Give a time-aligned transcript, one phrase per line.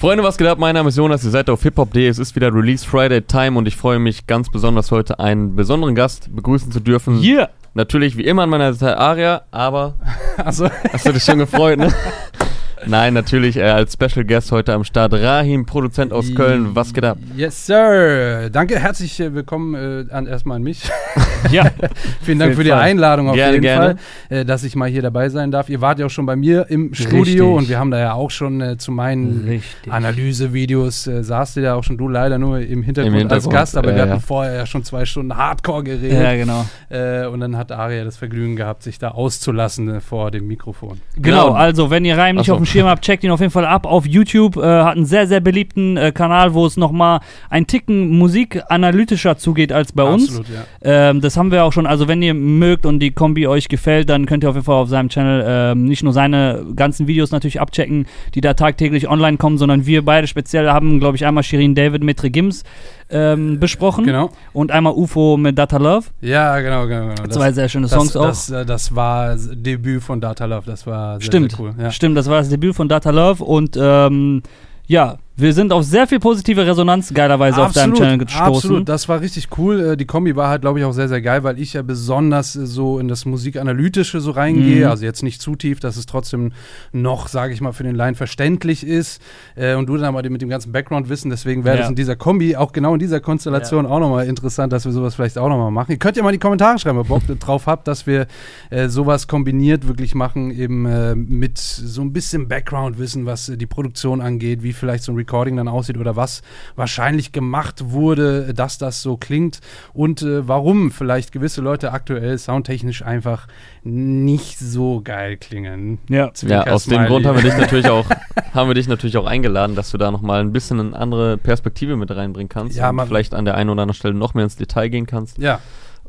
[0.00, 0.56] Freunde, was geht ab?
[0.58, 2.08] Mein Name ist Jonas, ihr seid auf hiphop.de.
[2.08, 5.94] Es ist wieder Release Friday Time und ich freue mich ganz besonders heute einen besonderen
[5.94, 7.22] Gast begrüßen zu dürfen.
[7.22, 7.50] Yeah.
[7.74, 9.96] Natürlich wie immer an meiner Seite Aria, aber
[10.38, 11.92] Also, hast du dich schon gefreut, ne?
[12.86, 16.74] Nein, natürlich äh, als Special Guest heute am Start Rahim, Produzent aus Köln.
[16.74, 17.18] Was geht ab?
[17.36, 18.48] Yes, Sir.
[18.50, 20.82] Danke, herzlich äh, willkommen äh, an, erstmal an mich.
[21.50, 21.70] ja,
[22.22, 22.80] Vielen Dank für die Fall.
[22.80, 23.96] Einladung auf Gerne, jeden gerne.
[24.28, 25.68] Fall, äh, dass ich mal hier dabei sein darf.
[25.68, 27.40] Ihr wart ja auch schon bei mir im Studio Richtig.
[27.42, 29.62] und wir haben da ja auch schon äh, zu meinen.
[29.88, 33.60] Analysevideos äh, saßt ihr ja auch schon du leider nur im Hintergrund, Im Hintergrund, als
[33.72, 34.18] Gast, aber wir hatten ja.
[34.20, 36.20] vorher ja schon zwei Stunden Hardcore geredet.
[36.20, 36.66] Ja, genau.
[36.88, 41.00] Äh, und dann hat Aria das Vergnügen gehabt, sich da auszulassen äh, vor dem Mikrofon.
[41.16, 41.54] Genau, Genau.
[41.54, 42.52] also wenn ihr Reim nicht so.
[42.54, 44.56] auf dem Schirm habt, checkt ihn auf jeden Fall ab auf YouTube.
[44.56, 49.72] Äh, hat einen sehr, sehr beliebten äh, Kanal, wo es nochmal ein Ticken musikanalytischer zugeht
[49.72, 50.28] als bei uns.
[50.28, 50.62] Absolut, ja.
[51.10, 51.86] Ähm, das haben wir auch schon.
[51.86, 54.76] Also wenn ihr mögt und die Kombi euch gefällt, dann könnt ihr auf jeden Fall
[54.76, 59.36] auf seinem Channel ähm, nicht nur seine ganzen Videos natürlich abchecken, die da tagtäglich online
[59.36, 62.62] kommen, sondern wir beide speziell haben, glaube ich, einmal Shirin David mit Gims
[63.10, 64.30] ähm, besprochen Genau.
[64.52, 66.06] und einmal UFO mit Data Love.
[66.20, 67.08] Ja, genau, genau.
[67.08, 67.22] genau.
[67.24, 68.26] Das- Zwei sehr schöne das, Songs auch.
[68.26, 71.74] Das, äh, das war das Debüt von Data Love, das war sehr, Stimmt, sehr cool.
[71.76, 71.90] Ja.
[71.90, 74.42] stimmt, das war das Debüt von Data Love und ähm,
[74.86, 78.44] ja, wir sind auf sehr viel positive Resonanz geilerweise auf deinem Channel gestoßen.
[78.54, 79.80] Absolut, das war richtig cool.
[79.80, 82.56] Äh, Die Kombi war halt, glaube ich, auch sehr, sehr geil, weil ich ja besonders
[82.56, 84.84] äh, so in das Musikanalytische so reingehe.
[84.86, 84.90] Mhm.
[84.90, 86.52] Also jetzt nicht zu tief, dass es trotzdem
[86.92, 89.20] noch, sage ich mal, für den Laien verständlich ist.
[89.56, 91.30] Äh, Und du dann aber mit dem ganzen Background-Wissen.
[91.30, 91.80] Deswegen wäre Ja.
[91.82, 95.14] das in dieser Kombi, auch genau in dieser Konstellation, auch nochmal interessant, dass wir sowas
[95.14, 95.92] vielleicht auch nochmal machen.
[95.92, 98.26] Ihr könnt ja mal in die Kommentare schreiben, ob ihr Bock drauf habt, dass wir
[98.70, 103.66] äh, sowas kombiniert wirklich machen, eben äh, mit so ein bisschen Background-Wissen, was äh, die
[103.66, 106.42] Produktion angeht, wie vielleicht so ein Recording dann aussieht oder was
[106.76, 109.60] wahrscheinlich gemacht wurde, dass das so klingt
[109.92, 113.46] und äh, warum vielleicht gewisse Leute aktuell soundtechnisch einfach
[113.82, 115.98] nicht so geil klingen.
[116.08, 116.30] Ja.
[116.42, 117.04] Ja, aus dem.
[117.06, 118.06] Grund haben wir dich natürlich auch,
[118.54, 121.96] haben wir dich natürlich auch eingeladen, dass du da nochmal ein bisschen eine andere Perspektive
[121.96, 124.56] mit reinbringen kannst Ja, und vielleicht an der einen oder anderen Stelle noch mehr ins
[124.56, 125.38] Detail gehen kannst.
[125.38, 125.60] Ja,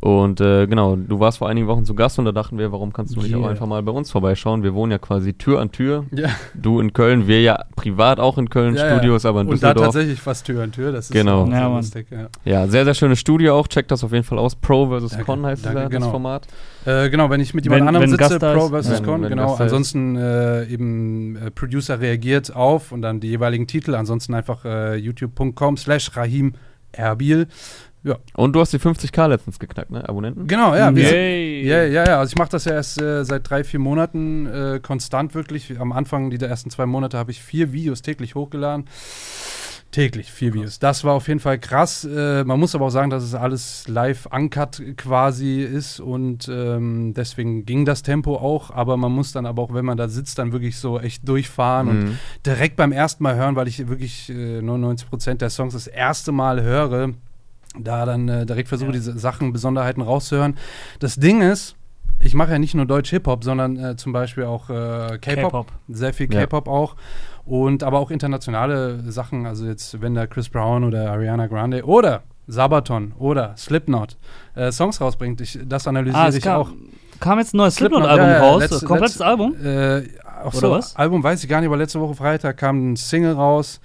[0.03, 2.92] Und äh, genau, du warst vor einigen Wochen zu Gast und da dachten wir, warum
[2.92, 3.49] kannst du nicht auch Yeah.
[3.52, 4.64] einfach mal bei uns vorbeischauen?
[4.64, 6.05] Wir wohnen ja quasi Tür an Tür.
[6.11, 6.30] ja.
[6.55, 8.95] Du in Köln, wir ja privat auch in Köln, Ja, ja.
[8.98, 9.86] Studios, aber in Und da Düsseldorf.
[9.93, 10.92] tatsächlich fast Tür an Tür.
[10.92, 11.43] Das ist Genau.
[11.43, 12.08] auch Ja, lustig.
[12.09, 12.30] Ja.
[12.45, 13.67] Ja, sehr, sehr schönes Studio auch.
[13.67, 14.55] Checkt das auf jeden Fall aus.
[14.55, 15.09] Pro vs.
[15.11, 16.05] Danke, Con heißt danke, das, genau.
[16.05, 16.47] das Format.
[16.86, 19.05] Äh, genau, wenn ich mit jemand Wenn- anderem wenn sitze, Gast da Pro versus Wenn-
[19.05, 19.55] Con, wenn genau.
[19.55, 19.64] Da.
[19.65, 23.93] Ansonsten äh, eben äh, Producer reagiert auf und dann die jeweiligen Titel.
[23.93, 26.53] Ansonsten einfach äh, youtube.com slash Rahim
[26.92, 27.47] Erbil.
[28.36, 30.08] Und du hast die 50k letztens geknackt, ne?
[30.10, 30.48] Abonnenten?
[30.48, 30.94] Genau, ja.
[30.95, 31.67] Wir sind, Yay.
[31.67, 32.20] ja, ja, ja.
[32.20, 35.80] Also ich mache das ja erst äh, seit drei, vier Monaten äh, konstant wirklich.
[35.80, 38.86] Am Anfang dieser ersten zwei Monate habe ich vier Videos täglich hochgeladen.
[39.92, 40.80] Täglich, vier Videos.
[40.80, 42.06] Das war auf jeden Fall krass.
[42.06, 47.14] Äh, man muss aber auch sagen, dass es alles live uncut quasi ist und ähm,
[47.14, 48.72] deswegen ging das Tempo auch.
[48.72, 51.89] Aber man muss dann aber auch, wenn man da sitzt, dann wirklich so echt durchfahren
[51.89, 52.18] und Mhm.
[52.45, 56.64] direkt beim ersten Mal hören, weil ich wirklich äh, 99% der Songs das erste Mal
[56.64, 57.10] höre,
[57.80, 58.93] da dann äh, direkt versuche, Ja.
[58.93, 60.58] diese Sachen, Besonderheiten rauszuhören.
[60.99, 61.76] Das Ding ist,
[62.20, 65.67] ich mache ja nicht nur Deutsch-Hip-Hop, sondern äh, zum Beispiel auch äh, K-Pop, K-Pop.
[65.87, 66.42] sehr viel Ja.
[66.42, 66.95] K-Pop auch.
[67.45, 72.21] Und aber auch internationale Sachen, also jetzt, wenn da Chris Brown oder Ariana Grande oder
[72.48, 74.17] Sabaton oder Slipknot
[74.55, 76.70] äh, Songs rausbringt, ich, das analysiere Ah, ich kam, auch.
[77.20, 78.61] kam jetzt ein neues Slipknot, Slipknot-Album ja, ja, raus.
[78.61, 79.55] letzte- Komplettes letzte- Album?
[79.64, 80.95] Äh, ach Oder so, was?
[80.95, 83.80] Album weiß ich gar nicht, aber letzte Woche Freitag kam ein Single raus.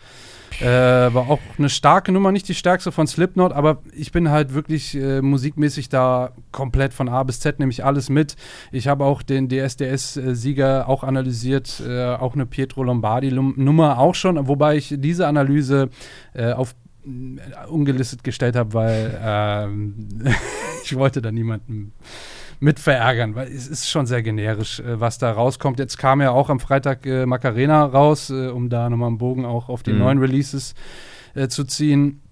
[0.60, 4.54] Äh, war auch eine starke Nummer, nicht die stärkste von Slipknot, aber ich bin halt
[4.54, 8.36] wirklich äh, musikmäßig da komplett von A bis Z, nehme ich alles mit.
[8.72, 14.76] Ich habe auch den DSDS-Sieger auch analysiert, äh, auch eine Pietro Lombardi-Nummer auch schon, wobei
[14.76, 15.90] ich diese Analyse
[16.32, 16.74] äh, auf
[17.04, 20.08] äh, ungelistet gestellt habe, weil ähm,
[20.84, 21.92] ich wollte da niemanden
[22.60, 25.78] mit verärgern, weil es ist schon sehr generisch, äh, was da rauskommt.
[25.78, 29.44] Jetzt kam ja auch am Freitag äh, Macarena raus, äh, um da nochmal einen Bogen
[29.44, 29.98] auch auf die Mhm.
[29.98, 30.74] neuen Releases
[31.34, 32.22] äh, zu ziehen.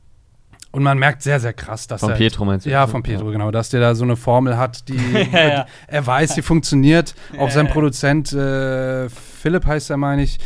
[0.73, 2.17] Und man merkt sehr, sehr krass, dass Von er.
[2.17, 2.71] Pietro meinst du?
[2.71, 4.97] Ja, von Pietro, genau, dass der da so eine Formel hat, die
[5.33, 5.67] Ja, ja.
[5.87, 7.15] er weiß, die funktioniert.
[7.39, 7.69] Auch sein.
[7.69, 10.39] Produzent äh, Philipp heißt er, meine ich.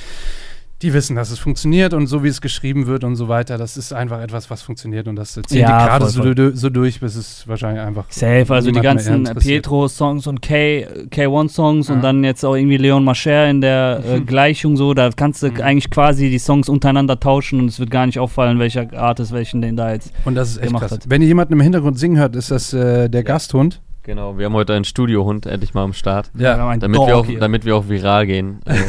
[0.81, 3.77] Die wissen, dass es funktioniert und so wie es geschrieben wird und so weiter, das
[3.77, 7.17] ist einfach etwas, was funktioniert und das ziehen Ja, die gerade so, so durch, bis
[7.17, 9.25] es wahrscheinlich einfach Safe, also die ganzen.
[9.25, 11.95] Pietro-Songs und K, K1-Songs Ja.
[11.95, 14.27] und dann jetzt auch irgendwie Leon Mascher in der äh, Mhm.
[14.27, 15.61] Gleichung so, da kannst du Mhm.
[15.63, 19.61] eigentlich quasi die Songs untereinander tauschen und es wird gar nicht auffallen, welcher Artist welchen
[19.61, 20.13] den da jetzt.
[20.27, 20.93] Und das ist echt gemacht krass.
[20.93, 21.11] hat.
[21.11, 23.81] Wenn ihr jemanden im Hintergrund singen hört, ist das äh, der Gasthund.
[24.09, 26.31] Genau, wir haben heute einen Studiohund endlich mal am Start.
[26.35, 27.39] einen Damit wir, auch, hier.
[27.41, 28.61] damit wir auch viral gehen.
[28.65, 28.75] Äh,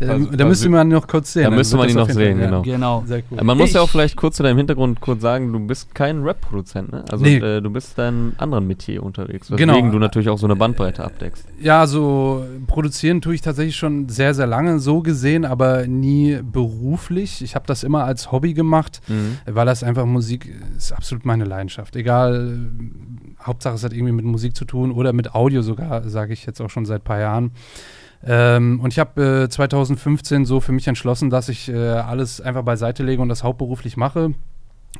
[0.00, 1.44] Da, Also, da müsste man noch kurz sehen.
[1.44, 2.62] Da müsste man ihn noch sehen, Fall, genau.
[2.62, 3.04] Genau.
[3.06, 3.44] Sehr cool.
[3.44, 6.22] man muss ja auch Ich- vielleicht kurz zu deinem Hintergrund kurz sagen, du bist kein
[6.22, 7.04] Rap-Produzent, ne?
[7.10, 7.36] Also Nee.
[7.36, 9.74] äh, du bist in einem anderen Metier unterwegs, Genau.
[9.74, 11.46] weswegen du natürlich auch so eine Bandbreite abdeckst.
[11.60, 17.42] Ja, so produzieren tue ich tatsächlich schon sehr, sehr lange so gesehen, aber nie beruflich.
[17.42, 19.38] Ich habe das immer als Hobby gemacht, Mhm.
[19.46, 21.94] weil das einfach Musik ist absolut meine Leidenschaft.
[21.94, 26.32] Egal, äh, Hauptsache es hat irgendwie mit Musik zu tun oder mit Audio sogar, sage
[26.32, 27.52] ich jetzt auch schon seit ein paar Jahren.
[28.24, 32.62] Ähm, und ich habe äh, 2015 so für mich entschlossen, dass ich äh, alles einfach
[32.62, 34.34] beiseite lege und das hauptberuflich mache.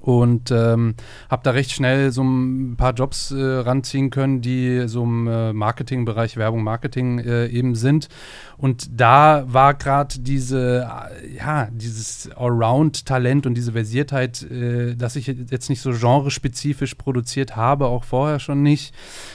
[0.01, 0.95] Und ähm,
[1.31, 5.53] habe da recht schnell so ein paar Jobs äh, ranziehen können, die so im äh,
[5.53, 8.09] Marketingbereich, Werbung, Marketing äh, eben sind.
[8.57, 10.89] Und da war gerade diese,
[11.23, 17.55] äh, ja, dieses Allround-Talent und diese Versiertheit, äh, dass ich jetzt nicht so genrespezifisch produziert
[17.55, 18.95] habe, auch vorher schon nicht,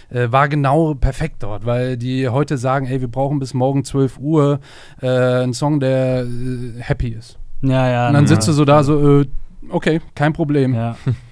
[0.10, 4.18] äh, war genau perfekt dort, weil die heute sagen, ey, wir brauchen bis morgen 12
[4.20, 4.60] Uhr
[5.00, 6.26] einen Song, der
[6.80, 7.38] happy ist.
[7.62, 8.08] Ja, ja.
[8.08, 8.30] Und dann ja.
[8.30, 9.26] sitzt du so da, so, äh,
[9.70, 10.74] okay, kein Problem.
[10.74, 10.98] Ja.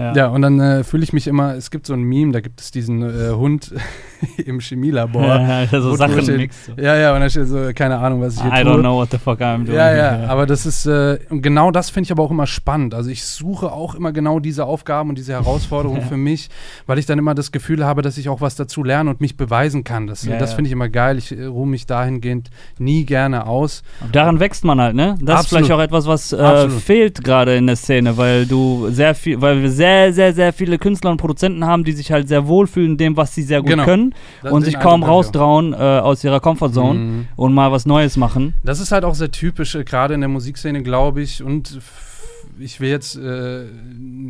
[0.00, 0.14] Ja.
[0.14, 2.60] Ja, und dann äh, fühle ich mich immer, es gibt so ein Meme, da gibt
[2.60, 3.72] es diesen äh, Hund
[4.44, 5.22] im Chemielabor.
[5.26, 6.64] Ja, ja, so Sachen steht- mixt.
[6.66, 6.72] so.
[6.80, 8.72] Ja, ja, und da steht so, keine Ahnung, was ich hier I tue.
[8.72, 9.76] don't know what the fuck I'm doing.
[9.76, 12.94] Ja, ja, aber das ist, äh, und genau das finde ich aber auch immer spannend.
[12.94, 16.06] Also ich suche auch immer genau diese Aufgaben und diese Herausforderungen Ja.
[16.06, 16.48] für mich,
[16.86, 19.36] weil ich dann immer das Gefühl habe, dass ich auch was dazu lerne und mich
[19.36, 20.06] beweisen kann.
[20.06, 21.18] Das, Ja, das finde ich immer geil.
[21.18, 22.48] Ich äh, ruhe mich dahingehend
[22.78, 23.82] nie gerne aus.
[24.12, 25.16] Daran wächst man halt, ne?
[25.20, 25.66] Das ist Absolut.
[25.66, 29.60] vielleicht auch etwas, was äh, fehlt gerade in der Szene, weil du sehr viel, weil
[29.60, 32.96] wir sehr, sehr, sehr viele Künstler und Produzenten haben, die sich halt sehr wohlfühlen in
[32.98, 33.84] dem, was sie sehr gut Genau.
[33.84, 37.28] können Das- und sich kaum raustrauen äh, aus ihrer Comfortzone Mhm.
[37.36, 38.54] und mal was Neues machen.
[38.64, 41.42] Das ist halt auch sehr typisch, äh, gerade in der Musikszene, glaube ich.
[41.42, 41.78] Und
[42.58, 43.64] ich will jetzt, äh,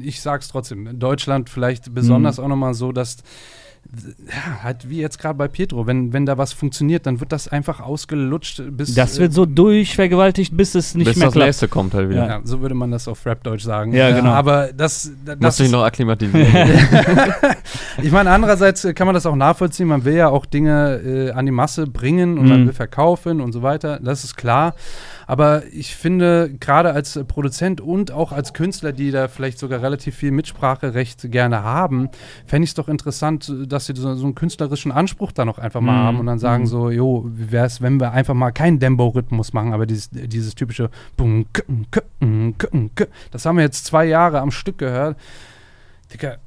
[0.03, 2.45] ich sag's trotzdem, in Deutschland vielleicht besonders Mhm.
[2.45, 3.19] auch nochmal so, dass,
[4.29, 7.49] ja, halt wie jetzt gerade bei Pietro, wenn, wenn da was funktioniert, dann wird das
[7.49, 8.95] einfach ausgelutscht bis.
[8.95, 11.47] Das wird so durchvergewaltigt, bis es nicht Bis mehr das klappt.
[11.47, 12.27] nächste kommt halt wieder.
[12.27, 13.93] Ja, so würde man das auf Rap-Deutsch sagen.
[13.93, 14.31] Ja, genau.
[14.31, 16.47] Aber das, das Musst du dich noch akklimatisieren.
[18.03, 19.89] ich meine, andererseits kann man das auch nachvollziehen.
[19.89, 22.67] Man will ja auch Dinge äh, an die Masse bringen und man Mhm.
[22.69, 23.99] will verkaufen und so weiter.
[24.03, 24.75] Das ist klar.
[25.31, 30.17] Aber ich finde, gerade als Produzent und auch als Künstler, die da vielleicht sogar relativ
[30.17, 32.09] viel Mitspracherecht gerne haben,
[32.47, 35.81] fände ich es doch interessant, dass sie so, so einen künstlerischen Anspruch da noch einfach
[35.81, 36.05] mal Mhm.
[36.07, 36.67] haben und dann sagen Mhm.
[36.67, 40.57] so, jo, wie wäre es, wenn wir einfach mal keinen Dembo-Rhythmus machen, aber dieses, dieses
[40.57, 40.91] typische
[43.31, 45.17] das haben wir jetzt zwei Jahre am Stück gehört.
[46.13, 46.39] Digga,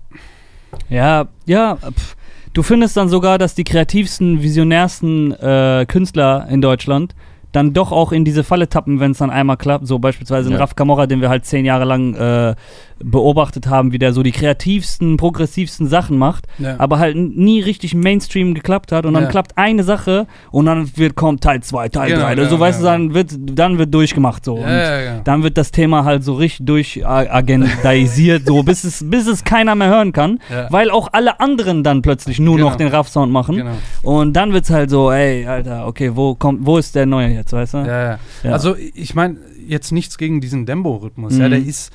[0.90, 1.78] Ja, ja.
[1.78, 2.18] Pff.
[2.52, 7.16] Du findest dann sogar, dass die kreativsten, visionärsten äh, Künstler in Deutschland
[7.54, 9.88] dann doch auch in diese Falle tappen, wenn es dann einmal klappt.
[9.88, 10.60] So beispielsweise ein Ja.
[10.60, 12.56] Raf Camorra, den wir halt zehn Jahre lang äh,
[13.04, 16.76] beobachtet haben, wie der so die kreativsten, progressivsten Sachen macht, ja.
[16.78, 19.06] aber halt nie richtig Mainstream geklappt hat.
[19.06, 19.30] Und dann Ja.
[19.30, 22.16] klappt eine Sache und dann wird kommt Teil 2, Teil 3.
[22.16, 24.58] Genau, Also, ja, so weißt ja, du, dann wird, dann wird durchgemacht so.
[24.58, 25.20] Ja, und ja, ja.
[25.24, 29.90] dann wird das Thema halt so richtig durchagendisiert, so bis es, bis es keiner mehr
[29.90, 30.68] hören kann, Ja.
[30.72, 32.70] weil auch alle anderen dann plötzlich nur Genau.
[32.70, 33.58] noch den Raff-Sound machen.
[33.58, 33.72] Genau.
[34.02, 37.43] Und dann wird's halt so, ey, Alter, okay, wo kommt, wo ist der Neue jetzt,
[37.52, 37.78] weißt du?
[37.80, 38.20] Ja, ja.
[38.44, 38.52] Ja.
[38.52, 39.38] Also ich meine
[39.68, 41.38] jetzt nichts gegen diesen Dembo-Rhythmus.
[41.38, 41.52] Ja, Mhm.
[41.52, 41.92] der ist,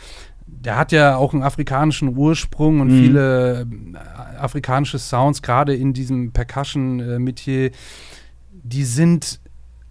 [0.47, 3.03] der hat ja auch einen afrikanischen Ursprung und Mhm.
[3.05, 3.61] viele
[3.95, 7.71] äh, afrikanische Sounds, gerade in diesem Percussion-Metier,
[8.51, 9.41] die sind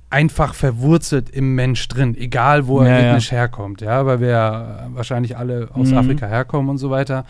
[0.10, 3.10] einfach verwurzelt im Mensch drin, egal wo er Ja, ja.
[3.10, 5.98] ethnisch herkommt, ja, weil wir ja wahrscheinlich alle aus Mhm.
[5.98, 7.26] Afrika herkommen und so weiter.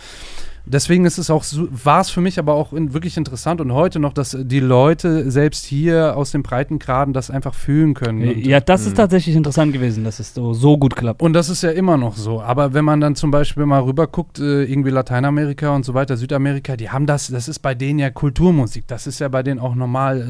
[0.69, 1.46] Deswegen ist es auch,
[1.84, 5.31] war es für mich aber auch in, wirklich interessant und heute noch, dass die Leute
[5.31, 8.28] selbst hier aus den Breitengraden das einfach fühlen können.
[8.28, 8.96] Und, Ja, das ist Mhm.
[8.96, 11.22] tatsächlich interessant gewesen, dass es so, so gut klappt.
[11.22, 12.41] und das ist ja immer noch so.
[12.41, 16.18] Aber wenn man dann zum Beispiel mal rüber guckt, äh, irgendwie Lateinamerika und so weiter,
[16.18, 18.86] Südamerika, die haben das, das ist bei denen ja Kulturmusik.
[18.88, 20.22] Das ist ja bei denen auch normal.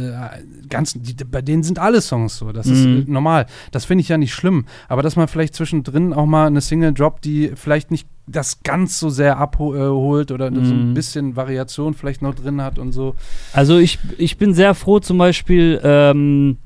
[0.41, 2.51] Äh, ganz, die, bei denen sind alle Songs so.
[2.51, 3.05] Das ist Mhm.
[3.07, 3.45] äh, normal.
[3.71, 4.65] Das finde ich ja nicht schlimm.
[4.87, 8.99] Aber dass man vielleicht zwischendrin auch mal eine Single droppt, die vielleicht nicht das ganz
[8.99, 10.93] so sehr abholt oder so ein Mhm.
[10.93, 13.15] bisschen Variation vielleicht noch drin hat und so.
[13.53, 16.57] Also ich, ich bin sehr froh zum Beispiel, ähm,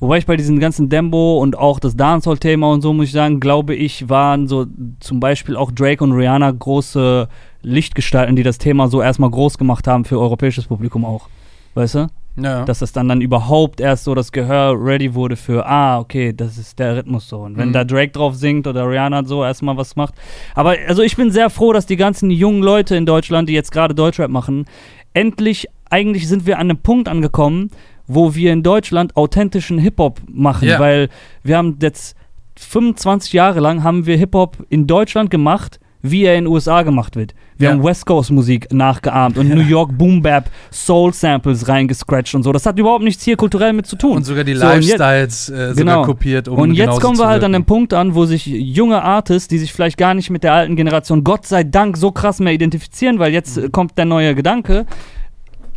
[0.00, 3.38] wobei ich bei diesen ganzen Dembo und auch das Dancehall-Thema und so, muss ich sagen,
[3.38, 4.66] glaube ich, waren so
[5.00, 7.28] zum Beispiel auch Drake und Rihanna große
[7.62, 11.28] Lichtgestalten, die das Thema so erstmal groß gemacht haben für europäisches Publikum auch.
[11.74, 12.06] Weißt du?
[12.40, 12.64] Ja.
[12.64, 16.56] Dass das dann dann überhaupt erst so das Gehör ready wurde für, ah, okay, das
[16.58, 17.40] ist der Rhythmus so.
[17.40, 17.72] Und wenn Mhm.
[17.72, 20.14] da Drake drauf singt oder Rihanna so erstmal was macht.
[20.54, 23.72] Aber also ich bin sehr froh, dass die ganzen jungen Leute in Deutschland, die jetzt
[23.72, 24.66] gerade Deutschrap machen,
[25.14, 27.70] endlich, eigentlich sind wir an einem Punkt angekommen,
[28.06, 30.68] wo wir in Deutschland authentischen Hip-Hop machen.
[30.68, 30.78] Ja.
[30.78, 31.08] Weil
[31.42, 32.16] wir haben jetzt
[32.56, 37.16] 25 Jahre lang haben wir Hip-Hop in Deutschland gemacht, wie er in den USA gemacht
[37.16, 37.34] wird.
[37.56, 37.74] Wir Ja.
[37.74, 42.52] haben West Coast Musik nachgeahmt und New York Boom Bap Soul Samples reingescratcht und so.
[42.52, 44.16] Das hat überhaupt nichts hier kulturell mit zu tun.
[44.18, 45.92] Und sogar die So, und jetzt- Lifestyles äh, Genau.
[45.92, 49.02] sogar kopiert, um und jetzt kommen wir halt an den Punkt an, wo sich junge
[49.02, 52.38] Artists, die sich vielleicht gar nicht mit der alten Generation, Gott sei Dank, so krass
[52.38, 53.72] mehr identifizieren, weil jetzt Mhm.
[53.72, 54.86] kommt der neue Gedanke,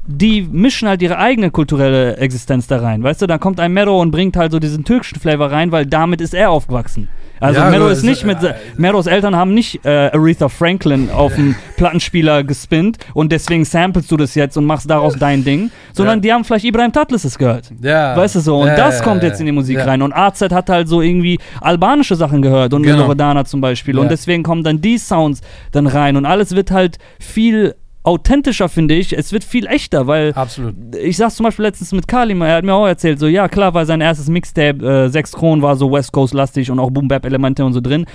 [0.08, 3.04] die mischen halt ihre eigene kulturelle Existenz da rein.
[3.04, 5.86] Weißt du, dann kommt ein Mero und bringt halt so diesen türkischen Flavor rein, weil
[5.86, 7.08] damit ist er aufgewachsen.
[7.40, 8.44] Also Ja, Mero ist nicht mit.
[8.44, 14.12] äh, Meros Eltern haben nicht äh, Aretha Franklin auf den Plattenspieler gespinnt und deswegen samplest
[14.12, 16.22] du das jetzt und machst daraus dein Ding, sondern Ja.
[16.22, 17.72] die haben vielleicht Ibrahim Tatlis gehört.
[17.82, 18.16] Ja.
[18.16, 20.02] Weißt du so, und Ja, das kommt jetzt in die Musik rein.
[20.04, 23.04] Und AZ hat halt so irgendwie albanische Sachen gehört und Genau.
[23.04, 23.98] Loredana zum Beispiel.
[23.98, 25.42] Und deswegen kommen dann die Sounds
[25.72, 29.18] dann rein und alles wird halt viel authentischer, finde ich.
[29.18, 30.76] Es wird viel echter, weil Absolut.
[30.96, 33.74] ich sag's zum Beispiel letztens mit Kalim, er hat mir auch erzählt, so ja klar,
[33.74, 37.08] weil sein erstes Mixtape, äh, 6 Kronen war so West Coast lastig und auch Boom
[37.08, 38.06] Bap Elemente und so drin.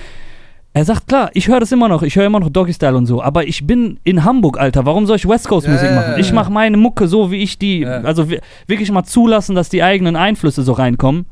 [0.73, 3.07] Er sagt, klar, ich höre das immer noch, ich höre immer noch Doggy Style und
[3.07, 6.15] so, aber ich bin in Hamburg, Alter, warum soll ich West Coast Musik Ja, machen?
[6.19, 8.03] Ich mache meine Mucke so, wie ich die, Ja.
[8.03, 11.25] also wi- wirklich mal zulassen, dass die eigenen Einflüsse so reinkommen.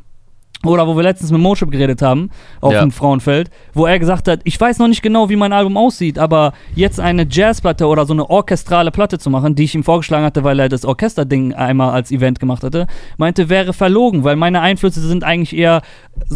[0.65, 2.31] Oder wo wir letztens mit Moship geredet haben,
[2.61, 2.81] auf Ja.
[2.81, 6.19] dem Frauenfeld, wo er gesagt hat, ich weiß noch nicht genau, wie mein Album aussieht,
[6.19, 10.25] aber jetzt eine Jazzplatte oder so eine orchestrale Platte zu machen, die ich ihm vorgeschlagen
[10.25, 14.61] hatte, weil er das Orchesterding einmal als Event gemacht hatte, meinte, wäre verlogen, weil meine
[14.61, 15.83] Einflüsse sind eigentlich eher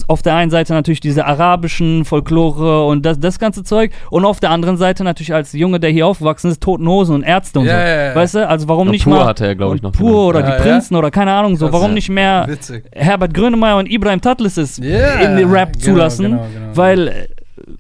[0.09, 4.41] auf der einen Seite natürlich diese arabischen Folklore und das, das ganze Zeug und auf
[4.41, 7.67] der anderen Seite natürlich als Junge, der hier aufgewachsen ist, Toten Hosen und Ärzte und
[7.67, 7.79] Ja, so.
[7.79, 8.15] ja, ja.
[8.15, 10.41] Weißt du, also warum Ja, nicht Pur mal hatte er, glaub ich, noch Pur oder
[10.41, 10.59] Ja, die ja.
[10.59, 11.95] Prinzen oder keine Ahnung, so, warum ja.
[11.95, 12.85] nicht mehr Witzig.
[12.93, 16.77] Herbert Grönemeyer und Ibrahim Tatlis Ja, in den Rap genau, zulassen, genau, genau.
[16.77, 17.29] weil, äh,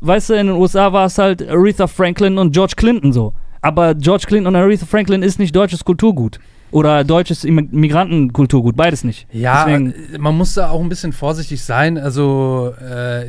[0.00, 3.34] weißt du, in den USA war es halt Aretha Franklin und George Clinton so.
[3.62, 6.38] Aber George Clinton und Aretha Franklin ist nicht deutsches Kulturgut.
[6.70, 9.26] Oder deutsches Migrantenkulturgut, beides nicht.
[9.32, 11.96] Ja, Deswegen- man muss da auch ein bisschen vorsichtig sein.
[11.96, 13.24] Also, äh,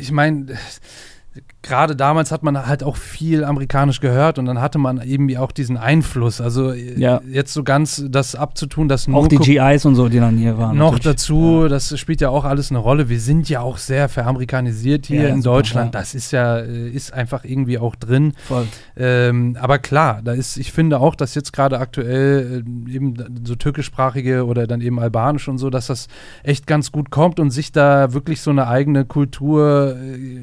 [0.00, 0.46] ich meine,
[1.62, 5.50] gerade damals hat man halt auch viel amerikanisch gehört und dann hatte man eben auch
[5.52, 6.40] diesen Einfluss.
[6.40, 7.20] Also, äh, Ja.
[7.30, 10.56] jetzt so ganz das abzutun, dass nur Auch die GIs und so, die dann hier
[10.56, 10.76] waren.
[10.76, 11.16] noch natürlich.
[11.16, 13.08] dazu, das spielt ja auch alles eine Rolle.
[13.08, 15.94] Wir sind ja auch sehr veramerikanisiert hier Ja, in Deutschland.
[15.94, 16.00] ja.
[16.00, 18.34] Das ist ja, äh, ist einfach irgendwie auch drin.
[18.46, 18.66] Voll.
[18.96, 23.56] Ähm, aber klar, da ist, ich finde auch, dass jetzt gerade aktuell äh, eben so
[23.56, 26.06] türkischsprachige oder dann eben albanisch und so, dass das
[26.44, 29.96] echt ganz gut kommt und sich da wirklich so eine eigene Kultur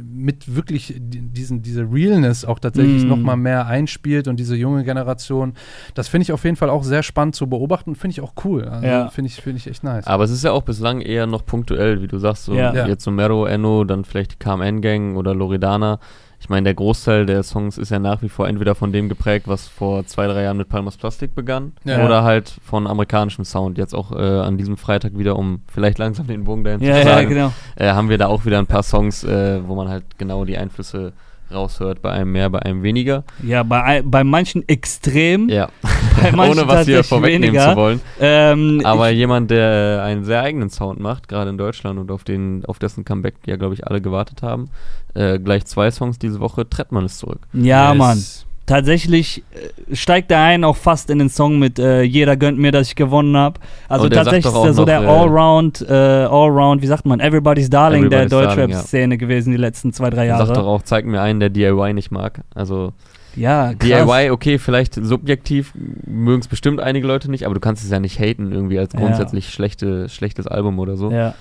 [0.04, 3.08] mit wirklich diesen, diese Realness auch tatsächlich Mm.
[3.08, 5.54] noch mal mehr einspielt und diese junge Generation.
[5.94, 8.34] Das finde ich auf jeden Fall auch sehr spannend zu beobachten und finde ich auch
[8.44, 8.66] cool.
[8.66, 9.08] Also Ja.
[9.10, 10.08] Finde ich, finde ich echt nice.
[10.08, 12.46] Aber es ist ja auch bislang eher noch punktuell, wie du sagst.
[12.46, 12.54] So.
[12.54, 12.88] Ja.
[12.88, 16.00] Jetzt so Mero, Enno, dann vielleicht die KMN-Gang oder Loredana.
[16.46, 19.48] Ich meine, der Großteil der Songs ist ja nach wie vor entweder von dem geprägt,
[19.48, 22.06] was vor zwei, drei Jahren mit Palmas Plastik begann, Ja.
[22.06, 23.80] oder halt von amerikanischem Sound.
[23.80, 26.98] Jetzt auch äh, an diesem Freitag wieder, um vielleicht langsam den Bogen dahin Ja, zu
[27.00, 27.52] ja, schlagen, genau.
[27.78, 30.56] äh, haben wir da auch wieder ein paar Songs, äh, wo man halt genau die
[30.60, 31.14] Einflüsse
[31.54, 33.24] raushört, bei einem mehr, bei einem weniger.
[33.44, 35.70] Ja, bei, bei manchen extrem, Ja,
[36.22, 37.72] bei manchen ohne was hier vorwegnehmen weniger.
[37.72, 38.02] zu wollen.
[38.20, 42.24] Ähm, Aber jemand, der äh, einen sehr eigenen Sound macht, gerade in Deutschland und auf,
[42.24, 44.70] den, auf dessen Comeback ja, glaube ich, alle gewartet haben,
[45.14, 47.40] äh, gleich zwei Songs diese Woche, Trettmann ist zurück.
[47.54, 47.98] ja, Yes.
[47.98, 48.24] Mann.
[48.66, 49.44] Tatsächlich
[49.90, 52.88] äh, steigt der ein auch fast in den Song mit äh, Jeder gönnt mir, dass
[52.88, 53.60] ich gewonnen habe.
[53.88, 57.20] Also sagt tatsächlich ist er so noch, der äh, Allround, äh, Allround, wie sagt man,
[57.20, 60.48] Everybody's Darling Everybody's der Deutschrap-Szene gewesen die letzten zwei, drei Er Jahre.
[60.48, 62.42] sagt doch auch, zeig mir einen, der DIY nicht mag.
[62.56, 62.94] Also
[63.36, 63.80] ja, krass.
[64.08, 65.74] DIY, okay, vielleicht subjektiv
[66.08, 68.94] mögen es bestimmt einige Leute nicht, aber du kannst es ja nicht haten irgendwie als
[68.94, 69.00] Ja.
[69.00, 71.12] grundsätzlich schlechte, schlechtes Album oder so.
[71.12, 71.36] Ja.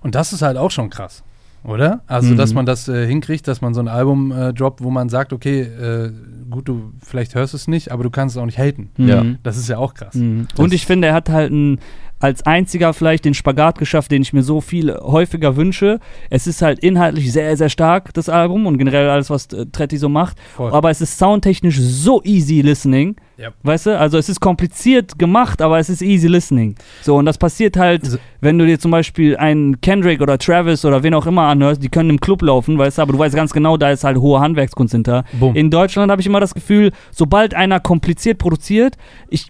[0.00, 1.22] Und das ist halt auch schon krass,
[1.64, 2.02] oder?
[2.06, 2.36] Also, Mhm.
[2.36, 5.32] dass man das äh, hinkriegt, dass man so ein Album äh, droppt, wo man sagt,
[5.32, 6.10] okay, äh,
[6.50, 8.90] gut, du vielleicht hörst es nicht, aber du kannst es auch nicht haten.
[8.96, 9.24] Ja.
[9.42, 10.14] Das ist ja auch krass.
[10.14, 10.46] Mhm.
[10.58, 11.78] Und ich finde, er hat halt ein,
[12.22, 15.98] als einziger vielleicht den Spagat geschafft, den ich mir so viel häufiger wünsche.
[16.30, 19.96] Es ist halt inhaltlich sehr, sehr stark, das Album und generell alles, was äh, Tretti
[19.98, 20.36] so macht.
[20.56, 20.72] Voll.
[20.72, 23.16] Aber es ist soundtechnisch so easy listening.
[23.36, 23.48] Ja.
[23.64, 23.98] Weißt du?
[23.98, 26.76] Also es ist kompliziert gemacht, aber es ist easy listening.
[27.02, 30.84] So, und das passiert halt, So- wenn du dir zum Beispiel einen Kendrick oder Travis
[30.84, 33.34] oder wen auch immer anhörst, die können im Club laufen, weißt du, aber du weißt
[33.34, 35.24] ganz genau, da ist halt hohe Handwerkskunst hinter.
[35.40, 35.56] Bumm.
[35.56, 38.96] In Deutschland habe ich immer das Gefühl, sobald einer kompliziert produziert,
[39.28, 39.46] ich,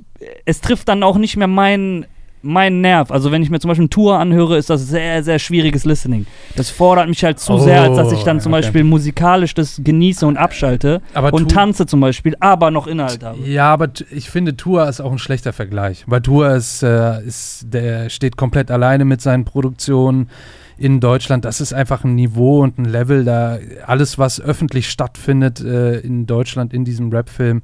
[0.47, 2.07] es trifft dann auch nicht mehr meinen
[2.43, 3.11] mein Nerv.
[3.11, 6.27] Also wenn ich mir zum Beispiel Tour anhöre, ist das sehr, sehr schwieriges Listening.
[6.57, 8.63] Das fordert mich halt zu Oh, sehr, als dass ich dann zum okay.
[8.63, 13.39] Beispiel musikalisch das genieße und abschalte aber und tanze zum Beispiel, aber noch Inhalt habe.
[13.45, 16.05] Ja, aber ich finde, Tour ist auch ein schlechter Vergleich.
[16.07, 20.29] Weil Tour ist, äh, ist, der steht komplett alleine mit seinen Produktionen
[20.79, 21.45] in Deutschland.
[21.45, 26.27] Das ist einfach ein Niveau und ein Level, da alles, was öffentlich stattfindet äh, in
[26.27, 27.63] Deutschland in diesem Rap-Film,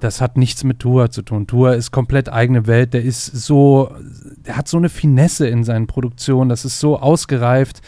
[0.00, 1.46] das hat nichts mit Tua zu tun.
[1.46, 2.92] Tua ist komplett eigene Welt.
[2.94, 3.90] Der ist so,
[4.46, 6.48] der hat so eine Finesse in seinen Produktionen.
[6.48, 7.80] Das ist so ausgereift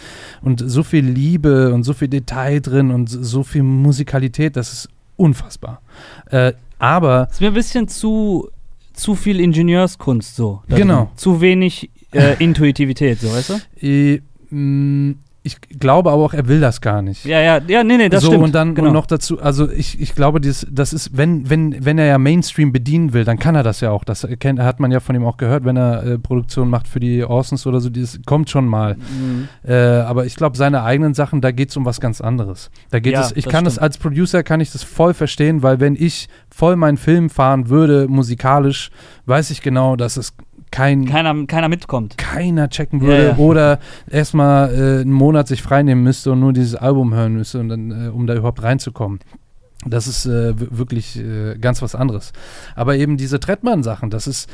[0.43, 4.57] und so viel Liebe und so viel Detail drin und so viel Musikalität.
[4.57, 5.83] Das ist unfassbar.
[6.31, 8.49] Äh, aber Das ist mir ein bisschen zu,
[8.93, 10.63] zu viel Ingenieurskunst so.
[10.69, 11.05] Genau.
[11.05, 11.09] drin.
[11.17, 13.87] Zu wenig äh, Intuitivität, so, weißt du?
[13.87, 15.15] äh, mh,
[15.49, 17.25] ich glaube aber auch, er will das gar nicht.
[17.25, 18.45] Ja, ja, ja, nee, nee, das so, stimmt.
[18.45, 18.89] und dann genau.
[18.89, 22.19] und noch dazu, also ich, ich glaube, das, das ist, wenn, wenn, wenn er ja
[22.19, 24.05] Mainstream bedienen will, dann kann er das ja auch.
[24.05, 27.01] Das kennt, hat man ja von ihm auch gehört, wenn er äh, Produktion macht für
[27.01, 28.97] die Orsons oder so, das kommt schon mal.
[28.97, 29.49] Mhm.
[29.67, 32.71] Äh, aber ich glaube, seine eigenen Sachen, da geht es um was ganz anderes.
[32.91, 33.85] Da geht Ja, es, ich das kann das stimmt.
[33.85, 38.07] als Producer kann ich das voll verstehen, weil wenn ich voll meinen Film fahren würde,
[38.09, 38.91] musikalisch,
[39.25, 40.35] weiß ich genau, dass es
[40.71, 42.17] kein Keiner, keiner mitkommt.
[42.19, 43.37] keiner checken Ja, würde ja.
[43.37, 43.79] oder
[44.11, 47.91] erstmal äh, einen Monat sich freinehmen müsste und nur dieses Album hören müsste, und dann,
[47.91, 49.21] äh, um da überhaupt reinzukommen.
[49.87, 52.33] Das ist äh, wirklich äh, ganz was anderes.
[52.75, 54.51] Aber eben diese Trettmann-Sachen, das ist,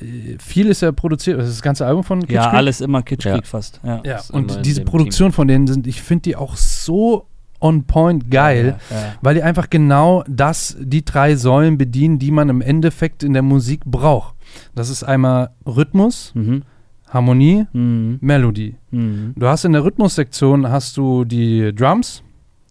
[0.00, 2.54] äh, viel ist ja produziert, das ist das ganze Album von Ja, Kitschkrieg.
[2.54, 3.42] alles immer Kitschkrieg Ja.
[3.44, 3.80] fast.
[3.84, 4.02] Ja.
[4.04, 7.26] Ja, und diese Produktion von denen sind, ich finde die auch so
[7.60, 9.02] on point geil, Ja, ja.
[9.22, 13.42] weil die einfach genau das, die drei Säulen bedienen, die man im Endeffekt in der
[13.42, 14.33] Musik braucht.
[14.74, 16.62] Das ist einmal Rhythmus, Mhm.
[17.08, 18.18] Harmonie, Mhm.
[18.20, 18.74] Melodie.
[18.90, 19.34] Mhm.
[19.36, 22.22] Du hast in der Rhythmussektion hast du die Drums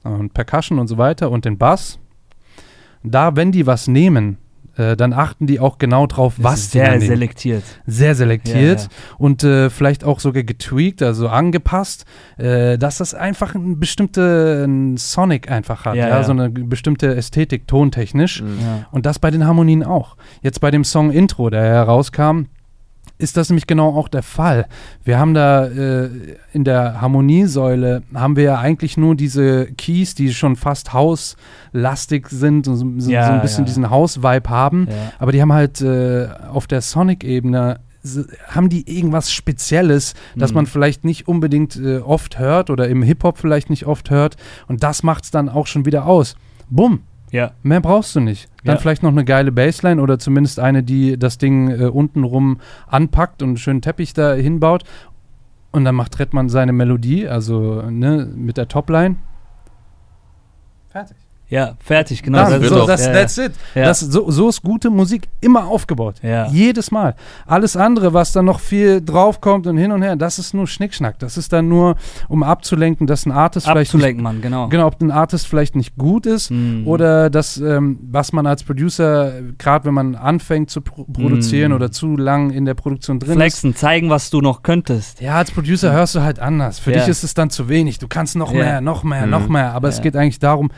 [0.04, 2.00] und Percussion und so weiter und den Bass.
[3.04, 4.38] Da, wenn die was nehmen,
[4.78, 7.64] äh, dann achten die auch genau drauf, Das was ist die sehr selektiert.
[7.86, 9.16] sehr selektiert Ja, ja.
[9.18, 12.06] und äh, vielleicht auch sogar getweakt, also angepasst,
[12.38, 16.24] äh, dass das einfach ein bestimmte ein Sonic einfach hat, Ja, ja, ja.
[16.24, 18.42] so eine bestimmte Ästhetik, tontechnisch.
[18.42, 18.60] Mhm.
[18.62, 18.86] Ja.
[18.92, 20.18] Und das bei den Harmonien auch.
[20.42, 22.46] Jetzt bei dem Song Intro, der herauskam,
[23.24, 24.68] ist das nämlich genau auch der Fall.
[25.04, 26.10] Wir haben da äh,
[26.52, 32.68] in der Harmoniesäule haben wir ja eigentlich nur diese Keys, die schon fast hauslastig sind
[32.68, 33.68] und so, so, Ja, so ein bisschen ja.
[33.68, 34.88] diesen Haus-Vibe haben.
[34.90, 34.96] Ja.
[35.20, 37.80] Aber die haben halt äh, auf der Sonic-Ebene
[38.50, 40.56] haben die irgendwas Spezielles, das Mhm.
[40.56, 44.36] man vielleicht nicht unbedingt äh, oft hört oder im Hip-Hop vielleicht nicht oft hört.
[44.68, 46.36] Und das macht es dann auch schon wieder aus.
[46.70, 47.00] Bumm,
[47.34, 47.52] ja.
[47.64, 48.48] Mehr brauchst du nicht.
[48.64, 48.80] Dann Ja.
[48.82, 53.50] vielleicht noch eine geile Bassline oder zumindest eine, die das Ding äh, untenrum anpackt und
[53.50, 54.84] einen schönen Teppich da hinbaut.
[55.72, 59.16] Und dann macht Redman seine Melodie, also ne, mit der Topline.
[60.90, 61.18] Fertig.
[61.54, 62.50] Ja, fertig, genau.
[62.50, 63.52] Dann, das so, das, that's it.
[63.76, 66.16] Das, so, so ist gute Musik immer aufgebaut.
[66.24, 66.48] Ja.
[66.48, 67.16] Jedes Mal.
[67.46, 71.20] Alles andere, was dann noch viel draufkommt und hin und her, das ist nur Schnickschnack.
[71.20, 71.96] Das ist dann nur,
[72.28, 74.68] um abzulenken, dass ein Artist vielleicht nicht, Abzulenken, Mann, genau.
[74.70, 76.88] genau, ob ein Artist vielleicht nicht gut ist Mhm.
[76.88, 81.76] oder das, ähm, was man als Producer, gerade wenn man anfängt zu pro produzieren Mm.
[81.76, 83.38] oder zu lang in der Produktion drin ist.
[83.38, 85.22] Flexen, zeigen, was du noch könntest.
[85.22, 86.80] Ja, als Producer hörst du halt anders.
[86.80, 88.00] Für dich ist es dann zu wenig.
[88.00, 89.32] Du kannst noch mehr, noch mehr, Mhm.
[89.32, 89.74] noch mehr.
[89.74, 90.72] Aber es geht eigentlich darum,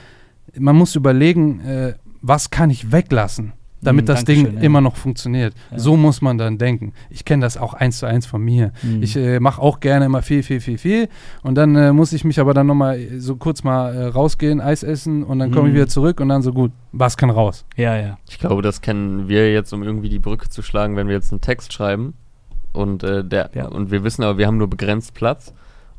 [0.60, 4.62] man muss überlegen, äh, was kann ich weglassen, damit Mhm, das Ding ja.
[4.62, 5.54] immer noch funktioniert.
[5.72, 5.78] Ja.
[5.80, 6.94] So muss man dann denken.
[7.12, 8.72] Ich kenne das auch eins zu eins von mir.
[8.82, 9.04] Mhm.
[9.04, 11.08] Ich äh, mache auch gerne immer viel, viel, viel, viel.
[11.44, 14.82] Und dann äh, muss ich mich aber dann nochmal so kurz mal äh, rausgehen, Eis
[14.82, 15.78] essen und dann komme ich Mhm.
[15.78, 17.66] wieder zurück und dann so gut, was kann raus?
[17.76, 18.18] ja, ja.
[18.28, 21.32] Ich glaube, das kennen wir jetzt, um irgendwie die Brücke zu schlagen, wenn wir jetzt
[21.32, 22.16] einen Text schreiben
[22.74, 23.68] und äh, der Ja.
[23.68, 25.54] und wir wissen aber, wir haben nur begrenzt Platz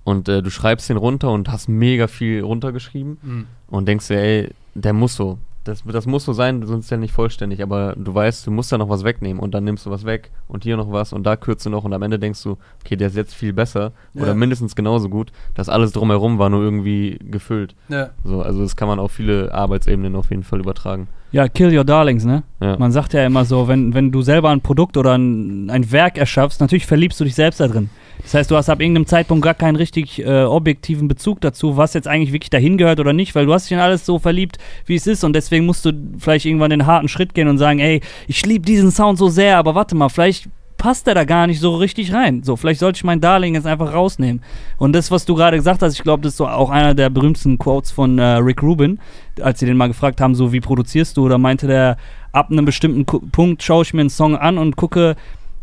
[0.07, 4.51] und äh, du schreibst den runter und hast mega viel runtergeschrieben und denkst dir, ey,
[4.75, 5.39] der muss so.
[5.65, 8.71] Das, das muss so sein, sonst ist der nicht vollständig, aber du weißt, du musst
[8.71, 11.25] da noch was wegnehmen und dann nimmst du was weg und hier noch was und
[11.25, 13.91] da kürzt du noch und am Ende denkst du, okay, der ist jetzt viel besser
[14.15, 14.23] Ja.
[14.23, 15.33] oder mindestens genauso gut.
[15.57, 17.75] Das alles drumherum war nur irgendwie gefüllt.
[17.89, 18.11] Ja.
[18.23, 21.09] So, also das kann man auf viele Arbeitsebenen auf jeden Fall übertragen.
[21.33, 22.45] Ja, kill your darlings, ne?
[22.61, 22.77] Ja.
[22.79, 26.19] Man sagt ja immer so, wenn, wenn du selber ein Produkt oder ein, ein Werk
[26.19, 27.91] erschaffst, natürlich verliebst du dich selbst da drin.
[28.23, 31.95] Das heißt, du hast ab irgendeinem Zeitpunkt gar keinen richtig äh, objektiven Bezug dazu, was
[31.95, 34.59] jetzt eigentlich wirklich dahin gehört oder nicht, weil du hast dich in alles so verliebt,
[34.87, 37.79] wie es ist und deswegen musst du vielleicht irgendwann den harten Schritt gehen und sagen,
[37.79, 41.47] ey, ich liebe diesen Sound so sehr, aber warte mal, vielleicht passt der da gar
[41.47, 42.43] nicht so richtig rein.
[42.43, 44.43] So, vielleicht sollte ich mein Darling jetzt einfach rausnehmen.
[44.77, 47.11] Und das, was du gerade gesagt hast, ich glaube, das ist so auch einer der
[47.11, 48.99] berühmtesten Quotes von äh, Rick Rubin,
[49.41, 51.29] als sie den mal gefragt haben, so, wie produzierst du?
[51.29, 51.97] Da meinte der,
[52.33, 55.17] ab einem bestimmten Ku Punkt schaue ich mir einen Song an und gucke,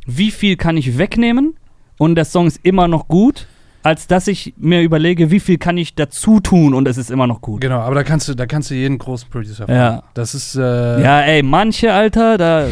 [0.05, 1.55] wie viel kann ich wegnehmen
[1.97, 3.47] und der Song ist immer noch gut,
[3.83, 7.27] als dass ich mir überlege, wie viel kann ich dazu tun und es ist immer
[7.27, 7.61] noch gut.
[7.61, 9.73] Genau, aber da kannst du, da kannst du jeden großen Producer fragen.
[9.73, 10.03] Ja.
[10.13, 12.67] Das ist äh, Ja, ey, manche, Alter, da.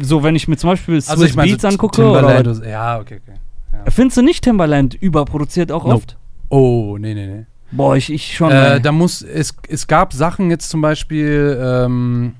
[0.00, 2.56] So, wenn ich mir zum Beispiel Swiss also ich meine, Beats so angucke, Timbaland oder,
[2.56, 3.90] und- ja, okay, okay.
[3.90, 5.94] findest du nicht Timbaland überproduziert auch Nope.
[5.96, 6.16] oft?
[6.48, 7.46] Oh, nee, nee, nee.
[7.72, 8.50] Boah, ich, ich schon.
[8.52, 12.34] Äh, da muss, es, es gab Sachen jetzt zum Beispiel, ähm,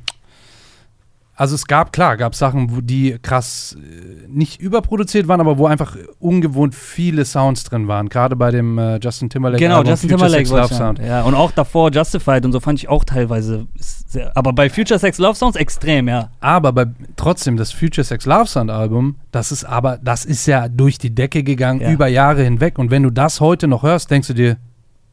[1.34, 5.66] also es gab, klar, gab Sachen, wo die krass äh, nicht überproduziert waren, aber wo
[5.66, 8.10] einfach ungewohnt viele Sounds drin waren.
[8.10, 10.98] Gerade bei dem äh, Justin Timberlake genau, Album Justin Future Timberlake Love Sound.
[10.98, 13.66] Ja, und auch davor Justified und so fand ich auch teilweise
[14.12, 16.29] Sehr, aber bei Future Sex Love Songs extrem, ja.
[16.40, 20.68] Aber bei, trotzdem, das Future Sex Love Sound Album, das ist aber, das ist ja
[20.68, 21.90] durch die Decke gegangen, Ja.
[21.90, 22.79] über Jahre hinweg.
[22.79, 24.57] Und wenn du das heute noch hörst, denkst du dir,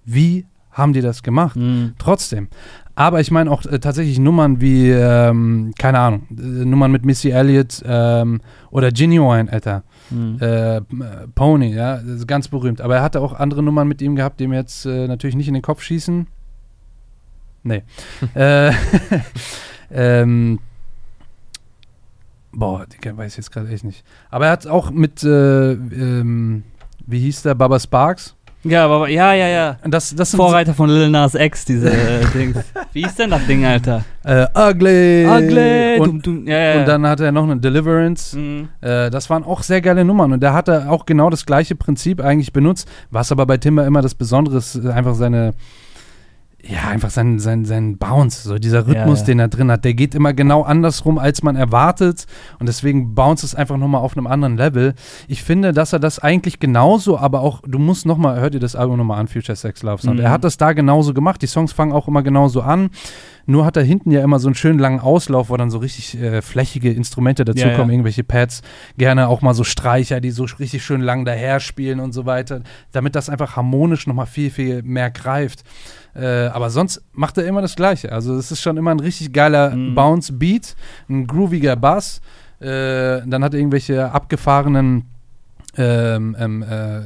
[0.04, 1.56] wie haben die das gemacht?
[1.56, 1.94] Mhm.
[1.98, 2.50] Trotzdem.
[2.96, 7.30] Aber ich meine auch äh, tatsächlich Nummern wie, ähm, keine Ahnung, äh, Nummern mit Missy
[7.30, 9.84] Elliott ähm, oder Genuine, Alter.
[10.10, 10.38] Mhm.
[10.42, 10.82] Äh, äh,
[11.34, 12.82] Pony, ja, ganz berühmt.
[12.82, 15.48] Aber er hatte auch andere Nummern mit ihm gehabt, die mir jetzt äh, natürlich nicht
[15.48, 16.28] in den Kopf schießen.
[17.63, 17.84] Nee.
[18.36, 18.72] äh,
[19.91, 20.60] ähm,
[22.52, 24.04] boah, den weiß ich jetzt gerade echt nicht.
[24.30, 26.63] Aber er hat auch mit, äh, ähm,
[27.06, 28.36] wie hieß der, Baba Sparks?
[28.63, 29.78] Ja, aber ja, ja, ja.
[29.84, 32.58] Das, das Vorreiter von Lil Nas X, diese äh, Dings.
[32.91, 34.04] Wie ist denn das Ding, Alter?
[34.26, 35.26] äh, Ugly.
[35.26, 36.00] Ugly.
[36.00, 36.80] Und, dum, dum, ja, ja.
[36.80, 38.38] und dann hat er noch eine Deliverance.
[38.38, 38.67] Mhm.
[38.82, 41.76] Äh, das waren auch sehr geile Nummern und da hat er auch genau das gleiche
[41.76, 45.54] Prinzip eigentlich benutzt, was aber bei Timber immer das Besondere ist, äh, einfach seine,
[46.62, 49.26] ja, einfach sein, sein, sein Bounce, so dieser Rhythmus, Ja, ja.
[49.28, 52.26] den er drin hat, der geht immer genau andersrum, als man erwartet
[52.60, 54.93] und deswegen bounce es einfach nochmal auf einem anderen Level.
[55.30, 58.76] Ich finde, dass er das eigentlich genauso, aber auch, du musst nochmal, hört ihr das
[58.76, 60.26] Album nochmal an, Future Sex Love Sound, Mhm.
[60.26, 62.89] er hat das da genauso gemacht, die Songs fangen auch immer genauso an,
[63.45, 66.22] nur hat er hinten ja immer so einen schönen langen Auslauf, wo dann so richtig
[66.22, 67.91] äh, flächige Instrumente dazukommen, Ja, ja.
[67.93, 68.62] irgendwelche Pads,
[68.98, 72.62] gerne auch mal so Streicher, die so richtig schön lang daher spielen und so weiter,
[72.91, 75.63] damit das einfach harmonisch nochmal viel, viel mehr greift.
[76.15, 78.12] Äh, aber sonst macht er immer das Gleiche.
[78.12, 79.95] Also es ist schon immer ein richtig geiler Mhm.
[79.95, 80.76] Bounce-Beat,
[81.10, 82.22] ein grooviger Bass.
[82.60, 85.04] Äh, dann hat er irgendwelche abgefahrenen
[85.78, 87.02] ähm, ähm, äh,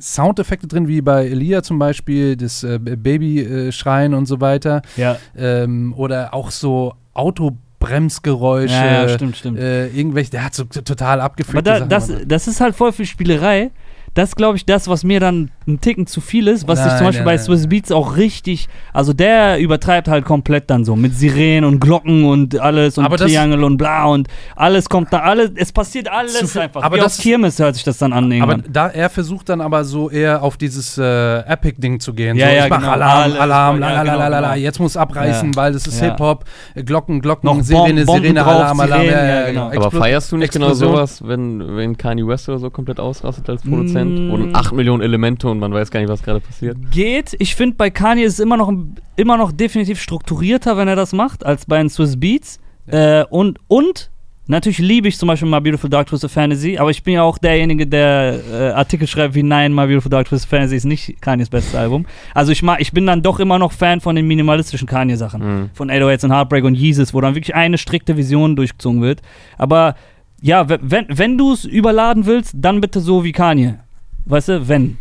[0.00, 4.82] Soundeffekte drin, wie bei Elia zum Beispiel, das äh, Baby-Schreien und so weiter.
[4.96, 5.16] Ja.
[5.36, 8.74] Ähm, oder auch so Autobremsgeräusche.
[8.74, 9.58] ja, ja, stimmt, stimmt.
[9.58, 11.66] Äh, irgendwelche, der hat so total Aber abgeführt.
[11.66, 13.70] da, das, das ist halt voll viel Spielerei.
[14.14, 16.96] Das glaube ich, das, was mir dann ein Ticken zu viel ist, was ich Nein,
[16.98, 17.44] zum Beispiel nein, bei nein.
[17.44, 22.24] Swiss Beats auch richtig, also der übertreibt halt komplett dann so mit Sirenen und Glocken
[22.24, 26.08] und alles und Aber das- Triangel und bla und alles kommt da, alles, es passiert
[26.10, 26.82] alles viel- einfach.
[26.82, 28.64] aber Wie das- auf Kirmes hört sich das dann an aber irgendwann.
[28.72, 32.36] da er versucht dann aber so eher auf dieses äh, Epic-Ding zu gehen.
[32.36, 32.92] Ja, so, ja, ich mach genau.
[32.92, 34.62] Alarm, Alles, Alarm, ja, lalalala, genau, genau.
[34.64, 35.56] jetzt muss abreißen, Ja.
[35.56, 36.06] weil das ist Ja.
[36.08, 36.44] Hip-Hop,
[36.86, 39.68] Glocken, Glocken, Noch Sirene, Bomben Sirene, drauf, Alarm, Alarm, Sirenen, ja, ja, ja, genau.
[39.70, 39.86] genau.
[39.86, 40.96] Aber feierst du nicht genau Explosion.
[40.96, 43.97] sowas, wenn, wenn Kanye West oder so komplett ausrastet als Produzent?
[44.04, 44.30] Mm.
[44.30, 46.76] Wo dann 8 Millionen Elemente und man weiß gar nicht, was gerade passiert.
[46.90, 47.34] Geht.
[47.38, 48.72] Ich finde, bei Kanye ist es immer noch,
[49.16, 52.58] immer noch definitiv strukturierter, wenn er das macht, als bei den Swiss Beats.
[52.86, 54.10] Äh, und, und
[54.46, 57.36] natürlich liebe ich zum Beispiel My Beautiful Dark Twisted Fantasy, aber ich bin ja auch
[57.36, 61.50] derjenige, der äh, Artikel schreibt wie Nein, My Beautiful Dark Twisted Fantasy ist nicht Kanyes
[61.50, 62.06] bestes Album.
[62.32, 65.42] Also ich, mag, ich bin dann doch immer noch Fan von den minimalistischen Kanye-Sachen.
[65.64, 65.70] Mhm.
[65.74, 69.20] Von 808s und Heartbreak und Yeezus, wo dann wirklich eine strikte Vision durchgezogen wird.
[69.58, 69.94] Aber
[70.40, 73.80] ja, we- wenn, wenn du es überladen willst, dann bitte so wie Kanye.
[74.28, 74.98] Weißt du, wenn.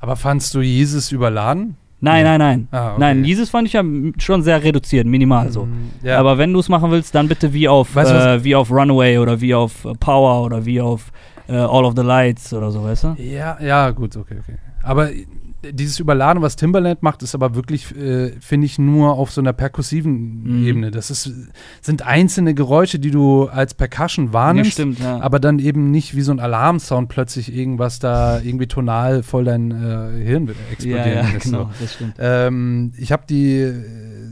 [0.00, 1.76] Aber fandst du Jesus überladen?
[2.00, 2.68] Nein, nein, nein.
[2.70, 3.00] Ah, okay.
[3.00, 3.82] Nein, dieses fand ich ja
[4.18, 5.64] schon sehr reduziert, minimal so.
[5.64, 6.18] Mhm, Ja.
[6.18, 8.70] Aber wenn du es machen willst, dann bitte wie auf, Weißt du äh, wie auf
[8.70, 11.10] Runaway oder wie auf äh, Power oder wie auf
[11.48, 13.16] äh, All of the Lights oder so, weißt du?
[13.22, 14.56] Ja, ja, gut, okay, okay.
[14.82, 15.08] Aber
[15.72, 19.52] dieses Überladen, was Timberland macht, ist aber wirklich, äh, finde ich, nur auf so einer
[19.52, 20.66] perkussiven Mhm.
[20.66, 20.90] Ebene.
[20.90, 21.30] Das ist,
[21.80, 25.20] sind einzelne Geräusche, die du als Percussion Ja, wahrnimmst, stimmt, ja.
[25.20, 29.70] aber dann eben nicht wie so ein Alarmsound plötzlich irgendwas da irgendwie tonal voll dein
[29.70, 31.44] äh, Hirn ja, explodieren ja, lässt.
[31.46, 31.70] genau, So.
[31.80, 32.14] das stimmt.
[32.18, 33.74] Ähm, ich habe die äh,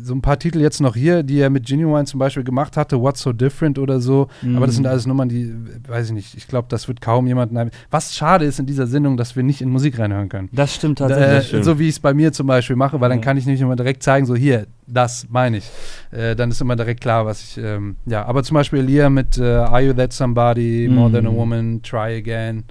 [0.05, 3.01] so ein paar Titel jetzt noch hier, die er mit Genuine zum Beispiel gemacht hatte,
[3.01, 4.27] What's So Different oder so.
[4.57, 4.91] Aber das sind Mhm.
[4.91, 5.55] alles Nummern, die,
[5.87, 7.71] weiß ich nicht, ich glaube, das wird kaum jemanden.
[7.91, 10.49] Was schade ist in dieser Sendung, dass wir nicht in Musik reinhören können.
[10.53, 11.22] Das stimmt tatsächlich.
[11.23, 13.25] Äh, so wie ich es bei mir zum Beispiel mache, weil dann Ja.
[13.25, 15.71] kann ich nämlich immer direkt zeigen, so hier, das meine ich.
[16.11, 19.39] Äh, dann ist immer direkt klar, was ich, ähm, ja, aber zum Beispiel Elia mit
[19.39, 21.13] äh, Are You That Somebody, More Mhm.
[21.15, 22.65] Than a Woman, Try Again,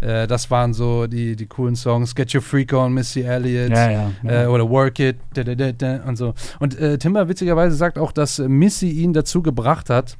[0.00, 2.14] äh, das waren so die, die coolen Songs.
[2.14, 3.70] Get Your Freak On, Missy Elliott.
[3.70, 4.10] ja, ja.
[4.22, 4.42] ja.
[4.44, 6.34] Äh, oder Work It, da, da, da, und so.
[6.58, 10.16] Und Timber witzigerweise sagt auch, dass Missy ihn dazu gebracht hat,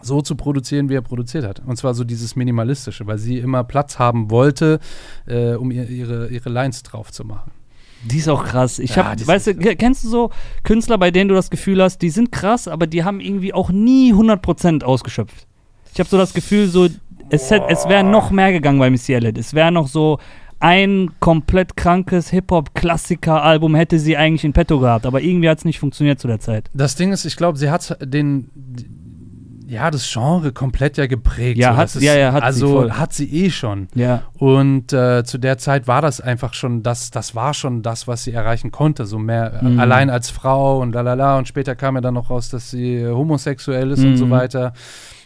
[0.00, 1.60] so zu produzieren, wie er produziert hat.
[1.66, 4.78] Und zwar so dieses Minimalistische, weil sie immer Platz haben wollte,
[5.26, 7.50] äh, um ihr, ihre, ihre Lines drauf zu machen.
[8.04, 8.78] Die ist auch krass.
[8.78, 10.30] Ich Ja, hab, weißt du, kennst du so
[10.62, 13.70] Künstler, bei denen du das Gefühl hast, die sind krass, aber die haben irgendwie auch
[13.70, 15.46] nie 100% ausgeschöpft.
[15.92, 16.86] Ich habe so das Gefühl, so,
[17.30, 19.36] es, hätt- es wäre noch mehr gegangen bei Missy Elliott.
[19.36, 20.20] Es wäre noch so
[20.60, 25.78] ein komplett krankes Hip-Hop-Klassiker-Album hätte sie eigentlich in petto gehabt, aber irgendwie hat es nicht
[25.78, 26.70] funktioniert zu der Zeit.
[26.74, 28.50] Das Ding ist, ich glaube, sie hat den,
[29.68, 31.58] ja, das Genre komplett ja geprägt.
[31.58, 31.76] Ja, so.
[31.76, 32.90] hat- ist, ja, ja, hat sie Also voll.
[32.92, 33.88] hat sie eh schon.
[33.94, 34.22] Ja.
[34.38, 38.24] Und äh, zu der Zeit war das einfach schon das, das war schon das, was
[38.24, 39.04] sie erreichen konnte.
[39.04, 39.78] So mehr äh, Mhm.
[39.80, 41.36] allein als Frau und lalala.
[41.38, 44.30] Und später kam ja dann noch raus, dass sie äh, homosexuell ist und so Mhm.
[44.30, 44.72] weiter.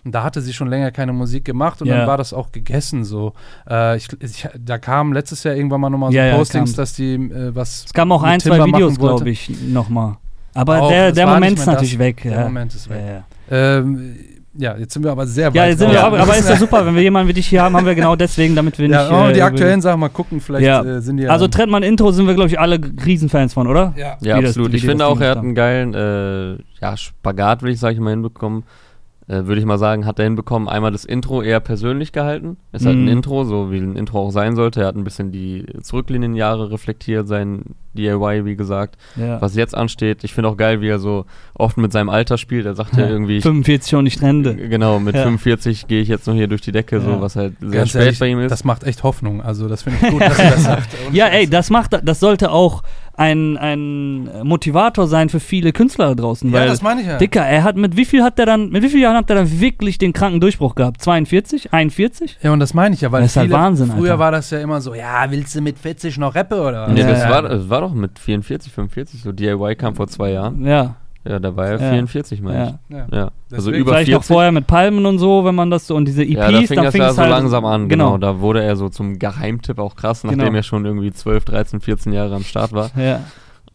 [0.05, 1.99] Und da hatte sie schon länger keine Musik gemacht und Ja.
[1.99, 3.35] dann war das auch gegessen so.
[3.71, 6.77] Äh, ich, ich, da kam letztes Jahr irgendwann mal nochmal so Ja, ja, Postings, kam.
[6.79, 7.85] dass die äh, was.
[7.87, 9.17] Es kamen auch ein, zwei Timber Videos, machen wollte.
[9.19, 10.17] glaube ich, nochmal.
[10.55, 12.23] Aber Auch, der, der Moment ist natürlich weg.
[12.25, 12.41] Der.
[12.41, 13.23] Moment ist weg.
[13.51, 14.17] Ähm,
[14.55, 16.57] ja, jetzt sind wir aber sehr weit Ja, jetzt sind wir, aber, aber ist ja
[16.65, 19.03] super, wenn wir jemanden wie dich hier haben, haben wir genau deswegen, damit wir Ja,
[19.03, 19.11] nicht.
[19.13, 20.83] wollen wir äh, die aktuellen Sachen mal gucken, vielleicht Ja.
[20.83, 23.95] äh, sind die ja Also Trettmann Intro sind wir, glaube ich, alle Riesenfans von, oder?
[23.97, 24.17] ja.
[24.21, 24.73] Ja, Wie das- absolut.
[24.73, 28.03] wie ich finde das auch, er hat einen geilen äh, ja, Spagat, würde ich sagen,
[28.03, 28.65] mal hinbekommen.
[29.29, 30.69] Äh, würde ich mal sagen, hat er hinbekommen.
[30.69, 32.57] Einmal das Intro eher persönlich gehalten.
[32.73, 33.09] Ist halt ein Mhm.
[33.09, 34.81] Intro, so wie ein Intro auch sein sollte.
[34.81, 37.63] Er hat ein bisschen die Zurücklinienjahre reflektiert, sein
[37.95, 38.97] DIY, wie gesagt.
[39.17, 39.41] Ja.
[39.41, 40.25] Was jetzt ansteht.
[40.25, 42.67] Ich finde auch geil, wie er so oft mit seinem Alter spielt.
[42.67, 44.55] Er sagt ja, irgendwie, ich, 45 und nicht Rente.
[44.57, 45.23] genau, mit Ja.
[45.23, 47.03] 45 gehe ich jetzt noch hier durch die Decke, Ja.
[47.03, 48.51] so was halt sehr Ganz spät ehrlich, bei ihm ist.
[48.51, 49.43] das macht echt Hoffnung.
[49.43, 50.89] Also das finde ich gut, dass er das sagt.
[51.09, 52.83] Und Ja, ey, das macht, das sollte auch
[53.15, 57.19] ein, ein Motivator sein für viele Künstler da draußen, ja, weil das meine ich ja.
[57.19, 59.37] Dicker, er hat mit wie viel hat er dann, mit wie vielen Jahren hat er
[59.37, 61.03] dann wirklich den kranken Durchbruch gehabt?
[61.03, 61.75] 42?
[61.75, 62.39] 41?
[62.43, 64.19] Ja, und das meine ich ja, weil Das ist halt viele, Wahnsinn, früher Alter.
[64.19, 66.89] war das ja immer so, ja, willst du mit 40 noch rappe oder?
[66.89, 67.31] Nee, Ja, das, ja.
[67.31, 70.65] war, das war doch mit 44, 45, so DIY kam vor zwei Jahren.
[70.65, 71.91] Ja, Ja, da war er Ja.
[71.91, 72.79] 44, meine ja.
[72.89, 72.97] ich.
[72.97, 73.07] Ja.
[73.13, 73.77] Ja, also Deswegen.
[73.77, 74.15] über Vielleicht 40.
[74.15, 76.59] noch vorher mit Palmen und so, wenn man das so und diese EPs, ja, da
[76.63, 78.15] fing dann das fing ja es so halt langsam an, genau.
[78.15, 78.19] Genau.
[78.19, 80.53] Da wurde er so zum Geheimtipp auch krass, nachdem Genau.
[80.57, 82.91] er schon irgendwie 12, 13, 14 Jahre am Start war.
[82.97, 83.21] Ja,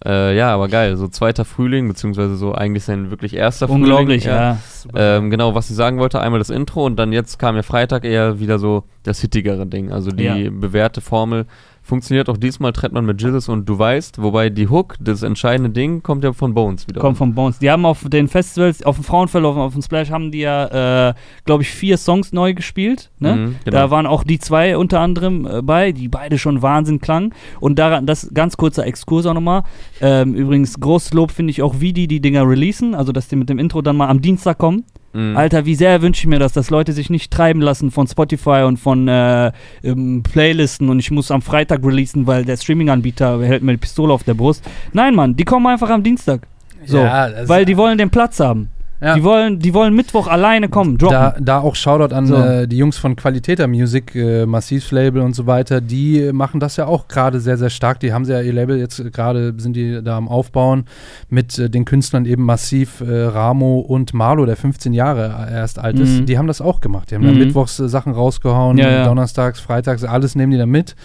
[0.05, 4.37] Äh, ja, aber geil, so zweiter Frühling, beziehungsweise so eigentlich sein wirklich erster unglaublich, Frühling.
[4.37, 4.57] ja.
[4.93, 8.03] Ähm, genau, was ich sagen wollte, einmal das Intro und dann jetzt kam ja Freitag
[8.05, 9.91] eher wieder so das hittigere Ding.
[9.91, 10.35] Also die Ja.
[10.51, 11.47] bewährte Formel
[11.87, 15.69] funktioniert auch diesmal, trennt man mit Jizzes und du weißt, wobei die Hook, das entscheidende
[15.69, 16.99] Ding, kommt ja von Bones wieder.
[16.99, 17.59] Kommt von Bones.
[17.59, 21.09] Die haben auf den Festivals, auf dem Frauenfeld, auf, auf dem Splash, haben die ja,
[21.09, 21.13] äh,
[21.45, 23.09] glaube ich, vier Songs neu gespielt.
[23.19, 23.35] Ne?
[23.35, 23.77] Mhm, genau.
[23.77, 27.33] Da waren auch die zwei unter anderem äh, bei, die beide schon Wahnsinn klangen.
[27.61, 29.63] Und daran, das ganz kurzer Exkurs auch nochmal.
[30.01, 32.95] Ähm, übrigens, großes Lob finde ich auch, wie die die Dinger releasen.
[32.95, 34.83] Also, dass die mit dem Intro dann mal am Dienstag kommen.
[35.17, 35.35] Mhm.
[35.35, 38.63] Alter, wie sehr wünsche ich mir das, dass Leute sich nicht treiben lassen von Spotify
[38.67, 39.51] und von äh,
[39.83, 44.13] ähm, Playlisten und ich muss am Freitag releasen, weil der Streaming-Anbieter hält mir die Pistole
[44.13, 44.63] auf der Brust.
[44.93, 46.41] Nein, Mann, die kommen einfach am Dienstag.
[46.85, 48.69] So, Ja, weil die wollen den Platz haben.
[48.99, 49.13] Ja.
[49.15, 51.13] Die, wollen, die wollen Mittwoch alleine kommen, droppen.
[51.17, 52.35] Da, da auch Shoutout an So.
[52.35, 55.81] äh, die Jungs von Qualitäter Music, äh, Massivs-Label und so weiter.
[55.81, 57.99] Die machen das ja auch gerade sehr, sehr stark.
[57.99, 60.85] Die haben sie ja ihr Label jetzt gerade, sind die da am Aufbauen
[61.29, 65.77] mit äh, den Künstlern eben Massiv, äh, Ramo und Marlo, der 15 Jahre äh, erst
[65.77, 66.21] alt ist.
[66.21, 66.25] Mhm.
[66.25, 67.11] Die haben das auch gemacht.
[67.11, 67.27] Die haben Mhm.
[67.27, 69.05] dann mittwochs äh, Sachen rausgehauen, Ja, ja.
[69.05, 70.95] donnerstags, freitags, alles nehmen die da mit.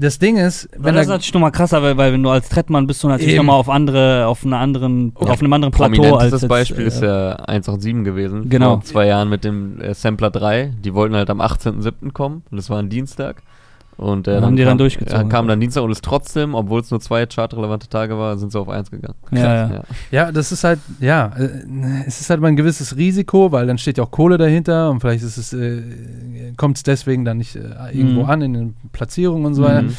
[0.00, 2.86] Das Ding ist, wenn das ist natürlich nochmal krasser, weil, weil wenn du als Trettmann
[2.86, 5.30] bist du natürlich nochmal auf andere, auf einer anderen, Okay.
[5.30, 8.48] auf einem anderen Plateau als jetzt, Beispiel äh, ist ja 187 gewesen.
[8.48, 8.76] Genau.
[8.76, 10.72] Vor zwei Jahren mit dem äh, Sampler 3.
[10.82, 12.12] Die wollten halt am 18.07.
[12.12, 12.42] kommen.
[12.50, 13.42] Und das war ein Dienstag.
[14.00, 15.26] Und äh, Dann haben die dann kam, durchgezogen.
[15.26, 18.50] äh, kam dann Dienstag und ist trotzdem, obwohl es nur zwei chartrelevante Tage war, sind
[18.50, 19.14] sie auf eins gegangen.
[19.30, 19.70] Ja, ja.
[19.74, 19.82] Ja.
[20.10, 21.48] Ja, das ist halt, ja, äh,
[22.06, 25.00] es ist halt mal ein gewisses Risiko, weil dann steht ja auch Kohle dahinter und
[25.00, 25.82] vielleicht ist es, äh,
[26.56, 27.60] kommt es deswegen dann nicht äh,
[27.92, 28.30] irgendwo Mhm.
[28.30, 29.82] an in den Platzierungen und so weiter.
[29.82, 29.94] Mhm.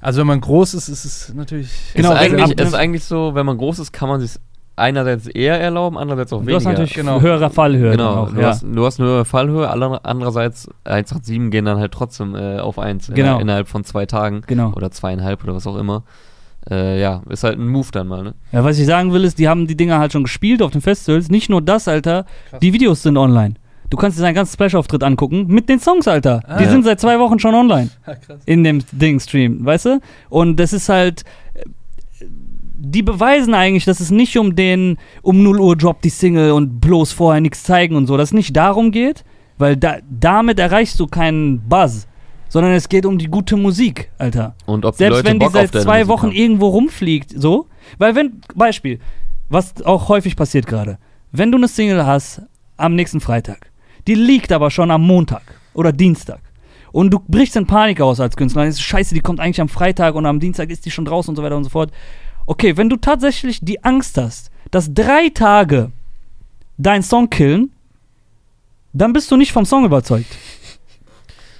[0.00, 1.70] Also wenn man groß ist, ist es natürlich.
[1.94, 4.36] Genau, ist, eigentlich, ist eigentlich so, wenn man groß ist, kann man sich
[4.76, 6.56] einerseits eher erlauben, andererseits auch Du weniger.
[6.56, 7.20] hast natürlich Genau.
[7.20, 7.92] höhere Fallhöhe.
[7.92, 8.48] Genau, auch, du, ja.
[8.48, 12.78] hast, du hast eine höhere Fallhöhe, aller- andererseits 187 gehen dann halt trotzdem äh, auf
[12.78, 13.38] 1 Genau.
[13.38, 14.72] äh, innerhalb von zwei Tagen Genau.
[14.74, 16.02] oder zweieinhalb oder was auch immer.
[16.68, 18.34] Äh, ja, ist halt ein Move dann mal, ne?
[18.52, 20.80] Ja, was ich sagen will, ist, die haben die Dinger halt schon gespielt auf den
[20.80, 21.30] Festivals.
[21.30, 22.26] Nicht nur das, Alter.
[22.60, 23.54] Die Videos sind online.
[23.88, 26.40] Du kannst dir seinen ganzen Splash-Auftritt angucken mit den Songs, Alter.
[26.48, 26.58] Ah.
[26.58, 26.70] die Ja.
[26.70, 27.88] sind seit zwei Wochen schon online.
[28.04, 28.40] krass.
[28.44, 30.00] In dem Ding-Stream, weißt du?
[30.28, 31.22] Und das ist halt.
[32.88, 36.80] Die beweisen eigentlich, dass es nicht um den, um 0 Uhr droppt die Single und
[36.80, 39.24] bloß vorher nichts zeigen und so, dass es nicht darum geht,
[39.58, 42.06] weil da, damit erreichst du keinen Buzz,
[42.48, 44.54] sondern es geht um die gute Musik, Alter.
[44.66, 46.36] Und ob die Selbst wenn die Bock auf seit zwei Musik Wochen haben.
[46.36, 47.66] irgendwo rumfliegt, so.
[47.98, 49.00] Weil wenn, Beispiel,
[49.48, 50.98] was auch häufig passiert gerade,
[51.32, 52.42] wenn du eine Single hast
[52.76, 53.70] am nächsten Freitag,
[54.06, 55.42] die liegt aber schon am Montag
[55.74, 56.40] oder Dienstag
[56.92, 59.68] und du brichst in Panik aus als Künstler, dann ist scheiße, die kommt eigentlich am
[59.68, 61.90] Freitag und am Dienstag ist die schon draußen und so weiter und so fort.
[62.46, 65.90] Okay, wenn du tatsächlich die Angst hast, dass drei Tage
[66.78, 67.72] dein Song killen,
[68.92, 70.36] dann bist du nicht vom Song überzeugt.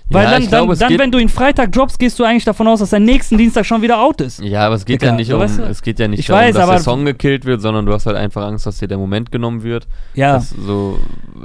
[0.08, 2.44] Weil Ja, dann, ich glaube, dann, dann wenn du ihn Freitag droppst, gehst du eigentlich
[2.44, 4.40] davon aus, dass er nächsten Dienstag schon wieder out ist.
[4.40, 5.62] Ja, aber es geht Dicker, ja nicht um, weißt du?
[5.64, 8.06] es geht ja nicht Ich darum, weiß, dass der Song gekillt wird, sondern du hast
[8.06, 9.88] halt einfach Angst, dass dir der Moment genommen wird.
[10.14, 10.38] Ja.
[10.38, 11.00] So,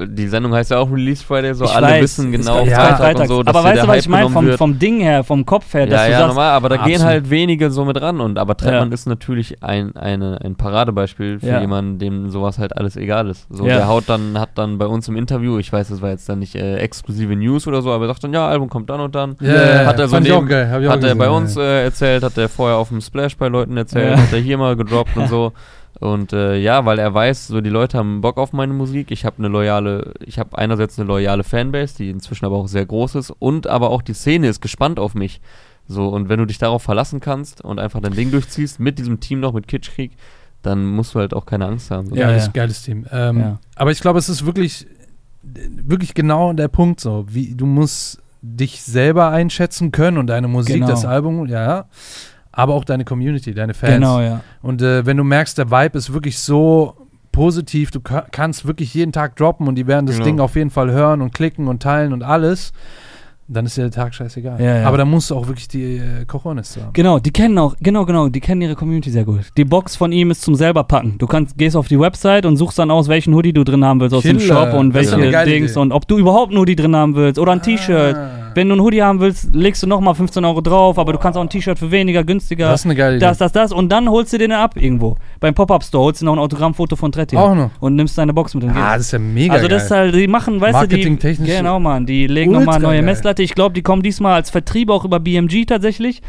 [0.06, 3.22] die Sendung heißt ja auch Release Friday, so Ich alle weiß, wissen genau ja, Freitag
[3.22, 4.30] und so, dass aber weißt du, was Hype ich meine?
[4.30, 6.76] Vom, vom Ding her, vom Kopf her, dass ja, du ja, sagst, normal, aber da
[6.78, 7.08] gehen absolut.
[7.08, 8.94] halt wenige so mit ran und aber Trettmann Ja.
[8.94, 11.62] ist natürlich ein, eine, ein Paradebeispiel für Ja.
[11.62, 13.48] jemanden, dem sowas halt alles egal ist.
[13.50, 13.78] So, Ja.
[13.78, 16.38] der haut dann, hat dann bei uns im Interview, ich weiß, das war jetzt dann
[16.38, 19.16] nicht äh, exklusive News oder so, aber er sagt dann, ja, Album kommt dann und
[19.16, 19.36] dann.
[19.42, 21.32] Ja, hat er so neben, auch geil, hat er gesehen, bei ja.
[21.32, 24.22] uns äh, erzählt, hat er vorher auf dem Splash bei Leuten erzählt, Ja.
[24.22, 25.54] hat er hier mal gedroppt und so.
[26.00, 29.12] Und äh, ja, weil er weiß, so die Leute haben Bock auf meine Musik.
[29.12, 32.88] Ich habe eine loyale, ich habe einerseits eine loyale Fanbase, die inzwischen aber auch sehr
[32.88, 35.42] groß ist, und aber auch die Szene ist gespannt auf mich.
[35.88, 39.20] So, und wenn du dich darauf verlassen kannst und einfach dein Ding durchziehst, mit diesem
[39.20, 40.14] Team noch, mit Kitschkrieg,
[40.64, 42.08] dann musst du halt auch keine Angst haben.
[42.10, 42.16] So.
[42.16, 43.06] Ja, Ja, das ist ein geiles Team.
[43.12, 43.60] Ähm, Ja.
[43.76, 44.88] Aber ich glaube, es ist wirklich,
[45.44, 47.26] wirklich genau der Punkt so.
[47.28, 50.88] Wie, du musst dich selber einschätzen können und deine Musik, Genau.
[50.88, 51.86] das Album, ja.
[52.52, 53.94] Aber auch deine Community, deine Fans.
[53.94, 54.42] Genau, ja.
[54.62, 56.96] Und äh, wenn du merkst, der Vibe ist wirklich so
[57.32, 60.26] positiv, du ka kannst wirklich jeden Tag droppen und die werden das Genau.
[60.26, 62.74] Ding auf jeden Fall hören und klicken und teilen und alles,
[63.52, 64.60] dann ist dir der Tag scheißegal.
[64.60, 64.88] Ja, ja.
[64.88, 66.94] Aber da musst du auch wirklich die äh, Cojones haben.
[66.94, 69.52] Genau, die kennen auch, genau, genau, die kennen ihre Community sehr gut.
[69.58, 71.16] Die Box von ihm ist zum selber packen.
[71.18, 74.00] Du kannst, gehst auf die Website und suchst dann aus, welchen Hoodie du drin haben
[74.00, 74.72] willst aus dem Killer.
[74.72, 75.80] Shop und welche Dings Idee.
[75.80, 78.16] und ob du überhaupt einen Hoodie drin haben willst oder ein T-Shirt.
[78.52, 78.56] Ah.
[78.56, 81.38] Wenn du einen Hoodie haben willst, legst du nochmal 15 Euro drauf, aber du kannst
[81.38, 82.70] auch ein T-Shirt für weniger, günstiger.
[82.70, 83.26] Das ist eine geile Idee.
[83.26, 83.72] das, das, das.
[83.72, 85.16] Und dann holst du den ab irgendwo.
[85.40, 87.72] Beim Pop-Up-Store holst du noch ein Autogrammfoto von Tretti auch noch.
[87.80, 88.86] und nimmst deine Box mit und Ah, gehst.
[88.96, 89.78] das ist ja mega Also geil.
[89.78, 92.98] das ist halt, die machen, weißt du, die, Marketingtechnisch genau, Mann, die legen nochmal neue
[92.98, 93.06] geil.
[93.06, 93.42] Messlatte.
[93.44, 96.22] Ich glaube, die kommen diesmal als Vertrieb auch über BMG tatsächlich.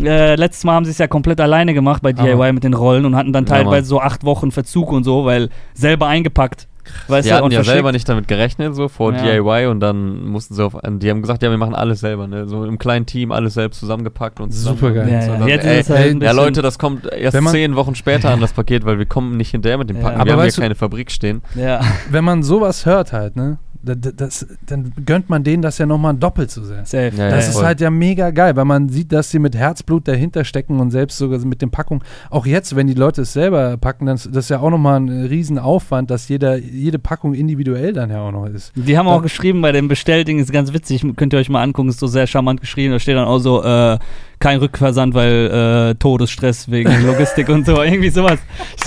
[0.00, 2.52] Äh, letztes Mal haben sie es ja komplett alleine gemacht bei DIY Hammer.
[2.52, 3.84] mit den Rollen und hatten dann Ja, teilweise Mann.
[3.84, 6.68] so acht Wochen Verzug und so, weil selber eingepackt.
[7.08, 7.74] Weißt Die du, hatten und ja verschickt.
[7.74, 9.22] selber nicht damit gerechnet, so vor Ja.
[9.22, 12.46] DIY und dann mussten sie auf, die haben gesagt, ja, wir machen alles selber, ne,
[12.46, 14.78] so im kleinen Team alles selbst zusammengepackt und zusammen.
[14.78, 15.08] Supergeil.
[15.10, 15.38] Ja, So, ja.
[15.38, 18.84] dann, ey, halt ja, Leute, das kommt erst man- zehn Wochen später an das Paket,
[18.84, 20.02] weil wir kommen nicht hinterher mit dem Ja.
[20.02, 20.20] Packen.
[20.20, 21.42] Aber wir haben hier keine Fabrik stehen.
[21.54, 21.80] Ja.
[22.10, 25.86] Wenn man sowas hört halt, ne, da- da- das, dann gönnt man denen das ja
[25.86, 26.84] nochmal doppelt so sehr.
[26.84, 27.12] Safe.
[27.16, 27.64] Ja, Das ja, ist voll.
[27.64, 31.18] halt ja mega geil, weil man sieht, dass sie mit Herzblut dahinter stecken und selbst
[31.18, 32.02] sogar mit den Packungen.
[32.30, 35.00] Auch jetzt, wenn die Leute es selber packen, dann ist das ist ja auch nochmal
[35.00, 38.72] ein Riesenaufwand, dass jeder, jede Packung individuell dann ja auch noch ist.
[38.74, 41.88] Die haben auch geschrieben bei dem Bestellding, ist ganz witzig, könnt ihr euch mal angucken,
[41.88, 42.92] ist so sehr charmant geschrieben.
[42.92, 43.98] Da steht dann auch so, äh,
[44.40, 48.38] kein Rückversand, weil äh, Todesstress wegen Logistik und so, irgendwie sowas.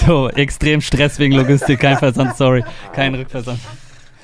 [0.05, 3.59] So, extrem Stress wegen Logistik, kein Versand, sorry, kein Rückversand.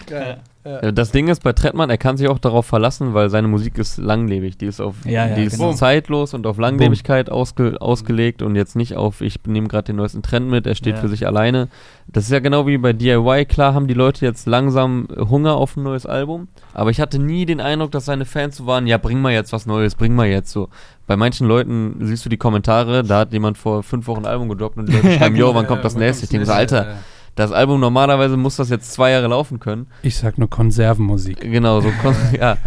[0.07, 0.37] Geil.
[0.67, 3.77] Ja, Das Ding ist bei Trettmann, er kann sich auch darauf verlassen, weil seine Musik
[3.77, 4.57] ist langlebig.
[4.57, 5.73] Die ist auf Ja, ja, die ist genau.
[5.73, 10.21] zeitlos und auf Langlebigkeit ausge, ausgelegt und jetzt nicht auf, ich nehme gerade den neuesten
[10.21, 11.69] Trend mit, er steht für sich alleine.
[12.07, 15.75] Das ist ja genau wie bei DIY, klar haben die Leute jetzt langsam Hunger auf
[15.75, 18.97] ein neues Album, aber ich hatte nie den Eindruck, dass seine Fans so waren, ja,
[18.97, 20.69] bring mal jetzt was Neues, bring mal jetzt so.
[21.05, 24.49] Bei manchen Leuten siehst du die Kommentare, da hat jemand vor fünf Wochen ein Album
[24.49, 26.25] gedroppt und die Leute schreiben, yo, wann kommt das nächste?
[26.25, 26.97] Ich denke so, Alter,
[27.37, 29.87] das Album normalerweise muss das jetzt zwei Jahre laufen können.
[30.01, 31.39] Ich sag nur Konservenmusik.
[31.39, 32.57] Genau, so, kon- ja,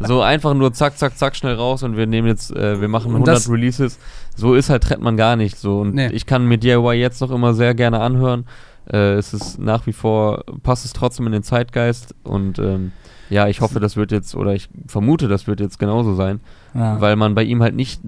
[0.00, 3.08] so einfach nur zack, zack, zack, schnell raus und wir nehmen jetzt, äh, wir machen
[3.08, 3.98] Und 100 das- Releases.
[4.34, 5.80] So ist halt Trettmann gar nicht so.
[5.80, 6.08] Und Nee.
[6.12, 8.44] ich kann mir DIY jetzt noch immer sehr gerne anhören.
[8.92, 12.92] Äh, es ist nach wie vor, passt es trotzdem in den Zeitgeist und ähm,
[13.30, 16.38] ja, ich hoffe, das wird jetzt, oder ich vermute, das wird jetzt genauso sein,
[16.74, 17.00] Ja.
[17.00, 18.00] weil man bei ihm halt nicht,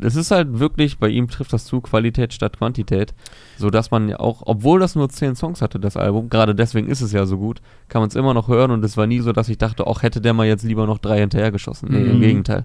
[0.00, 3.14] es ist halt wirklich, bei ihm trifft das zu Qualität statt Quantität,
[3.56, 6.88] so dass man ja auch, obwohl das nur 10 Songs hatte, das Album, gerade deswegen
[6.88, 9.20] ist es ja so gut, kann man es immer noch hören und es war nie
[9.20, 11.88] so, dass ich dachte, ach, hätte der mal jetzt lieber noch drei hinterhergeschossen.
[11.90, 12.20] Nee, im Mhm.
[12.20, 12.64] Gegenteil.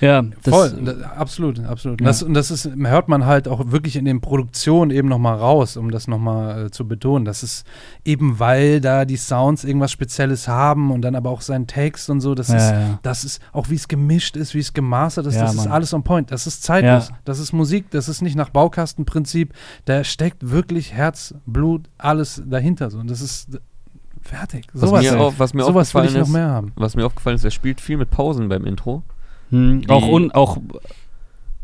[0.00, 2.00] Ja, das, Voll, da, absolut, absolut.
[2.00, 2.10] Und, Ja.
[2.10, 5.76] das, und das ist, hört man halt auch wirklich in den Produktionen eben nochmal raus,
[5.76, 7.24] um das nochmal äh, zu betonen.
[7.24, 7.66] Das ist
[8.04, 12.20] eben, weil da die Sounds irgendwas Spezielles haben und dann aber auch sein Text und
[12.20, 12.98] so, das ja, ist, ja.
[13.02, 15.68] das ist auch wie es gemischt ist, wie es gemastert ist, Ja, das ist Mann.
[15.72, 16.30] alles on point.
[16.30, 17.08] Das ist zeitlos.
[17.10, 17.18] Ja.
[17.24, 19.52] Das ist Musik, das ist nicht nach Baukastenprinzip.
[19.84, 22.90] Da steckt wirklich Herz, Blut, alles dahinter.
[22.90, 22.98] So.
[22.98, 23.48] Und das ist
[24.22, 24.66] fertig.
[24.72, 26.72] Was Sowas, mir, auf, was mir sowas will aufgefallen ich noch ist, mehr haben.
[26.76, 29.02] was mir aufgefallen ist, er spielt viel mit Pausen beim Intro.
[29.50, 30.58] Hm, auch, un, auch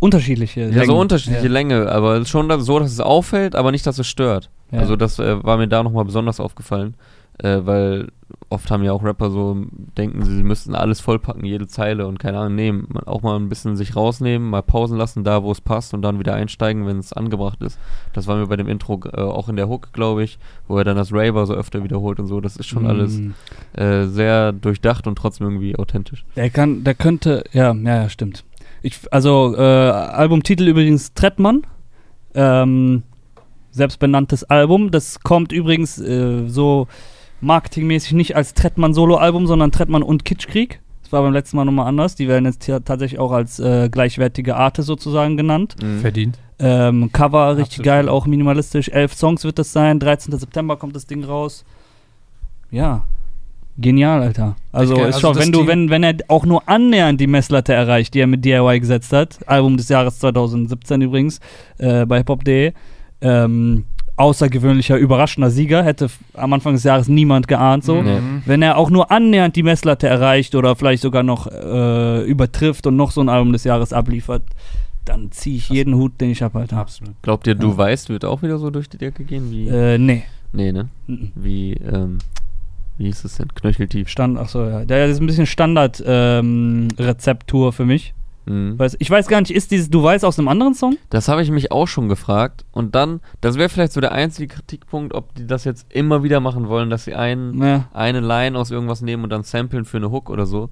[0.01, 0.87] unterschiedliche Ja, Längen.
[0.87, 1.53] so unterschiedliche Ja.
[1.53, 4.51] Länge, aber schon so, dass es auffällt, aber nicht, dass es stört.
[4.73, 4.81] Ja.
[4.81, 6.95] Also das äh, war mir da nochmal besonders aufgefallen,
[7.39, 8.09] äh, weil
[8.49, 9.57] oft haben ja auch Rapper so,
[9.97, 13.49] denken sie, sie müssten alles vollpacken, jede Zeile und keine Ahnung, nehmen, auch mal ein
[13.49, 16.99] bisschen sich rausnehmen, mal pausen lassen, da wo es passt und dann wieder einsteigen, wenn
[16.99, 17.79] es angebracht ist.
[18.13, 20.85] Das war mir bei dem Intro äh, auch in der Hook, glaube ich, wo er
[20.85, 22.89] dann das Raver so öfter wiederholt und so, das ist schon Hm.
[22.89, 23.21] alles
[23.75, 26.25] äh, sehr durchdacht und trotzdem irgendwie authentisch.
[26.37, 28.45] Der kann, der könnte, ja, ja, ja, stimmt.
[28.83, 31.63] Ich, also, äh, Albumtitel übrigens Trettmann.
[32.35, 33.03] Ähm,
[33.71, 34.91] selbstbenanntes Album.
[34.91, 36.87] Das kommt übrigens äh, so
[37.41, 40.81] marketingmäßig nicht als Trettmann Solo-Album, sondern Trettmann und Kitschkrieg.
[41.03, 42.17] Das war beim letzten Mal nochmal anders.
[42.17, 45.77] Die werden jetzt tatsächlich auch als äh, gleichwertige Arte sozusagen genannt.
[45.81, 46.01] Mhm.
[46.01, 46.39] Verdient.
[46.59, 47.85] Ähm, Cover richtig Absolut.
[47.85, 48.89] geil, auch minimalistisch.
[48.89, 50.01] Elf Songs wird das sein.
[50.01, 50.37] 13.
[50.39, 51.65] September kommt das Ding raus.
[52.71, 53.05] Ja.
[53.79, 54.57] Genial, Alter.
[54.73, 57.75] Also, Ich- ist also schon, wenn du, wenn, wenn er auch nur annähernd die Messlatte
[57.75, 61.41] erreicht, die er mit DIY gesetzt hat, Album des Jahres 2017 übrigens,
[61.79, 62.73] äh, bei hiphop.de,
[63.21, 63.85] ähm,
[64.17, 68.03] außergewöhnlicher, überraschender Sieger, hätte am Anfang des Jahres niemand geahnt so.
[68.03, 68.21] Nee.
[68.21, 68.43] Mhm.
[68.47, 72.97] Wenn er auch nur annähernd die Messlatte erreicht oder vielleicht sogar noch äh, übertrifft und
[72.97, 74.43] noch so ein Album des Jahres abliefert,
[75.05, 76.79] dann ziehe ich jeden Hut, den ich habe, Alter.
[76.79, 77.15] Absolut.
[77.23, 77.77] Glaubt ihr, du Ja.
[77.79, 79.69] weißt, wird auch wieder so durch die Decke gehen wie.
[79.69, 80.25] Äh, nee.
[80.53, 80.89] nee, ne?
[81.07, 81.31] Mhm.
[81.35, 82.19] Wie, ähm,
[82.99, 83.49] wie hieß es denn?
[83.55, 84.09] Knöcheltief.
[84.09, 84.85] Stand, ach so, ja.
[84.85, 88.15] Der ist ein bisschen Standard-Rezeptur für mich.
[88.47, 88.79] Mhm.
[88.79, 90.97] Weiß, ich weiß gar nicht, ist dieses Du weißt aus einem anderen Song?
[91.11, 92.65] Das habe ich mich auch schon gefragt.
[92.73, 96.41] Und dann, das wäre vielleicht so der einzige Kritikpunkt, ob die das jetzt immer wieder
[96.41, 97.89] machen wollen, dass sie einen, Ja.
[97.93, 100.71] eine Line aus irgendwas nehmen und dann samplen für eine Hook oder so.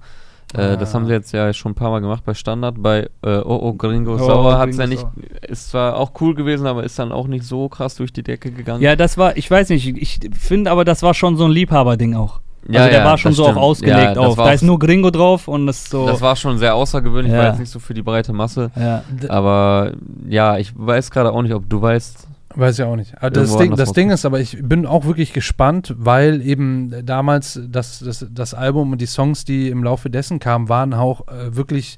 [0.53, 0.93] Äh, das Ah.
[0.99, 2.75] haben sie jetzt ja schon ein paar Mal gemacht bei Standard.
[2.81, 5.05] Bei äh, Oh Oh Gringo Oh, Sauer Oh, hat es ja nicht,
[5.47, 8.51] ist zwar auch cool gewesen, aber ist dann auch nicht so krass durch die Decke
[8.51, 8.81] gegangen.
[8.81, 12.13] Ja, das war, ich weiß nicht, ich finde aber, das war schon so ein Liebhaberding
[12.15, 12.39] auch.
[12.67, 13.57] Ja, also der ja, war schon so stimmt.
[13.57, 14.35] auch ausgelegt Ja, das auf.
[14.37, 16.07] Da ist nur Gringo drauf und das ist so.
[16.07, 17.39] Das war schon sehr außergewöhnlich, Ja.
[17.39, 18.71] war jetzt nicht so für die breite Masse.
[18.75, 19.03] ja.
[19.29, 19.91] Aber
[20.27, 22.27] ja, ich weiß gerade auch nicht, ob du weißt.
[22.57, 23.13] Weiß ich auch nicht.
[23.17, 27.59] Aber das Ding, das Ding ist aber, ich bin auch wirklich gespannt, weil eben damals
[27.67, 31.55] das, das, das Album und die Songs, die im Laufe dessen kamen, waren auch äh,
[31.55, 31.97] wirklich,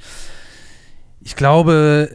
[1.21, 2.09] ich glaube,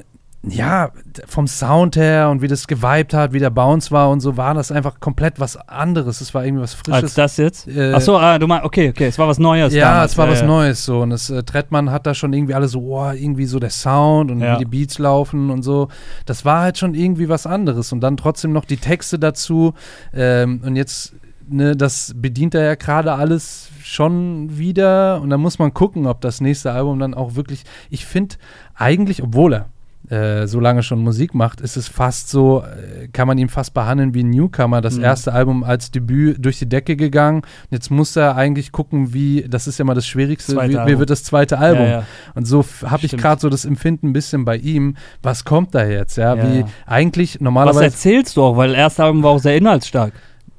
[0.45, 0.90] ja,
[1.26, 4.55] vom Sound her und wie das geweibt hat, wie der Bounce war und so, war
[4.55, 6.20] das einfach komplett was anderes.
[6.20, 7.14] Es war irgendwie was Als Frisches.
[7.14, 7.68] das jetzt?
[7.68, 9.72] Äh, Achso, ah, du meinst, okay, okay, es war was Neues.
[9.72, 10.12] ja, damals.
[10.12, 10.47] es war ja, was ja.
[10.49, 11.01] Neues so.
[11.03, 14.32] Und das äh, Trettmann hat da schon irgendwie alle so, oh, irgendwie so der Sound
[14.32, 14.55] und Ja.
[14.55, 15.88] wie die Beats laufen und so.
[16.26, 17.93] Das war halt schon irgendwie was anderes.
[17.93, 19.74] Und dann trotzdem noch die Texte dazu.
[20.12, 21.14] Ähm, und jetzt,
[21.49, 25.20] ne, das bedient er ja gerade alles schon wieder.
[25.20, 27.62] Und dann muss man gucken, ob das nächste Album dann auch wirklich.
[27.90, 28.34] Ich finde
[28.74, 29.66] eigentlich, obwohl er
[30.09, 33.72] äh, so lange schon Musik macht, ist es fast so, äh, kann man ihn fast
[33.72, 34.80] behandeln wie ein Newcomer.
[34.80, 35.05] Das Mhm.
[35.05, 37.38] erste Album als Debüt durch die Decke gegangen.
[37.42, 40.98] Und jetzt muss er eigentlich gucken, wie, das ist ja mal das Schwierigste, wie, wie
[40.98, 41.84] wird das zweite Album?
[41.86, 42.07] Ja, ja.
[42.34, 45.84] Und so habe ich gerade so das Empfinden ein bisschen bei ihm, was kommt da
[45.86, 46.16] jetzt?
[46.16, 47.84] Ja, Ja, wie eigentlich Was normalerweise.
[47.84, 50.12] erzählst du auch, weil das erste Album war auch sehr inhaltsstark.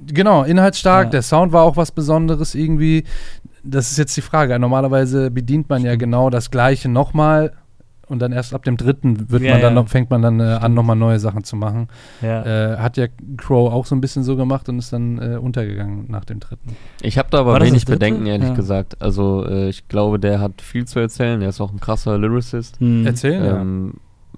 [0.05, 3.03] Genau, inhaltsstark, der Sound war auch was Besonderes irgendwie.
[3.63, 4.59] Das ist jetzt die Frage.
[4.59, 7.53] Normalerweise bedient man ja genau das Gleiche nochmal
[8.14, 9.82] und dann erst ab dem dritten wird Ja, man dann ja.
[9.82, 11.89] noch, fängt man dann äh, an, nochmal neue Sachen zu machen.
[12.22, 12.74] Ja.
[12.74, 13.07] Äh, hat ja
[13.38, 16.78] Crow auch so ein bisschen so gemacht und ist dann äh, untergegangen nach dem dritten.
[17.01, 17.86] Ich habe da aber wenig?
[17.86, 18.53] Bedenken, ehrlich Ja.
[18.55, 19.01] gesagt.
[19.01, 21.41] Also äh, ich glaube, der hat viel zu erzählen.
[21.41, 22.80] Er ist auch ein krasser Lyricist.
[22.80, 23.05] Hm.
[23.05, 23.93] Erzählen, Ähm,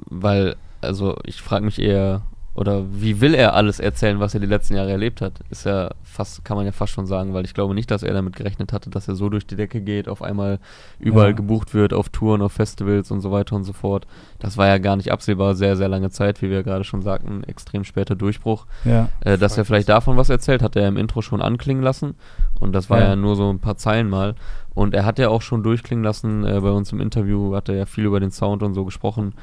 [0.10, 2.22] weil, also ich frage mich eher,
[2.56, 5.34] oder wie will er alles erzählen, was er die letzten Jahre erlebt hat?
[5.50, 8.14] Ist ja fast, kann man ja fast schon sagen, weil ich glaube nicht, dass er
[8.14, 10.60] damit gerechnet hatte, dass er so durch die Decke geht, auf einmal
[10.98, 11.36] überall Ja.
[11.36, 14.08] gebucht wird, auf Touren, auf Festivals und so weiter und so fort.
[14.40, 17.44] Das war ja gar nicht absehbar, sehr, sehr lange Zeit, wie wir gerade schon sagten,
[17.44, 18.66] extrem später Durchbruch.
[18.86, 19.10] Ja.
[19.20, 22.16] Äh, dass er vielleicht davon was erzählt, hat er im Intro schon anklingen lassen.
[22.62, 23.08] Und das war Ja.
[23.10, 24.36] ja, nur so ein paar Zeilen mal.
[24.74, 27.76] Und er hat ja auch schon durchklingen lassen, äh, bei uns im Interview hat er
[27.76, 29.34] ja viel über den Sound und so gesprochen,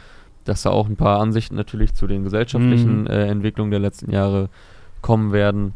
[0.45, 3.07] dass da auch ein paar Ansichten natürlich zu den gesellschaftlichen Mhm.
[3.07, 4.49] äh, Entwicklungen der letzten Jahre
[5.01, 5.75] kommen werden.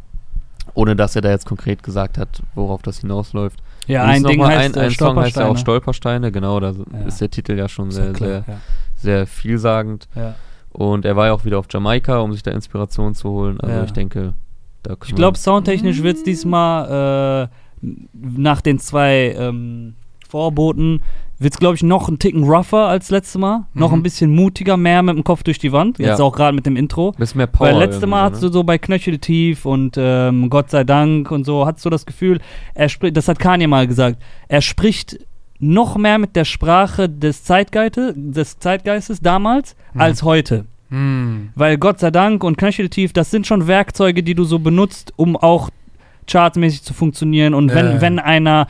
[0.75, 3.61] Ohne dass er da jetzt konkret gesagt hat, worauf das hinausläuft.
[3.87, 6.33] Ja, ein Ding heißt ein, äh, ein Song heißt ja auch Stolpersteine.
[6.33, 7.07] Genau, da Ja.
[7.07, 8.61] ist der Titel ja schon Ist ja sehr, klar, sehr, ja.
[8.97, 10.09] sehr vielsagend.
[10.17, 10.35] Ja.
[10.73, 13.61] Und er war ja auch wieder auf Jamaika, um sich da Inspiration zu holen.
[13.61, 13.85] Also Ja.
[13.85, 14.35] ich denke,
[14.83, 17.49] da Ich glaube, soundtechnisch wird es diesmal
[17.83, 19.95] äh, nach den zwei ähm,
[20.29, 21.01] Vorboten
[21.39, 23.66] wird es, glaube ich, noch ein Ticken rougher als letztes Mal.
[23.74, 23.99] Noch Mhm.
[23.99, 25.99] ein bisschen mutiger, mehr mit dem Kopf durch die Wand.
[25.99, 26.24] Jetzt Ja.
[26.24, 27.12] auch gerade mit dem Intro.
[27.12, 27.66] bisschen mehr Power.
[27.68, 28.49] Weil letzte irgendwie Mal so, hast ne?
[28.49, 32.07] du so bei Knöchel tief und ähm, Gott sei Dank und so, hast du das
[32.07, 32.41] Gefühl,
[32.74, 34.18] er spricht, das hat Kanye mal gesagt,
[34.49, 35.18] er spricht
[35.59, 40.01] noch mehr mit der Sprache des, Zeitgeiste, des Zeitgeistes damals Mhm.
[40.01, 40.64] als heute.
[40.91, 41.49] Hm.
[41.55, 45.37] Weil Gott sei Dank und Knöcheltief, das sind schon Werkzeuge, die du so benutzt, um
[45.37, 45.68] auch
[46.30, 47.55] chartmäßig zu funktionieren.
[47.55, 48.01] Und wenn, Äh.
[48.01, 48.68] wenn einer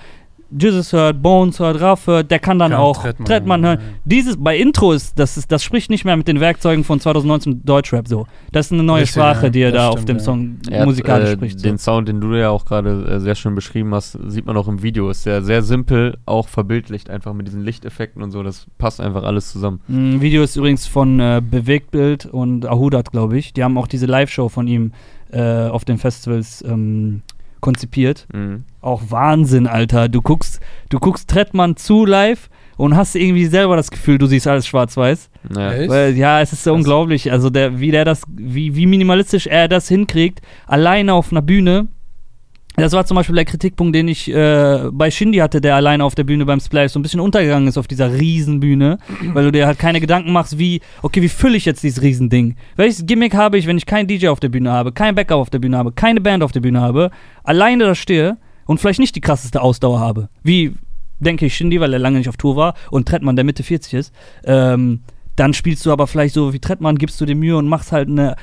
[0.50, 3.86] Jesus hört, Bones hört, Raff hört, der kann dann Kann auch Trettmann Trettmann, hören, ja.
[4.04, 7.62] Dieses bei Intro ist, das ist, das spricht nicht mehr mit den Werkzeugen von 2019
[7.64, 8.26] Deutschrap so.
[8.52, 10.22] Das ist eine neue Richtig, Sprache, ja, die er das da auf stimmt, dem ja.
[10.22, 11.64] Song Er hat, musikalisch äh, spricht.
[11.64, 11.92] Den So.
[11.92, 14.82] Sound, den du ja auch gerade äh, sehr schön beschrieben hast, sieht man auch im
[14.82, 15.10] Video.
[15.10, 18.42] Ist sehr, sehr simpel, auch verbildlicht, einfach mit diesen Lichteffekten und so.
[18.42, 19.80] Das passt einfach alles zusammen.
[19.88, 23.52] Ein Video ist übrigens von äh, Bewegtbild und Ahudat, glaube ich.
[23.52, 24.92] Die haben auch diese Live-Show von ihm
[25.32, 27.22] äh, auf den Festivals ähm,
[27.60, 28.26] konzipiert.
[28.32, 28.64] Mhm.
[28.80, 30.08] auch Wahnsinn, Alter.
[30.08, 34.46] Du guckst, du guckst Trettmann zu live und hast irgendwie selber das Gefühl, du siehst
[34.46, 35.30] alles schwarz-weiß.
[35.54, 35.88] Ja.
[35.88, 37.32] Weil, ja, es ist so unglaublich.
[37.32, 41.88] Also der, wie der das, wie, wie minimalistisch er das hinkriegt, alleine auf einer Bühne.
[42.76, 46.14] Das war zum Beispiel der Kritikpunkt, den ich äh, bei Shindy hatte, der alleine auf
[46.14, 48.98] der Bühne beim Splash so ein bisschen untergegangen ist auf dieser Riesenbühne,
[49.32, 52.54] weil du dir halt keine Gedanken machst, wie, okay, wie fülle ich jetzt dieses Riesending?
[52.76, 55.50] Welches Gimmick habe ich, wenn ich keinen DJ auf der Bühne habe, kein Backup auf
[55.50, 57.10] der Bühne habe, keine Band auf der Bühne habe,
[57.44, 60.28] alleine da stehe und vielleicht nicht die krasseste Ausdauer habe?
[60.42, 60.74] Wie,
[61.18, 63.94] denke ich, Shindy, weil er lange nicht auf Tour war und Trettmann, der Mitte 40
[63.94, 64.12] ist,
[64.44, 65.00] ähm,
[65.36, 68.08] dann spielst du aber vielleicht so wie Trettmann, gibst du dir Mühe und machst halt
[68.08, 68.36] eine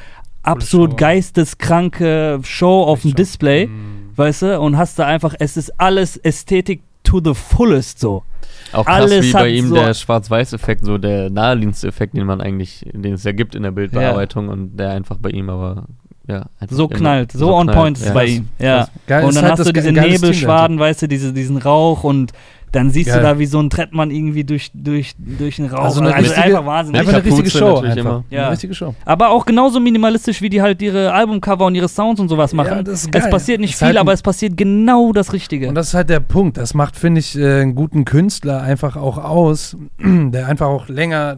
[0.43, 0.97] absolut Show.
[0.97, 3.15] geisteskranke Show auf dem.
[3.15, 4.02] Display, Hm.
[4.15, 8.23] Weißt du, und hast da einfach, es ist alles Ästhetik to the fullest so.
[8.71, 12.41] Auch krass, Alles wie bei ihm so- der Schwarz-Weiß-Effekt, so der naheliegendste Effekt, den man
[12.41, 15.85] eigentlich, den es ja gibt in der Bildbearbeitung und der einfach bei ihm aber,
[16.27, 16.45] ja.
[16.59, 18.09] einfach So knallt, so, on knallt, point ist ja.
[18.09, 18.47] es bei ihm.
[18.59, 18.87] Ja.
[19.05, 22.31] Geil, und ist dann halt hast du diese Nebelschwaden, weißt du, diese, diesen Rauch und
[22.73, 23.19] dann siehst Geil.
[23.19, 25.85] du da wie so ein Trettmann irgendwie durch, durch, durch den Rauch.
[25.85, 26.95] Also eine also richtige- einfach Wahnsinn.
[26.95, 27.77] Einfach eine richtige Show.
[27.77, 28.23] Einfach.
[28.29, 28.41] Ja.
[28.43, 28.95] Eine richtige Show.
[29.05, 32.77] Aber auch genauso minimalistisch, wie die halt ihre Albumcover und ihre Sounds und sowas machen.
[32.77, 33.29] Ja, das ist es geil.
[33.31, 35.69] passiert nicht Ist viel, halt aber es passiert genau das Richtige.
[35.69, 36.57] Und das ist halt der Punkt.
[36.57, 41.37] Das macht, finde ich, äh, einen guten Künstler einfach auch aus, der einfach auch länger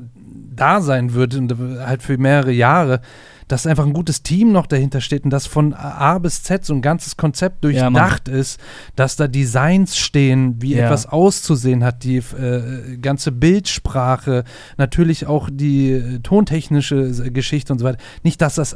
[0.56, 1.54] da sein wird und
[1.86, 3.02] halt für mehrere Jahre,
[3.48, 6.74] dass einfach ein gutes Team noch dahinter steht und dass von A bis Z so
[6.74, 8.60] ein ganzes Konzept Ja, durchdacht ist,
[8.96, 10.86] dass da Designs stehen, wie Ja.
[10.86, 14.44] etwas auszusehen hat, die äh, ganze Bildsprache,
[14.78, 18.00] natürlich auch die äh, tontechnische äh, Geschichte und so weiter.
[18.24, 18.76] Nicht, dass das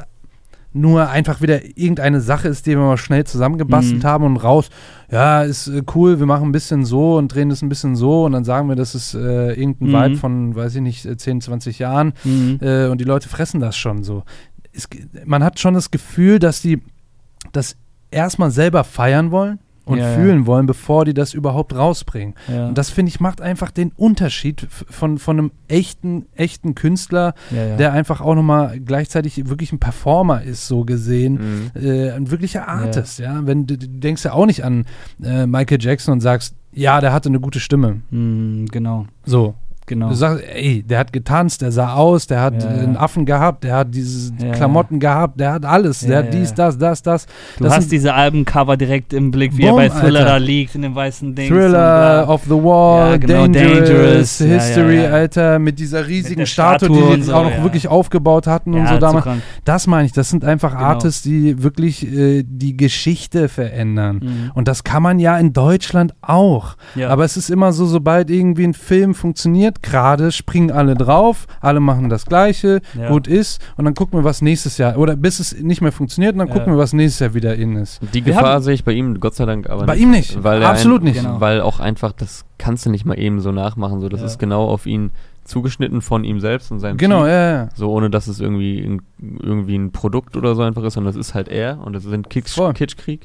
[0.71, 4.07] nur einfach wieder irgendeine Sache ist, die wir mal schnell zusammengebastelt Mhm.
[4.07, 4.69] haben und raus,
[5.11, 8.25] ja, ist äh, cool, wir machen ein bisschen so und drehen das ein bisschen so
[8.25, 9.93] und dann sagen wir, das ist äh, irgendein Mhm.
[9.93, 12.59] Vibe von, weiß ich nicht, äh, 10, 20 Jahren Mhm.
[12.61, 14.23] äh, und die Leute fressen das schon so.
[14.73, 14.87] Es,
[15.25, 16.81] man hat schon das Gefühl, dass die
[17.51, 17.75] das
[18.11, 20.15] erstmal selber feiern wollen und Ja, ja.
[20.15, 22.35] fühlen wollen, bevor die das überhaupt rausbringen.
[22.47, 22.67] Ja.
[22.67, 27.65] Und das, finde ich, macht einfach den Unterschied von, von einem echten, echten Künstler, ja,
[27.65, 27.75] ja.
[27.77, 31.71] der einfach auch nochmal gleichzeitig wirklich ein Performer ist, so gesehen.
[31.73, 31.81] Mhm.
[31.81, 33.41] Äh, ein wirklicher Artist, ja.
[33.47, 34.85] Wenn du, du denkst ja auch nicht an
[35.23, 38.01] äh, Michael Jackson und sagst, ja, der hatte eine gute Stimme.
[38.11, 39.55] Mhm, genau, So.
[39.89, 40.07] Genau.
[40.07, 43.65] Du sagst, ey, der hat getanzt, der sah aus, der hat Ja, einen Affen gehabt,
[43.65, 47.25] der hat diese Ja, Klamotten gehabt, der hat alles, der hat dies, das, das, das.
[47.57, 50.31] Du das hast sind diese Albencover direkt im Blick, wie Boom, er bei Thriller Alter.
[50.31, 51.49] da liegt, in dem weißen Ding.
[51.49, 55.05] Thriller, Off the Wall, genau, Dangerous, Dangerous, History.
[55.05, 58.47] Alter, mit dieser riesigen der Statue, Statue die und die so, auch noch wirklich aufgebaut
[58.47, 59.25] hatten und so damals.
[59.65, 60.83] Das meine ich, das sind einfach Genau.
[60.83, 64.19] Artists, die wirklich äh, die Geschichte verändern.
[64.21, 64.51] Mhm.
[64.53, 66.75] Und das kann man ja in Deutschland auch.
[67.07, 71.79] Aber es ist immer so, sobald irgendwie ein Film funktioniert, gerade springen alle drauf, alle
[71.79, 73.09] machen das Gleiche, Ja.
[73.09, 76.33] gut ist, und dann gucken wir, was nächstes Jahr, oder bis es nicht mehr funktioniert,
[76.33, 76.53] und dann Ja.
[76.53, 77.99] gucken wir, was nächstes Jahr wieder in ist.
[78.13, 80.01] Die Wir Gefahr sehe ich bei ihm, Gott sei Dank, aber Bei nicht.
[80.03, 80.43] ihm nicht.
[80.43, 81.21] Weil Absolut ein, nicht.
[81.21, 81.39] Genau.
[81.41, 83.99] Weil auch einfach, das kannst du nicht mal eben so nachmachen.
[84.01, 84.25] So, das Ja.
[84.25, 85.11] ist genau auf ihn
[85.45, 87.27] zugeschnitten von ihm selbst und seinem Genau, Team.
[87.29, 87.69] ja, ja.
[87.73, 89.01] So, ohne dass es irgendwie, ein,
[89.41, 92.29] irgendwie ein Produkt oder so einfach ist, sondern das ist halt er und das sind
[92.29, 92.59] Kitsch.
[92.75, 93.21] Kitschkrieg.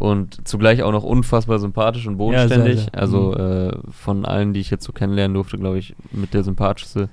[0.00, 2.80] Und zugleich auch noch unfassbar sympathisch und Ja, sehr, bodenständig.
[2.80, 2.94] sehr.
[2.98, 7.08] Also äh, von allen, die ich jetzt so kennenlernen durfte, glaube ich, mit der sympathischste.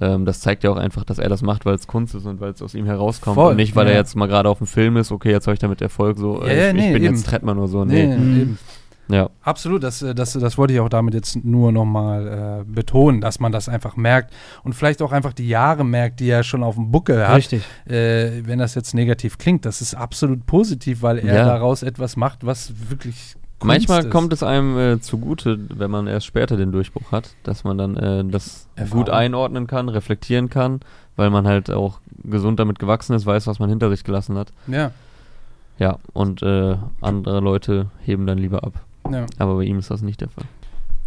[0.00, 2.40] Ähm, das zeigt ja auch einfach, dass er das macht, weil es Kunst ist und
[2.40, 3.34] weil es aus ihm herauskommt.
[3.36, 3.92] Voll, und nicht, weil ja.
[3.92, 6.40] er jetzt mal gerade auf dem Film ist, okay, jetzt habe ich damit Erfolg, so,
[6.42, 7.14] Ja, äh, ja, ich, nee, ich bin eben.
[7.14, 7.84] jetzt Trettmann oder so.
[7.84, 8.16] Nee, Nee.
[8.16, 8.58] Mhm.
[9.08, 9.28] Ja.
[9.42, 13.38] Absolut, das, äh, das, das wollte ich auch damit jetzt nur nochmal äh, betonen, dass
[13.38, 14.32] man das einfach merkt
[14.62, 17.36] und vielleicht auch einfach die Jahre merkt, die er schon auf dem Buckel hat.
[17.36, 17.64] Richtig.
[17.86, 21.44] Äh, wenn das jetzt negativ klingt, das ist absolut positiv, weil er Ja.
[21.44, 24.10] daraus etwas macht, was wirklich Kunst Manchmal ist.
[24.10, 27.96] kommt es einem äh, zugute, wenn man erst später den Durchbruch hat, dass man dann
[27.96, 29.04] äh, das Erfahrung.
[29.04, 30.80] gut einordnen kann, reflektieren kann,
[31.16, 34.48] weil man halt auch gesund damit gewachsen ist, weiß, was man hinter sich gelassen hat.
[34.66, 34.90] Ja,
[35.78, 38.72] Ja, und äh, andere Leute heben dann lieber ab.
[39.10, 39.26] Ja.
[39.38, 40.44] Aber bei ihm ist das nicht der Fall.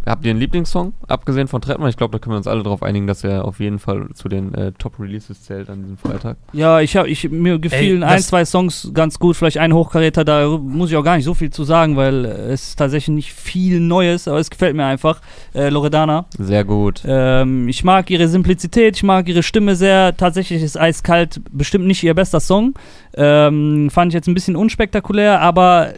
[0.08, 0.94] Habt ihr einen Lieblingssong?
[1.06, 3.60] Abgesehen von Trettmann, ich glaube, da können wir uns alle darauf einigen, dass er auf
[3.60, 6.38] jeden Fall zu den äh, Top-Releases zählt an diesem Freitag.
[6.52, 10.24] Ja, ich habe, ich, mir gefielen Ey, ein, zwei Songs ganz gut, vielleicht ein Hochkaräter,
[10.24, 13.32] da muss ich auch gar nicht so viel zu sagen, weil es ist tatsächlich nicht
[13.34, 15.20] viel Neues, aber es gefällt mir einfach.
[15.54, 16.26] Äh, Loredana.
[16.38, 17.02] Sehr gut.
[17.06, 20.16] Ähm, ich mag ihre Simplizität, ich mag ihre Stimme sehr.
[20.16, 22.74] Tatsächlich ist Eiskalt bestimmt nicht ihr bester Song.
[23.14, 25.92] Ähm, fand ich jetzt ein bisschen unspektakulär, aber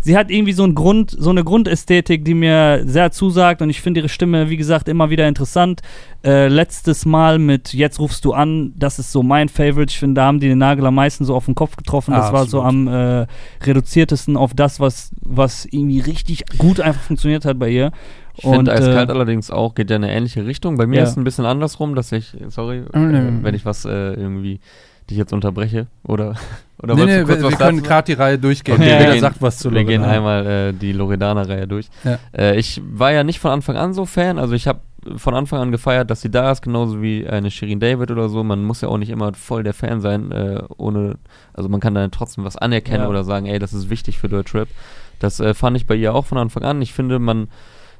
[0.00, 3.80] sie hat irgendwie so, einen Grund, so eine Grundästhetik, die mir sehr zusagt und ich
[3.80, 5.80] finde ihre Stimme, wie gesagt, immer wieder interessant.
[6.24, 9.90] Äh, letztes Mal mit Jetzt rufst du an, das ist so mein Favorite.
[9.92, 12.12] Ich finde, da haben die den Nagel am meisten so auf den Kopf getroffen.
[12.14, 13.26] Das Ah, war so am äh,
[13.62, 17.92] reduziertesten auf das, was, was irgendwie richtig gut einfach funktioniert hat bei ihr.
[18.34, 20.76] Ich finde Und, Eiskalt äh, allerdings auch, geht ja in eine ähnliche Richtung.
[20.76, 21.02] Bei mir Ja.
[21.04, 24.60] ist es ein bisschen andersrum, dass ich, sorry, Oh, äh, wenn ich was äh, irgendwie
[25.10, 26.34] dich jetzt unterbreche oder,
[26.82, 28.74] oder nee, wolltest nee, wir, wir können gerade die Reihe durchgehen.
[28.76, 30.12] Okay, wir Jeder gehen- sagt was zu Wir gehen Loredana.
[30.16, 31.88] einmal äh, die Loredana-Reihe durch.
[32.04, 32.18] Ja.
[32.36, 34.80] Äh, ich war ja nicht von Anfang an so Fan, also ich habe
[35.16, 38.42] von Anfang an gefeiert, dass sie da ist, genauso wie eine Shirin David oder so.
[38.42, 41.16] Man muss ja auch nicht immer voll der Fan sein, äh, ohne,
[41.54, 43.08] also man kann dann trotzdem was anerkennen Ja.
[43.08, 44.66] oder sagen, ey, das ist wichtig für Deutschrap.
[45.20, 46.82] Das äh, fand ich bei ihr auch von Anfang an.
[46.82, 47.46] Ich finde, man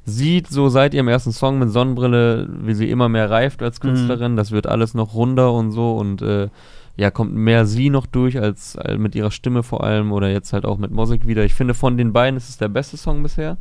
[0.04, 3.88] sieht so seit ihrem ersten Song mit Sonnenbrille, wie sie immer mehr reift als Mhm.
[3.88, 4.36] Künstlerin.
[4.36, 6.48] Das wird alles noch runder und so und äh,
[6.97, 10.53] ja, kommt mehr sie noch durch als, als mit ihrer Stimme vor allem oder jetzt
[10.53, 11.44] halt auch mit Musik wieder.
[11.44, 13.59] Ich finde, von den beiden ist es der beste Song bisher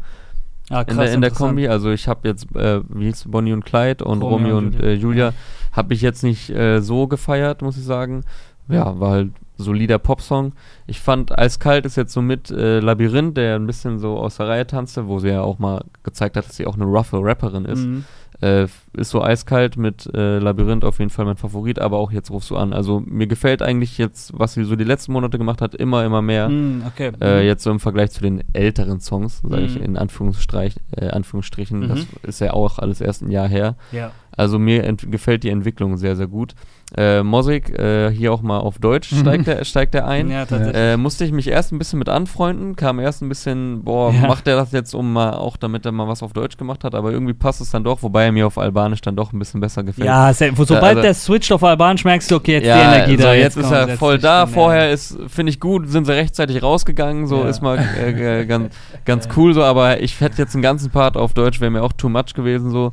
[0.69, 1.67] Ah, in der, in der Kombi.
[1.67, 4.73] Also ich habe jetzt, äh, wie hieß Bonnie und Clyde und Romeo Romeo, und und
[4.75, 4.88] Julia.
[4.88, 5.33] äh, Julia,
[5.73, 8.23] habe ich jetzt nicht äh, so gefeiert, muss ich sagen.
[8.67, 10.53] Ja, war halt solider Popsong.
[10.88, 14.47] Ich fand Eiskalt ist jetzt so mit äh, Labyrinth, der ein bisschen so aus der
[14.47, 17.65] Reihe tanzte, wo sie ja auch mal gezeigt hat, dass sie auch eine roughe Rapperin
[17.65, 17.86] ist.
[17.86, 18.05] Mhm.
[18.45, 22.29] Äh, ist so eiskalt mit äh, Labyrinth auf jeden Fall mein Favorit, aber auch jetzt
[22.31, 22.73] rufst du an.
[22.73, 26.21] Also mir gefällt eigentlich jetzt, was sie so die letzten Monate gemacht hat, immer, immer
[26.21, 26.47] mehr.
[26.49, 27.11] Mm, okay.
[27.21, 29.83] Äh, jetzt so im Vergleich zu den älteren Songs, sage ich Mhm.
[29.83, 31.87] in äh, Anführungsstrichen, Mhm.
[31.89, 33.75] das ist ja auch alles erst ein Jahr her.
[33.91, 34.11] ja.
[34.38, 36.53] Also mir gefällt die Entwicklung sehr, sehr gut.
[36.95, 39.17] Äh, Mosik, äh, hier auch mal auf Deutsch Mhm.
[39.21, 40.29] steigt er steigt er ein.
[40.29, 40.75] Ja, tatsächlich.
[40.75, 44.27] Äh, musste ich mich erst ein bisschen mit anfreunden, kam erst ein bisschen, boah, Ja.
[44.27, 46.93] macht er das jetzt um mal, auch damit er mal was auf Deutsch gemacht hat,
[46.93, 49.61] aber irgendwie passt es dann doch, wobei er mir auf Albanisch dann doch ein bisschen
[49.61, 50.05] besser gefällt.
[50.05, 53.17] Ja, wo- sobald also- der switcht auf Albanisch, merkst du, okay, jetzt ja, die Energie
[53.17, 53.33] so, da.
[53.33, 54.45] jetzt, ist kommt, er jetzt voll ist da.
[54.45, 58.75] Vorher ist, finde ich gut, sind sie rechtzeitig rausgegangen, so ist mal äh, äh, ganz,
[59.05, 61.93] ganz cool so, aber ich hätte jetzt einen ganzen Part auf Deutsch, wäre mir auch
[61.93, 62.91] too much gewesen so.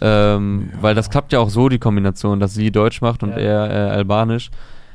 [0.00, 3.36] Ähm, Weil das klappt ja auch so, die Kombination, dass sie Deutsch macht und Ja.
[3.36, 4.50] er äh, Albanisch.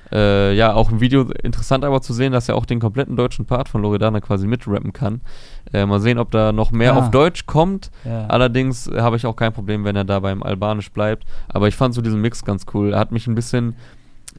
[0.09, 3.45] Äh, ja, auch im Video interessant aber zu sehen, dass er auch den kompletten deutschen
[3.45, 5.19] Part von Loredana quasi mitrappen kann.
[5.73, 6.97] Äh, mal sehen, ob da noch mehr Ah.
[6.99, 7.91] auf Deutsch kommt.
[8.05, 8.25] Ja.
[8.27, 11.25] Allerdings äh, habe ich auch kein Problem, wenn er da beim Albanisch bleibt.
[11.49, 12.93] Aber ich fand so diesen Mix ganz cool.
[12.93, 13.75] Er hat mich ein bisschen,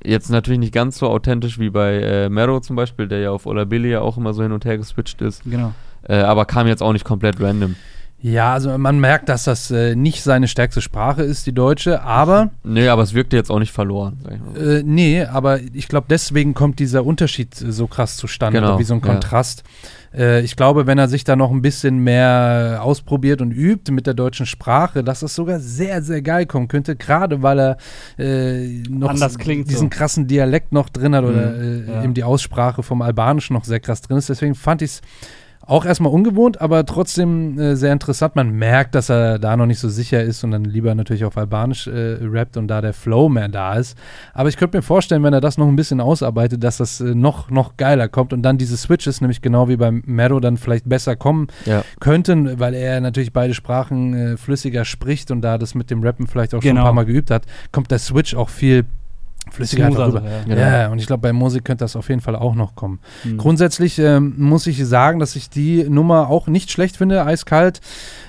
[0.03, 3.45] jetzt natürlich nicht ganz so authentisch wie bei äh, Mero zum Beispiel, der ja auf
[3.45, 5.43] Ola Billy ja auch immer so hin und her geswitcht ist.
[5.45, 5.75] Genau.
[6.09, 7.77] Äh, aber kam jetzt auch nicht komplett random.
[8.21, 12.51] Ja, also man merkt, dass das äh, nicht seine stärkste Sprache ist, die deutsche, aber
[12.65, 14.19] Nö, aber es wirkte jetzt auch nicht verloren.
[14.25, 14.57] Sag ich mal.
[14.79, 18.79] äh, nee, aber ich glaube, deswegen kommt dieser Unterschied äh, so krass zustande, Genau, oder
[18.81, 19.07] wie so ein ja.
[19.07, 19.63] Kontrast.
[20.13, 24.09] Äh, ich glaube, wenn er sich da noch ein bisschen mehr ausprobiert und übt mit
[24.09, 27.77] der deutschen Sprache, dass das sogar sehr, sehr geil kommen könnte, gerade weil er
[28.19, 29.97] äh, noch Anders s- klingt diesen so.
[29.97, 32.03] krassen Dialekt noch drin hat oder Mhm, äh, ja.
[32.03, 34.29] eben die Aussprache vom Albanischen noch sehr krass drin ist.
[34.29, 35.01] Deswegen fand ich es
[35.69, 38.35] auch erstmal ungewohnt, aber trotzdem äh, sehr interessant.
[38.37, 41.37] Man merkt, dass er da noch nicht so sicher ist und dann lieber natürlich auf
[41.37, 43.97] Albanisch äh, rappt und da der Flow mehr da ist.
[44.33, 47.15] Aber ich könnte mir vorstellen, wenn er das noch ein bisschen ausarbeitet, dass das äh,
[47.15, 50.89] noch, noch geiler kommt und dann diese Switches, nämlich genau wie beim Mero, dann vielleicht
[50.89, 51.85] besser kommen Ja.
[52.01, 56.27] könnten, weil er natürlich beide Sprachen äh, flüssiger spricht und da das mit dem Rappen
[56.27, 56.81] vielleicht auch schon Genau.
[56.81, 58.87] ein paar Mal geübt hat, kommt der Switch auch viel
[59.59, 60.21] flüssiger einfach rüber.
[60.21, 60.43] so, ja.
[60.45, 60.61] Genau.
[60.61, 63.01] Ja, und ich glaube, bei Musik könnte das auf jeden Fall auch noch kommen.
[63.25, 63.37] Mhm.
[63.37, 67.81] Grundsätzlich ähm, muss ich sagen, dass ich die Nummer auch nicht schlecht finde, eiskalt.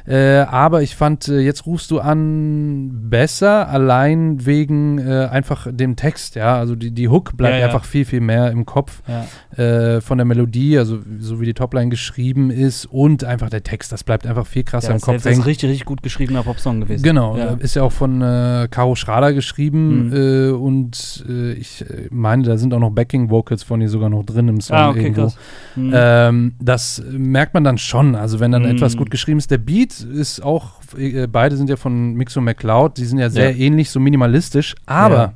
[0.10, 5.96] Äh, aber ich fand, äh, jetzt rufst du an besser, allein wegen äh, einfach dem
[5.96, 6.58] Text, ja.
[6.58, 7.66] Also die, die Hook bleibt Ja, ja.
[7.68, 9.64] einfach viel, viel mehr im Kopf Ja.
[9.64, 13.92] äh, von der Melodie, also so wie die Topline geschrieben ist und einfach der Text,
[13.92, 16.82] das bleibt einfach viel krasser im das Kopf ist ein richtig, richtig gut geschriebener Popsong
[16.82, 17.04] gewesen.
[17.04, 17.54] Genau, Ja.
[17.60, 20.14] ist ja auch von äh, Caro Schrader geschrieben Mhm.
[20.14, 24.24] äh, und äh, ich äh, meine, da sind auch noch Backing-Vocals von ihr sogar noch
[24.26, 25.32] drin im Song Ah, okay, irgendwo.
[25.76, 25.92] Mhm.
[25.94, 28.16] Ähm, das merkt man dann schon.
[28.16, 28.72] Also wenn dann Mm.
[28.72, 29.52] etwas gut geschrieben ist.
[29.52, 33.52] Der Beat ist auch, äh, beide sind ja von Mixo McCloud, die sind ja sehr
[33.52, 33.58] Ja.
[33.58, 34.76] ähnlich, so minimalistisch.
[34.86, 35.34] Aber Ja.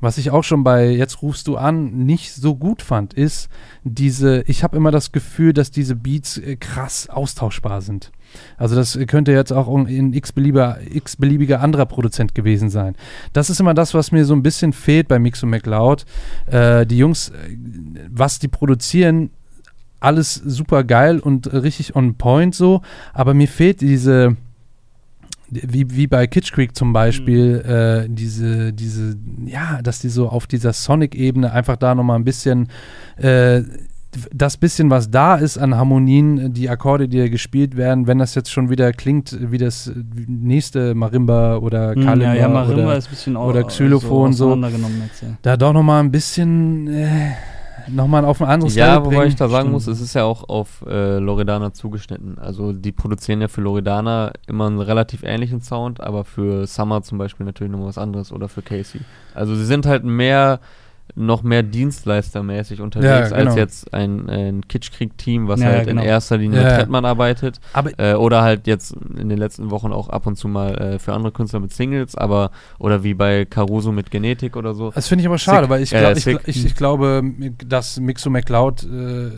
[0.00, 3.48] was ich auch schon bei Jetzt rufst du an nicht so gut fand, ist
[3.84, 8.12] diese, ich habe immer das Gefühl, dass diese Beats äh, krass austauschbar sind.
[8.58, 12.94] Also das könnte jetzt auch ein x-beliebiger, x-beliebiger anderer Produzent gewesen sein.
[13.32, 16.04] Das ist immer das, was mir so ein bisschen fehlt bei Mixo McLeod.
[16.46, 17.56] Äh, die Jungs, äh,
[18.10, 19.30] was die produzieren,
[20.00, 22.82] alles super geil und richtig on point so,
[23.12, 24.36] aber mir fehlt diese,
[25.50, 30.46] wie, wie bei Kitsch Creek zum Beispiel, äh, diese, diese, ja, dass die so auf
[30.46, 32.68] dieser Sonic-Ebene einfach da nochmal ein bisschen,
[33.16, 33.62] äh,
[34.32, 38.34] das bisschen, was da ist an Harmonien, die Akkorde, die da gespielt werden, wenn das
[38.34, 39.92] jetzt schon wieder klingt wie das
[40.26, 44.46] nächste Marimba oder Mhm, Kalimba ja, ja, Marimba oder oder Xylophon so.
[44.46, 45.28] auseinandergenommen jetzt, ja.
[45.42, 47.32] da doch nochmal ein bisschen, äh,
[47.90, 49.72] nochmal auf ein anderes Ja, Level wobei ich da sagen Stimmt.
[49.72, 52.38] muss, es ist ja auch auf äh, Loredana zugeschnitten.
[52.38, 57.18] Also die produzieren ja für Loredana immer einen relativ ähnlichen Sound, aber für Summer zum
[57.18, 59.00] Beispiel natürlich noch was anderes oder für Casey.
[59.34, 60.60] Also sie sind halt mehr,
[61.18, 63.50] noch mehr Dienstleistermäßig unterwegs Ja, genau.
[63.50, 66.02] als jetzt ein, ein Kitschkrieg-Team, was Ja, halt genau.
[66.02, 67.60] in erster Linie mit Trettmann arbeitet.
[67.98, 71.12] Äh, oder halt jetzt in den letzten Wochen auch ab und zu mal äh, für
[71.12, 74.90] andere Künstler mit Singles, aber oder wie bei Caruso mit Genetik oder so.
[74.90, 75.70] Das finde ich aber schade, Sick.
[75.70, 77.22] weil ich, Ja, glaub, ich, ich, ich glaube,
[77.66, 79.30] dass Mixo McCloud, äh,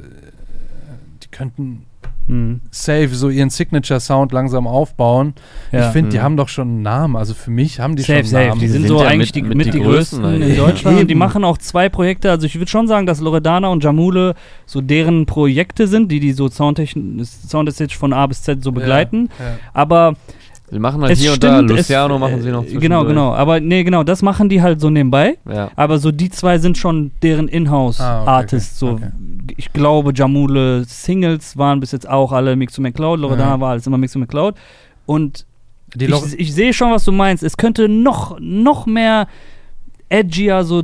[1.22, 1.86] die könnten
[2.30, 2.60] Mhm.
[2.70, 5.34] safe so ihren Signature-Sound langsam aufbauen.
[5.72, 5.86] Ja.
[5.86, 6.22] Ich finde, die Mhm.
[6.22, 7.16] haben doch schon einen Namen.
[7.16, 8.48] Also für mich haben die Safe, schon safe.
[8.48, 8.60] Namen.
[8.60, 10.56] Die sind, sind so ja eigentlich mit- die, mit mit die die größten größten, in.
[10.56, 11.00] Deutschland.
[11.00, 11.18] Und die Eben.
[11.18, 12.30] machen auch zwei Projekte.
[12.30, 14.34] Also ich würde schon sagen, dass Loredana und Jamule
[14.66, 19.28] so deren Projekte sind, die die so soundtechnisch von A bis Z so begleiten.
[19.38, 19.50] Ja, ja.
[19.72, 20.14] Aber
[20.70, 23.04] Sie machen halt es hier stimmt, und da, Luciano es, machen sie noch äh, Genau,
[23.04, 23.34] genau.
[23.34, 25.36] Aber nee, genau, das machen die halt so nebenbei.
[25.52, 25.70] Ja.
[25.76, 28.82] Aber so die zwei sind schon deren Ah, okay, Inhouse-Artists.
[28.82, 29.12] okay, so, okay.
[29.56, 33.18] ich glaube, Jamule Singles waren bis jetzt auch alle Mixo McCloud.
[33.18, 33.60] Loredana Ja.
[33.60, 34.54] war alles immer Mixo McCloud.
[35.06, 35.44] Und
[35.98, 37.42] ich, ich sehe schon, was du meinst.
[37.42, 39.26] Es könnte noch, noch mehr
[40.08, 40.82] edgier, so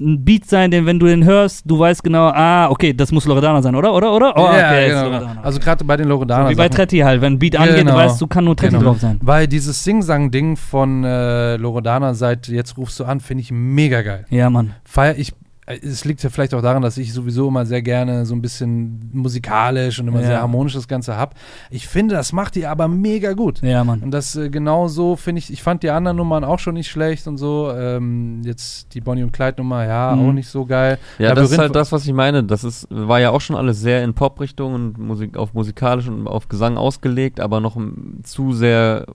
[0.00, 3.26] ein Beat sein, den, wenn du den hörst, du weißt genau, ah, okay, das muss
[3.26, 3.92] Loredana sein, oder?
[3.94, 4.14] Oder?
[4.14, 4.32] Oder?
[4.36, 5.04] Oh, ja, okay, ist genau.
[5.10, 5.40] Loredana.
[5.42, 6.44] Also gerade bei den Loredana.
[6.44, 6.68] so, wie bei.
[6.70, 7.92] Tretti halt, wenn ein Beat angeht, Genau.
[7.92, 8.90] du weißt, du kann nur Tretti Genau.
[8.90, 9.18] drauf sein.
[9.22, 14.24] Weil dieses Sing-Sang-Ding von äh, Loredana seit Jetzt rufst du an, finde ich mega geil.
[14.30, 14.74] Ja, Mann.
[14.84, 15.32] Feier ich.
[15.70, 18.42] Äh, Es liegt ja vielleicht auch daran, dass ich sowieso immer sehr gerne so ein
[18.42, 20.26] bisschen musikalisch und immer Ja.
[20.26, 21.34] sehr harmonisch das Ganze hab.
[21.70, 23.60] Ich finde, das macht die aber mega gut.
[23.62, 24.00] Ja, Mann.
[24.00, 26.88] Und das äh, genau so finde ich, ich fand die anderen Nummern auch schon nicht
[26.90, 27.72] schlecht und so.
[27.74, 30.28] Ähm, jetzt die Bonnie und Clyde Nummer, ja, Mhm.
[30.28, 30.98] auch nicht so geil.
[31.18, 32.44] Ja, das ist Labyrinth- halt das, was ich meine.
[32.44, 36.26] Das ist, war ja auch schon alles sehr in Pop-Richtung und Musik, auf musikalisch und
[36.26, 37.76] auf Gesang ausgelegt, aber noch
[38.22, 39.06] zu sehr,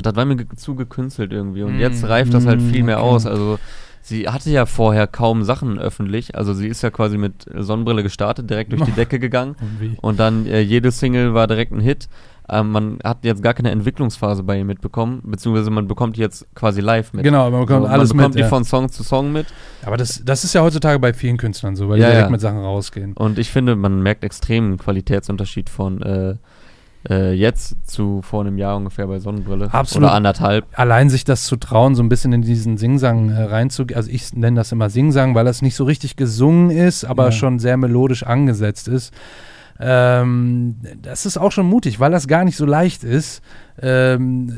[0.00, 1.62] das war mir zu gekünstelt irgendwie.
[1.62, 1.80] Und Mm.
[1.80, 3.06] jetzt reift das halt viel mehr okay.
[3.08, 3.26] aus.
[3.26, 3.58] Also
[4.02, 6.34] sie hatte ja vorher kaum Sachen öffentlich.
[6.36, 9.56] Also sie ist ja quasi mit Sonnenbrille gestartet, direkt durch die Decke gegangen.
[10.00, 12.08] Und dann äh, jede Single war direkt ein Hit.
[12.48, 16.44] Ähm, man hat jetzt gar keine Entwicklungsphase bei ihr mitbekommen, beziehungsweise man bekommt die jetzt
[16.56, 17.22] quasi live mit.
[17.22, 18.38] Genau, man bekommt So, alles man bekommt mit.
[18.40, 18.48] die ja.
[18.48, 19.46] von Song zu Song mit.
[19.86, 22.30] Aber das, das ist ja heutzutage bei vielen Künstlern so, weil Ja, die direkt ja.
[22.32, 23.12] mit Sachen rausgehen.
[23.14, 26.34] Und ich finde, man merkt extrem einen Qualitätsunterschied von äh,
[27.08, 29.72] äh, jetzt zu vor einem Jahr ungefähr bei Sonnenbrille.
[29.72, 30.06] Absolut.
[30.08, 30.66] Oder anderthalb.
[30.74, 33.96] Allein sich das zu trauen, so ein bisschen in diesen Singsang äh, reinzugehen.
[33.96, 37.32] Also ich nenne das immer Singsang, weil das nicht so richtig gesungen ist, aber Ja.
[37.32, 39.12] schon sehr melodisch angesetzt ist.
[39.80, 43.42] Ähm, das ist auch schon mutig, weil das gar nicht so leicht ist.
[43.80, 44.52] Ähm,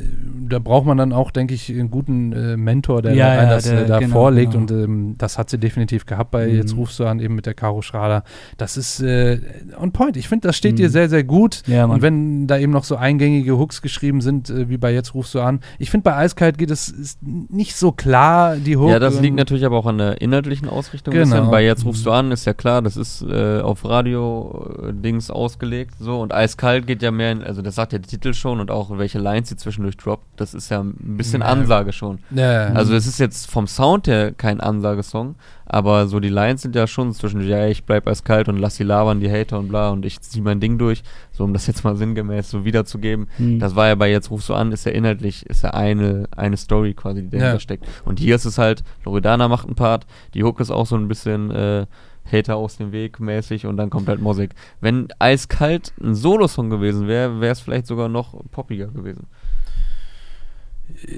[0.49, 3.49] da braucht man dann auch, denke ich, einen guten äh, Mentor, der Ja, da, ja,
[3.51, 4.53] das der- äh, da genau, vorlegt.
[4.53, 4.63] genau.
[4.63, 6.55] Und ähm, das hat sie definitiv gehabt bei Mhm.
[6.57, 8.25] Jetzt rufst du an, eben mit der Caro Schrader.
[8.57, 9.41] Das ist äh,
[9.81, 10.17] on point.
[10.17, 10.77] Ich finde, das steht Mhm.
[10.77, 11.63] dir sehr, sehr gut.
[11.67, 11.85] Ja.
[11.87, 15.35] Und wenn da eben noch so eingängige Hooks geschrieben sind, äh, wie bei Jetzt rufst
[15.35, 15.61] du an.
[15.79, 18.91] Ich finde, bei Eiskalt geht es nicht so klar, die Hook.
[18.91, 21.15] Ja, das liegt natürlich aber auch an der inhaltlichen Ausrichtung.
[21.15, 21.51] Genau.
[21.51, 25.95] Bei Jetzt rufst du an, ist ja klar, das ist äh, auf Radio-Dings ausgelegt.
[25.99, 28.71] So Und eiskalt geht ja mehr, in, also das sagt ja der Titel schon und
[28.71, 30.25] auch welche Lines sie zwischendurch droppt.
[30.37, 31.49] Das ist ja ein bisschen Ja.
[31.49, 32.19] Ansage schon.
[32.31, 35.35] Ja, Also es ist jetzt vom Sound her kein Ansagesong,
[35.67, 38.85] aber so die Lines sind ja schon zwischen, ja, ich bleib eiskalt und lass sie
[38.85, 41.03] labern, die Hater und bla und ich zieh mein Ding durch,
[41.33, 43.29] so um das jetzt mal sinngemäß so wiederzugeben.
[43.39, 43.59] Mhm.
[43.59, 46.57] Das war ja bei Jetzt rufst du an, ist ja inhaltlich, ist ja eine, eine
[46.57, 47.61] Story quasi, die dahinter Ja.
[47.61, 47.87] steckt.
[48.07, 51.09] Und hier ist es halt, Loredana macht einen Part, die Hook ist auch so ein
[51.09, 51.87] bisschen äh,
[52.31, 54.51] Hater aus dem Weg mäßig und dann kommt halt Musik.
[54.81, 59.27] Wenn eiskalt ein Solo-Song gewesen wäre, wäre es vielleicht sogar noch poppiger gewesen.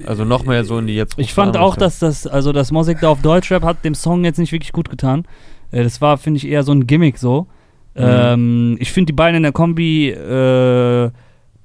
[0.07, 2.73] Also noch mehr so in die Jetzt Ich fand an auch, dass das, also das
[2.73, 5.25] Musik da auf Deutschrap hat dem Song jetzt nicht wirklich gut getan.
[5.71, 7.47] Äh, das war, finde ich, eher so ein Gimmick so.
[7.95, 8.03] Mhm.
[8.03, 11.11] Ähm, ich finde die beiden in der Kombi, äh,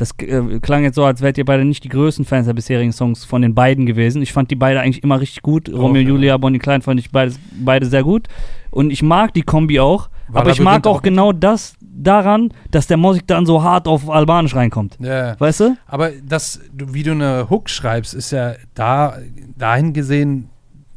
[0.01, 2.91] das äh, klang jetzt so, als wärt ihr beide nicht die größten Fans der bisherigen
[2.91, 4.23] Songs von den beiden gewesen.
[4.23, 5.69] Ich fand die beide eigentlich immer richtig gut.
[5.71, 6.07] Romeo, ja.
[6.07, 7.33] Julia, Bonnie Klein fand ich beide,
[7.63, 8.27] beide sehr gut.
[8.71, 10.09] Und ich mag die Kombi auch.
[10.27, 13.87] War aber ich mag auch auch genau das daran, dass der Musik dann so hart
[13.87, 14.97] auf Albanisch reinkommt.
[14.99, 15.39] ja.
[15.39, 15.77] Weißt du?
[15.85, 19.17] Aber das, wie du eine Hook schreibst, ist ja da
[19.55, 20.49] dahin gesehen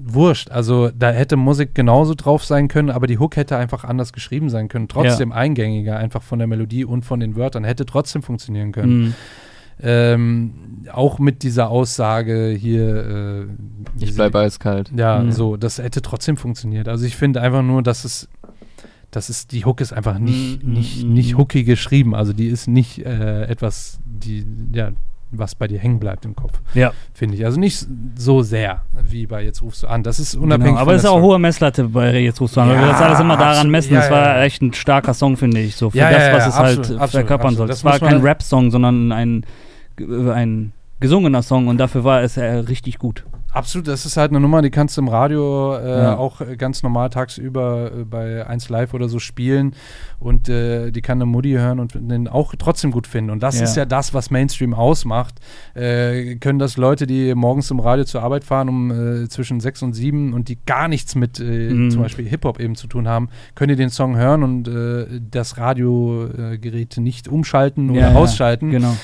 [0.06, 0.50] wurscht.
[0.50, 4.50] Also da hätte Musik genauso drauf sein können, aber die Hook hätte einfach anders geschrieben
[4.50, 4.88] sein können.
[4.88, 7.64] Trotzdem eingängiger, einfach von der Melodie und von den Wörtern.
[7.64, 8.98] Hätte trotzdem funktionieren können.
[9.00, 9.14] Mhm.
[9.82, 10.52] Ähm,
[10.92, 13.46] auch mit dieser Aussage hier.
[13.48, 14.90] Äh, Ich sie- bleib eiskalt.
[14.96, 15.32] Ja, Mhm.
[15.32, 16.88] so, das hätte trotzdem funktioniert.
[16.88, 18.28] Also ich finde einfach nur, dass es,
[19.10, 22.14] dass es, die Hook ist einfach nicht, Mhm, nicht, nicht hookig geschrieben.
[22.14, 24.90] Also die ist nicht äh, etwas, die, ja,
[25.38, 26.92] was bei dir hängen bleibt im Kopf, Ja.
[27.12, 27.44] finde ich.
[27.44, 30.02] Also nicht so sehr, wie bei Jetzt rufst du an.
[30.02, 32.68] Das ist unabhängig Genau, aber das ist auch hohe Messlatte bei Jetzt rufst du an,
[32.68, 33.72] weil Ja, wir das alles immer daran absolut.
[33.72, 33.94] messen.
[33.94, 36.76] Ja, das war echt ein starker Song, finde ich, so für das, was es absolut,
[36.88, 37.68] halt absolut, verkörpern soll.
[37.68, 39.44] Das Es war kein Rap-Song, sondern ein,
[39.98, 43.24] ein gesungener Song und dafür war es ja richtig gut.
[43.54, 46.16] Absolut, das ist halt eine Nummer, die kannst du im Radio äh, Ja.
[46.16, 49.74] auch äh, ganz normal tagsüber äh, bei 1 Live oder so spielen
[50.18, 53.30] und äh, die kann eine Mutti hören und den auch trotzdem gut finden.
[53.30, 53.64] Und das Ja.
[53.64, 55.36] ist ja das, was Mainstream ausmacht.
[55.74, 59.92] Äh, können das Leute, die morgens im Radio zur Arbeit fahren, um zwischen 6 und
[59.94, 61.90] 7 und die gar nichts mit Mhm.
[61.92, 64.68] zum Beispiel Hip-Hop eben zu tun haben, können die den Song hören und
[65.30, 68.96] das Radiogerät nicht umschalten oder Ja, ja, ausschalten Genau.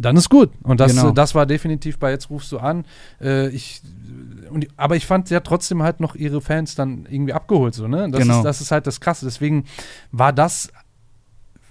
[0.00, 0.50] Dann ist gut.
[0.62, 1.10] Und das, Genau.
[1.12, 2.84] das war definitiv bei Jetzt rufst du an.
[3.20, 3.82] Äh, ich,
[4.50, 7.74] und, aber ich fand, sie hat trotzdem halt noch ihre Fans dann irgendwie abgeholt.
[7.74, 8.08] So, ne?
[8.10, 8.38] das, Genau.
[8.38, 9.26] ist, das ist halt das Krasse.
[9.26, 9.64] Deswegen
[10.12, 10.70] war das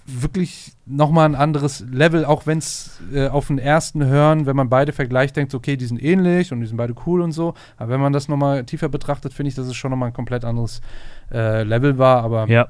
[0.06, 4.68] wirklich nochmal ein anderes Level, auch wenn es äh, auf den ersten Hören, wenn man
[4.68, 7.54] beide vergleicht, denkt, okay, die sind ähnlich und die sind beide cool und so.
[7.76, 10.44] Aber wenn man das nochmal tiefer betrachtet, finde ich, dass es schon nochmal ein komplett
[10.44, 10.80] anderes
[11.30, 12.24] äh, Level war.
[12.24, 12.68] Aber Ja.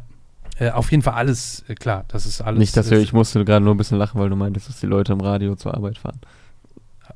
[0.60, 2.58] Äh, auf jeden Fall alles, äh, klar, das ist alles.
[2.60, 4.78] Nicht, dass wir, ist- ich musste gerade nur ein bisschen lachen, weil du meintest, dass
[4.80, 6.20] die Leute im Radio zur Arbeit fahren.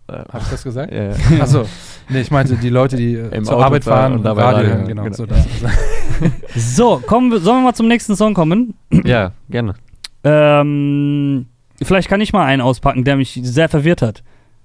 [0.08, 0.92] Äh, Hab ich das gesagt?
[0.92, 1.14] ja, ja.
[1.40, 1.66] Achso,
[2.08, 4.42] nee, ich meinte die Leute, die äh, Im zur Auto Arbeit fahren und und dabei
[4.42, 4.88] Radio Radio hören.
[4.88, 5.14] Genau, genau.
[5.16, 5.46] so das.
[6.56, 8.74] So, kommen wir, sollen wir mal zum nächsten Song kommen?
[9.04, 9.74] ja, gerne.
[10.22, 11.46] Ähm,
[11.82, 14.22] vielleicht kann ich mal einen auspacken, der mich sehr verwirrt hat.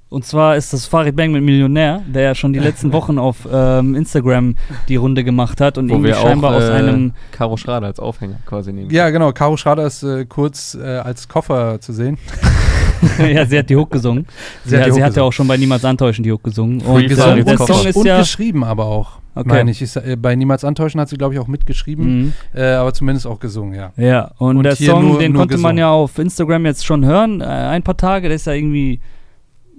[0.09, 3.47] Und zwar ist das Farid Bang mit Millionär, der ja schon die letzten Wochen auf
[3.51, 4.55] ähm, Instagram
[4.87, 7.13] die Runde gemacht hat und Wo irgendwie wir scheinbar auch aus äh, einem.
[7.31, 8.89] Karo Schrader als Aufhänger quasi nehmen.
[8.89, 9.31] Ja, genau.
[9.33, 12.17] Caro Schrader ist äh, kurz äh, als Koffer zu sehen.
[13.19, 14.25] ja, sie hat die Hook gesungen.
[14.65, 16.81] Sie, Sie hat sie hat ja auch schon bei Niemals Antäuschen die Hook gesungen.
[16.81, 18.19] Und Gesungen äh, der und Song ist und ja.
[18.19, 19.19] geschrieben aber auch.
[19.35, 19.47] Okay.
[19.47, 19.81] Meine ich.
[19.81, 22.19] Ist, äh, bei Niemals Antäuschen hat sie, glaube ich, auch mitgeschrieben.
[22.19, 22.33] Mhm.
[22.53, 23.91] Äh, aber zumindest auch gesungen, ja.
[23.95, 25.77] Ja, und, Und der Song, nur- den nur konnte man gesungen.
[25.77, 28.27] ja auf Instagram jetzt schon hören, äh, ein paar Tage.
[28.27, 28.99] Der ist ja irgendwie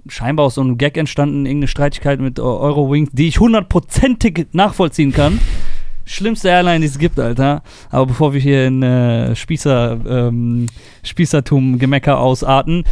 [0.07, 5.11] scheinbar aus so einem Gag entstanden, irgendeine Streitigkeit mit Eu- Eurowings, die ich hundertprozentig nachvollziehen
[5.13, 5.39] kann.
[6.05, 7.61] Schlimmste Airline, die es gibt, Alter.
[7.89, 10.67] Aber bevor wir hier in äh, Spießer, ähm,
[11.03, 12.83] Spießertum-Gemecker ausarten,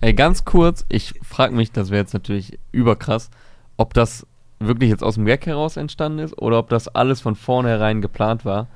[0.00, 3.30] Ey, ganz kurz, ich frage mich, das wäre jetzt natürlich überkrass,
[3.76, 4.26] ob das
[4.58, 8.44] wirklich jetzt aus dem Gag heraus entstanden ist oder ob das alles von vornherein geplant
[8.44, 8.66] war,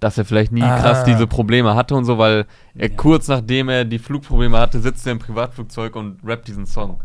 [0.00, 0.78] dass er vielleicht nie Ah.
[0.78, 5.06] krass diese Probleme hatte und so, weil er kurz nachdem er die Flugprobleme hatte, sitzt
[5.06, 7.00] er im Privatflugzeug und rappt diesen Song.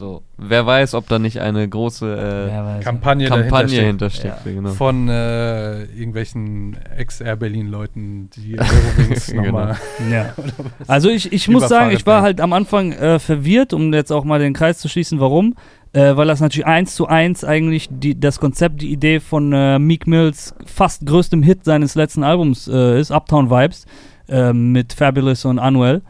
[0.00, 2.82] So, wer weiß, ob da nicht eine große äh.
[2.82, 4.44] Kampagne, Kampagne dahinter hintersteckt.
[4.44, 4.70] Genau.
[4.70, 9.42] Von äh, irgendwelchen Ex-Air Berlin-Leuten, die Eurowings Genau.
[9.42, 9.76] nochmal.
[10.10, 10.32] Ja.
[10.86, 14.24] Also ich, ich muss sagen, ich war halt am Anfang äh, verwirrt, um jetzt auch
[14.24, 15.54] mal den Kreis zu schließen, warum.
[15.92, 19.78] Äh, weil das natürlich eins zu eins eigentlich die, das Konzept, die Idee von äh,
[19.78, 23.84] Meek Mills fast größtem Hit seines letzten Albums äh, ist, Uptown Vibes,
[24.30, 26.00] äh, mit Fabulous und Anuel.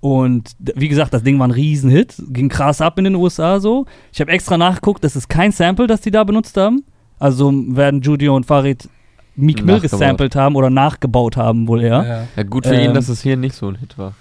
[0.00, 3.86] Und wie gesagt, das Ding war ein Riesenhit, ging krass ab in den USA so.
[4.12, 6.84] Ich habe extra nachgeguckt, das ist kein Sample, das die da benutzt haben.
[7.18, 8.88] Also werden Judio und Farid
[9.34, 12.04] Meek Mill gesampelt haben oder nachgebaut haben wohl eher.
[12.04, 12.28] Ja.
[12.36, 14.14] Ja, gut für Ähm, ihn, dass es hier nicht so ein Hit war.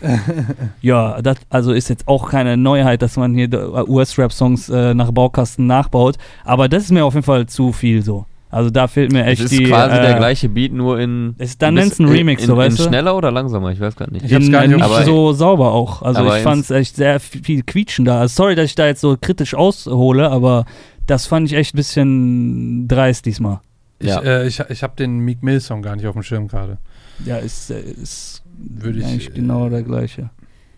[0.80, 5.10] Ja, das also ist jetzt auch keine Neuheit, dass man hier äh, US-Rap-Songs äh, nach
[5.10, 6.16] Baukasten nachbaut.
[6.44, 8.26] Aber das ist mir auf jeden Fall zu viel so.
[8.54, 9.64] Also da fehlt mir echt es ist die.
[9.64, 11.34] quasi äh, der gleiche Beat, nur in.
[11.38, 12.88] Es, dann bis- nenn's ein Remix, in, so in, weißt in du.
[12.88, 13.72] schneller oder langsamer?
[13.72, 14.24] Ich weiß gar nicht.
[14.24, 16.02] Ich hab's gar nicht nicht so sauber auch.
[16.02, 18.14] Also ich fand es echt sehr viel quietschender.
[18.20, 20.66] Also sorry, dass ich da jetzt so kritisch aushole, aber
[21.06, 23.60] das fand ich echt ein bisschen dreist diesmal.
[23.98, 24.20] Ich, Ja.
[24.22, 26.78] äh, ich, ich habe den Meek Mill-Song gar nicht auf dem Schirm gerade.
[27.24, 30.30] Ja, ist, äh, ist Würde ich, eigentlich äh, genau der gleiche.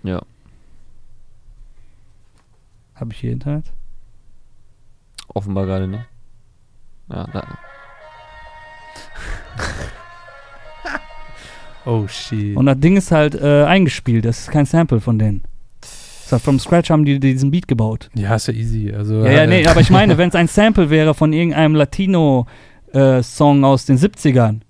[0.02, 0.22] Ja.
[2.94, 3.66] Habe ich hier Internet?
[5.28, 6.04] Offenbar gerade nicht.
[7.08, 7.46] Ja, da.
[11.86, 12.56] Oh shit.
[12.56, 15.42] Und das Ding ist halt äh, eingespielt, das ist kein Sample von denen.
[15.80, 18.10] Das heißt, from scratch haben die diesen Beat gebaut.
[18.14, 18.92] ja, ist ja easy.
[18.92, 21.76] Also, Ja, ja, äh, nee, aber ich meine, wenn es ein Sample wäre von irgendeinem
[21.76, 24.62] Latino-Song aus den 70ern,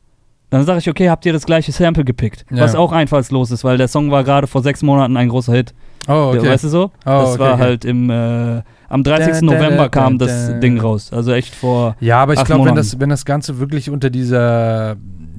[0.50, 2.44] dann sage ich, okay, habt ihr das gleiche Sample gepickt.
[2.50, 2.64] Ja.
[2.64, 5.72] Was auch einfallslos ist, weil der Song war gerade vor sechs Monaten ein großer Hit.
[6.08, 6.46] Oh, okay.
[6.46, 6.90] Weißt du so?
[7.02, 7.62] das okay, war okay.
[7.62, 9.26] halt im, äh, am 30.
[9.26, 10.52] Da, da, November kam da, das da.
[10.58, 11.12] Ding raus.
[11.12, 11.96] Also echt vor.
[12.00, 14.96] Ja, aber ich glaube, wenn das, wenn das Ganze wirklich unter dieser,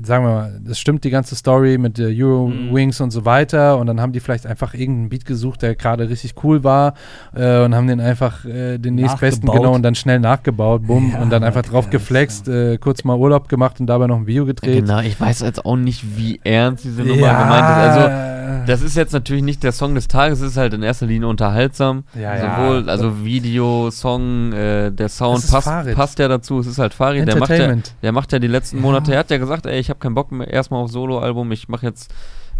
[0.08, 3.88] sagen wir mal, das stimmt die ganze Story mit der Eurowings und so weiter und
[3.88, 6.93] dann haben die vielleicht einfach irgendeinen Beat gesucht, der gerade richtig cool war
[7.36, 11.22] äh, und haben den einfach äh, den nächstbesten genommen und dann schnell nachgebaut, bumm, Ja,
[11.22, 14.45] und dann einfach drauf geflext, äh, kurz mal Urlaub gemacht und dabei noch ein Video
[14.45, 14.86] gedreht.
[14.86, 17.97] Genau, ich weiß jetzt auch nicht, wie ernst diese Nummer gemeint ist.
[17.97, 21.05] Also, das ist jetzt natürlich nicht der Song des Tages, es ist halt in erster
[21.05, 22.03] Linie unterhaltsam.
[22.16, 22.58] Ja, ja.
[22.58, 25.95] Sowohl, also Video, Song, äh, der Sound Es passt, Farid.
[25.95, 26.60] passt ja dazu.
[26.60, 27.93] Es ist halt Farid, der macht ja, Entertainment.
[28.01, 28.82] der macht ja die letzten Ja.
[28.82, 31.68] Monate, er hat ja gesagt, ey, ich habe keinen Bock mehr erstmal auf Solo-Album, ich
[31.68, 32.14] mache jetzt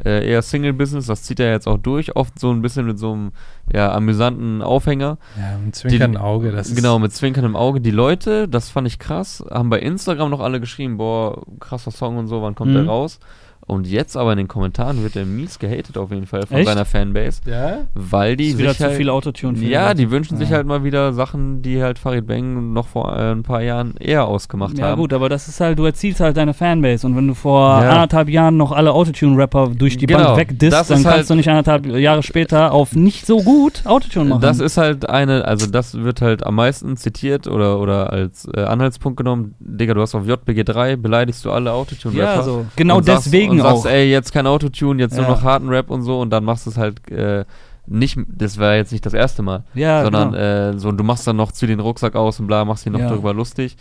[0.05, 3.13] äh, eher Single-Business, das zieht er jetzt auch durch, oft so ein bisschen mit so
[3.13, 3.31] einem
[3.73, 5.17] ja, amüsanten Aufhänger.
[5.38, 6.51] Ja, mit zwinkerndem Auge.
[6.51, 7.81] Das genau, mit zwinkerndem Auge.
[7.81, 12.17] Die Leute, das fand ich krass, haben bei Instagram noch alle geschrieben, boah, krasser Song
[12.17, 12.75] und so, wann kommt Mhm.
[12.75, 13.19] der raus?
[13.68, 16.68] Und jetzt aber in den Kommentaren wird er mies gehatet auf jeden Fall von Echt?
[16.70, 17.80] seiner Fanbase, Ja?
[17.93, 20.55] weil die ist wieder sich zu halt, viel Autotune für ja, die wünschen sich Ja.
[20.55, 24.26] halt mal wieder Sachen, die halt Farid Bang noch vor äh, ein paar Jahren eher
[24.26, 25.01] ausgemacht Ja haben.
[25.01, 27.89] gut, aber das ist halt, du erzielst halt deine Fanbase und wenn du vor Ja.
[27.89, 31.49] anderthalb Jahren noch alle Autotune-Rapper durch die Genau, Bank wegdisst, dann kannst halt- du nicht
[31.49, 34.41] anderthalb Jahre später auf nicht so gut Autotune machen.
[34.41, 38.61] Das ist halt eine, also das wird halt am meisten zitiert oder, oder als äh,
[38.61, 39.55] Anhaltspunkt genommen.
[39.59, 42.36] Digga, du hast auf JBG3, beleidigst du alle Autotune-Rapper.
[42.38, 42.65] ja, so.
[42.78, 43.89] Genau deswegen und sagst, auch.
[43.89, 45.31] ey, jetzt kein Autotune, jetzt nur Ja.
[45.31, 47.45] noch harten Rap und so und dann machst du es halt äh,
[47.85, 50.43] nicht, das war jetzt nicht das erste Mal, ja, sondern genau.
[50.75, 52.99] äh, so, du machst dann noch, zieh den Rucksack aus und bla, machst ihn noch
[52.99, 53.09] Ja.
[53.09, 53.77] darüber lustig.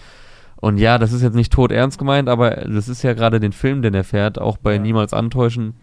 [0.58, 3.52] Und ja, das ist jetzt nicht tot ernst gemeint, aber das ist ja gerade den
[3.52, 4.78] Film, den er fährt, auch bei.
[4.78, 5.74] Niemals Antäuschen.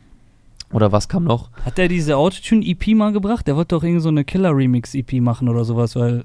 [0.72, 1.52] Oder was kam noch?
[1.64, 3.46] Hat der diese Autotune-EP mal gebracht?
[3.46, 6.24] Der wollte doch irgend so eine Killer-Remix-EP machen oder sowas, weil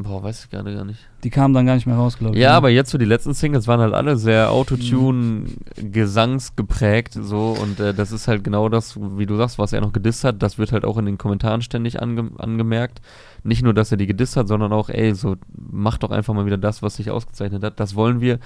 [0.00, 1.00] Boah, weiß ich gerade gar nicht.
[1.24, 2.40] die kamen dann gar nicht mehr raus, glaube ich.
[2.40, 2.54] Ja, ne?
[2.54, 8.12] aber jetzt so die letzten Singles waren halt alle sehr Autotune-gesangsgeprägt so und äh, das
[8.12, 10.84] ist halt genau das, wie du sagst, was er noch gedisst hat, das wird halt
[10.84, 13.00] auch in den Kommentaren ständig ange angemerkt.
[13.42, 16.46] Nicht nur, dass er die gedisst hat, sondern auch, ey, so mach doch einfach mal
[16.46, 17.80] wieder das, was sich ausgezeichnet hat.
[17.80, 18.38] Das wollen wir.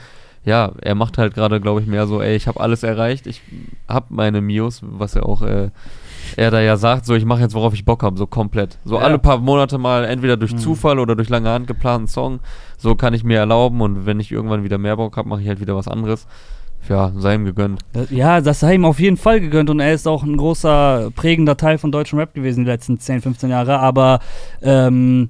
[0.45, 3.43] Ja, er macht halt gerade, glaube ich, mehr so, ey, ich habe alles erreicht, ich
[3.87, 5.69] habe meine Mios, was er auch äh,
[6.37, 8.79] er da ja sagt, so ich mache jetzt, worauf ich Bock habe, so komplett.
[8.85, 9.03] So Ja.
[9.03, 10.59] alle paar Monate mal, entweder durch Mhm.
[10.59, 12.41] Zufall oder durch lange Hand geplanten Song.
[12.79, 15.49] So kann ich mir erlauben und wenn ich irgendwann wieder mehr Bock habe, mache ich
[15.49, 16.27] halt wieder was anderes.
[16.89, 17.81] Ja, sei ihm gegönnt.
[18.11, 21.57] Ja, das sei ihm auf jeden Fall gegönnt und er ist auch ein großer, prägender
[21.57, 24.19] Teil von deutschem Rap gewesen die letzten 10, 15 Jahre, aber
[24.63, 25.29] ähm,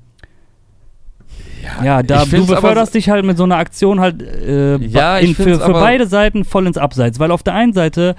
[1.85, 5.35] ja, da ich du beförderst dich halt mit so einer Aktion halt äh, Ja, in,
[5.35, 8.17] für, für beide Seiten voll ins Abseits, weil auf der einen Seite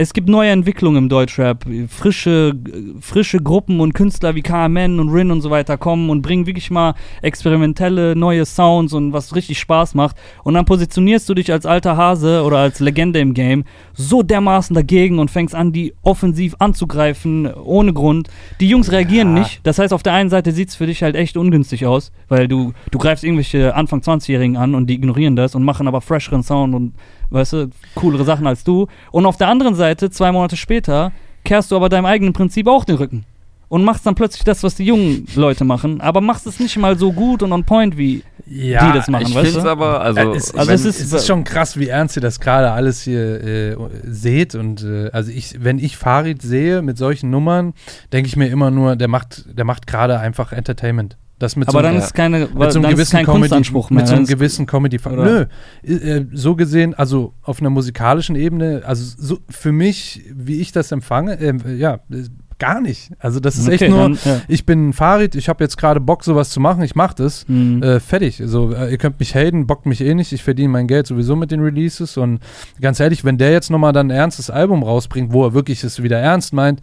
[0.00, 1.64] es gibt neue Entwicklungen im Deutschrap.
[1.88, 2.54] Frische,
[3.00, 6.70] frische Gruppen und Künstler wie KMN und Rin und so weiter kommen und bringen wirklich
[6.70, 10.14] mal experimentelle neue Sounds und was richtig Spaß macht.
[10.44, 14.72] Und dann positionierst du dich als alter Hase oder als Legende im Game so dermaßen
[14.72, 18.28] dagegen und fängst an, die offensiv anzugreifen, ohne Grund.
[18.60, 19.42] Die Jungs reagieren Ja.
[19.42, 19.60] nicht.
[19.64, 22.46] Das heißt, auf der einen Seite sieht es für dich halt echt ungünstig aus, weil
[22.46, 26.44] du, du greifst irgendwelche Anfang 20-Jährigen an und die ignorieren das und machen aber fresheren
[26.44, 26.94] Sound und,
[27.30, 28.86] weißt du, coolere Sachen als du.
[29.10, 31.12] Und auf der anderen Seite, zwei Monate später,
[31.44, 33.24] kehrst du aber deinem eigenen Prinzip auch den Rücken.
[33.70, 36.98] Und machst dann plötzlich das, was die jungen Leute machen, aber machst es nicht mal
[36.98, 39.70] so gut und on point wie Ja, die das machen, ich weißt finde es du?
[39.70, 42.22] aber, also, Also, es, Also wenn, es es, ist- ist, schon krass, wie ernst ihr
[42.22, 44.54] das gerade alles hier äh, seht.
[44.54, 47.74] Und äh, also ich, wenn ich Farid sehe mit solchen Nummern,
[48.10, 51.18] denke ich mir immer nur, der macht, der macht gerade einfach Entertainment.
[51.38, 53.90] Das mit aber so dann einem- ist keine, mit so einem gewissen kein Comedy, Kunstanspruch
[53.90, 54.00] mehr.
[54.00, 54.98] mit so einem gewissen Comedy.
[55.08, 55.46] Nö,
[55.84, 60.90] äh, so gesehen, also auf einer musikalischen Ebene, also so für mich, wie ich das
[60.90, 62.24] empfange, äh, ja, äh,
[62.58, 63.12] gar nicht.
[63.20, 64.40] Also das ist Okay, echt nur, dann, ja.
[64.48, 67.46] ich bin Farid, ich habe jetzt gerade Bock, sowas zu machen, ich mache das.
[67.46, 67.84] Mhm.
[67.84, 68.42] Äh, fertig.
[68.44, 70.32] So, äh, ihr könnt mich haten, bockt mich eh nicht.
[70.32, 72.16] Ich verdiene mein Geld sowieso mit den Releases.
[72.16, 72.40] Und
[72.80, 76.02] ganz ehrlich, wenn der jetzt nochmal dann ein ernstes Album rausbringt, wo er wirklich es
[76.02, 76.80] wieder ernst meint,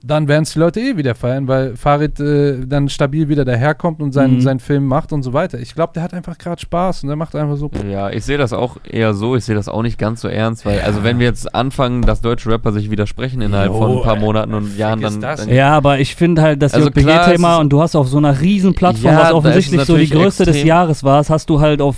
[0.00, 4.00] dann werden es die Leute eh wieder feiern, weil Farid äh, dann stabil wieder daherkommt
[4.00, 4.40] und seinen, Mhm.
[4.42, 5.58] seinen Film macht und so weiter.
[5.58, 7.68] Ich glaube, der hat einfach gerade Spaß und der macht einfach so.
[7.90, 10.64] Ja, ich sehe das auch eher so, ich sehe das auch nicht ganz so ernst,
[10.64, 14.02] weil, also wenn wir jetzt anfangen, dass deutsche Rapper sich widersprechen innerhalb Jo, von ein
[14.02, 17.56] paar äh, Monaten und Jahren, dann, dann Ja, aber ich finde halt das Also JPG-Thema
[17.56, 20.62] und du hast auf so einer riesen Plattform, Ja, was offensichtlich so die größte des
[20.62, 21.96] Jahres war, hast du halt auf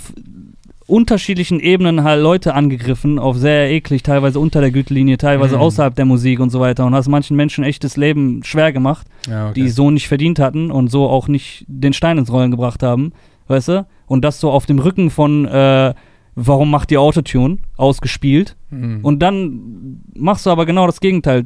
[0.91, 5.61] unterschiedlichen Ebenen halt Leute angegriffen, auf sehr eklig, teilweise unter der Gürtellinie, teilweise Mhm.
[5.61, 9.51] außerhalb der Musik und so weiter und hast manchen Menschen echtes Leben schwer gemacht, Ja,
[9.53, 13.13] die so nicht verdient hatten und so auch nicht den Stein ins Rollen gebracht haben,
[13.47, 13.85] weißt du?
[14.05, 15.93] Und das so auf dem Rücken von äh,
[16.35, 18.99] Warum macht ihr Autotune ausgespielt Mhm.
[19.03, 21.43] und dann machst du aber genau das Gegenteil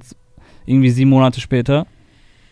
[0.68, 1.88] irgendwie sieben Monate später.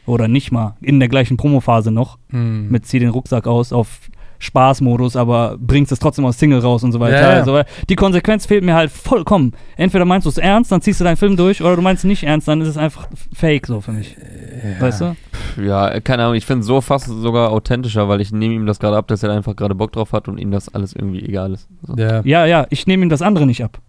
[0.05, 2.67] Oder nicht mal, in der gleichen Promophase noch, Mhm.
[2.69, 3.99] mit zieh den Rucksack aus auf
[4.43, 7.21] Spaßmodus, aber bringst es trotzdem als Single raus und so weiter.
[7.21, 7.39] Ja, ja.
[7.39, 9.53] Also, die Konsequenz fehlt mir halt vollkommen.
[9.77, 12.07] Entweder meinst du es ernst, dann ziehst du deinen Film durch, oder du meinst es
[12.07, 14.15] nicht ernst, dann ist es einfach fake so für mich.
[14.17, 14.81] ja.
[14.81, 15.15] Weißt du?
[15.61, 18.79] Ja, keine Ahnung, ich finde es so fast sogar authentischer, weil ich nehme ihm das
[18.79, 21.53] gerade ab, dass er einfach gerade Bock drauf hat und ihm das alles irgendwie egal
[21.53, 21.67] ist.
[21.83, 21.95] So.
[21.95, 23.79] Ja, Ja, ja, ich nehme ihm das andere nicht ab.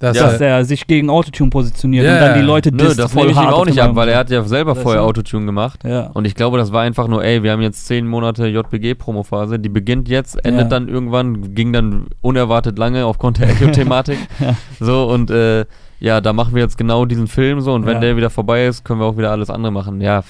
[0.00, 2.44] Das dass er sich gegen Autotune positioniert Ja, und dann die.
[2.44, 4.42] Leute Nö, disst das voll nehme ich ihm auch nicht ab, weil er hat ja
[4.42, 5.02] selber Weißt vorher?
[5.04, 5.84] Autotune gemacht.
[5.84, 6.10] Ja.
[6.14, 9.68] Und ich glaube, das war einfach nur, ey, wir haben jetzt zehn Monate JPG-Promophase, die
[9.68, 10.68] beginnt jetzt, endet Ja.
[10.68, 14.18] dann irgendwann, ging dann unerwartet lange aufgrund der Echo-Thematik.
[14.40, 14.56] Ja.
[14.80, 15.66] So, und äh,
[16.00, 18.84] ja, da machen wir jetzt genau diesen Film so und wenn der wieder vorbei ist,
[18.84, 20.00] können wir auch wieder alles andere machen.
[20.00, 20.22] Ja,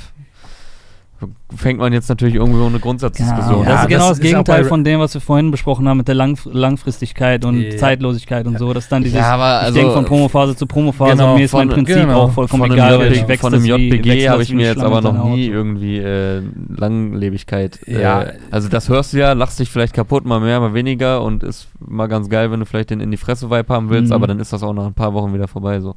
[1.56, 3.64] fängt man jetzt natürlich irgendwo eine Grundsatzdiskussion.
[3.64, 5.88] Genau, Ja, das ist genau das das, ist Gegenteil von dem, was wir vorhin besprochen
[5.88, 7.76] haben mit der Langf Langfristigkeit und Ja.
[7.76, 8.72] Zeitlosigkeit und so.
[8.72, 11.38] Das ist dann dieses, Ja, aber ich also- denke von Promophase zu Promophase Genau, und
[11.38, 12.20] mir ist mein von- Prinzip genau.
[12.22, 15.00] auch vollkommen von egal, weil ich wechsle von JPG wechsle habe ich mir jetzt aber
[15.00, 16.42] noch nie irgendwie äh,
[16.76, 17.80] Langlebigkeit.
[17.86, 18.22] Ja.
[18.22, 21.42] Äh, also das hörst du ja, lachst dich vielleicht kaputt, mal mehr, mal weniger und
[21.42, 24.14] ist mal ganz geil, wenn du vielleicht den in die Fresse-Vibe haben willst, Mhm.
[24.16, 25.80] aber dann ist das auch nach ein paar Wochen wieder vorbei.
[25.80, 25.94] So.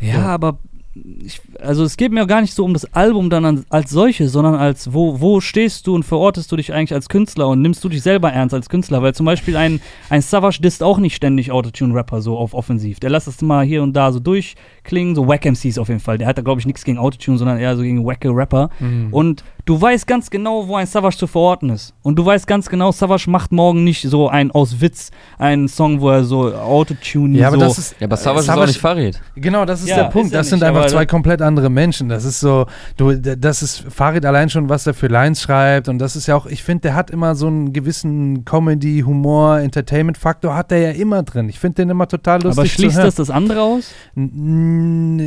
[0.00, 0.58] Ja, aber
[0.94, 3.90] ich, also es geht mir auch gar nicht so um das Album dann an, als
[3.90, 7.62] solches, sondern als wo, wo stehst du und verortest du dich eigentlich als Künstler und
[7.62, 9.02] nimmst du dich selber ernst als Künstler?
[9.02, 9.80] Weil zum Beispiel ein,
[10.10, 13.00] ein Savage disst auch nicht ständig Autotune-Rapper so auf offensiv.
[13.00, 16.18] Der lässt es mal hier und da so durchklingen, so Wack MCs auf jeden Fall.
[16.18, 18.68] Der hat da glaube ich nichts gegen Autotune, sondern eher so gegen wacke Rapper.
[18.78, 19.08] Mhm.
[19.12, 21.94] Und du weißt ganz genau, wo ein Savage zu verorten ist.
[22.02, 26.00] Und du weißt ganz genau, Savage macht morgen nicht so ein aus Witz einen Song,
[26.00, 27.96] wo er so Autotune ja, aber so das ist.
[28.00, 29.20] Ja, aber Savage, Savage- ist auch nicht Farid.
[29.36, 30.32] Genau, das ist Ja, der ist Punkt.
[30.32, 32.08] er Das sind nicht, einfach aber zwei komplett andere Menschen.
[32.08, 35.88] Das ist so, du, das ist Farid allein schon, was er für Lines schreibt.
[35.88, 39.60] Und das ist ja auch, ich finde, der hat immer so einen gewissen Comedy, Humor,
[39.60, 41.48] Entertainment-Faktor, hat der ja immer drin.
[41.48, 42.58] Ich finde den immer total lustig.
[42.58, 43.06] aber schließt zu hören.
[43.06, 43.92] das das andere aus?
[44.16, 45.18] N-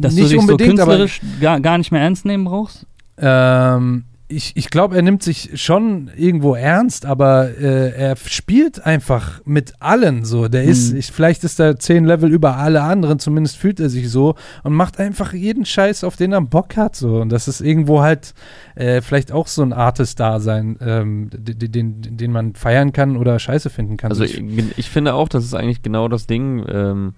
[0.00, 2.77] Dass nicht du dich so unbedingt, aber künstlerisch gar, gar nicht mehr ernst nehmen brauchst?
[3.20, 9.40] Ähm, ich, ich glaube, er nimmt sich schon irgendwo ernst, aber äh, er spielt einfach
[9.46, 10.48] mit allen so.
[10.48, 10.98] Der ist, Hm.
[10.98, 14.74] ich, vielleicht ist er zehn Level über alle anderen, zumindest fühlt er sich so und
[14.74, 16.94] macht einfach jeden Scheiß, auf den er Bock hat.
[16.94, 17.22] So.
[17.22, 18.34] Und das ist irgendwo halt
[18.74, 23.70] äh, vielleicht auch so ein Artist-Dasein, ähm, den, den, den man feiern kann oder scheiße
[23.70, 24.10] finden kann.
[24.10, 26.66] Also ich, ich, ich finde auch, das ist eigentlich genau das Ding.
[26.68, 27.14] Ähm,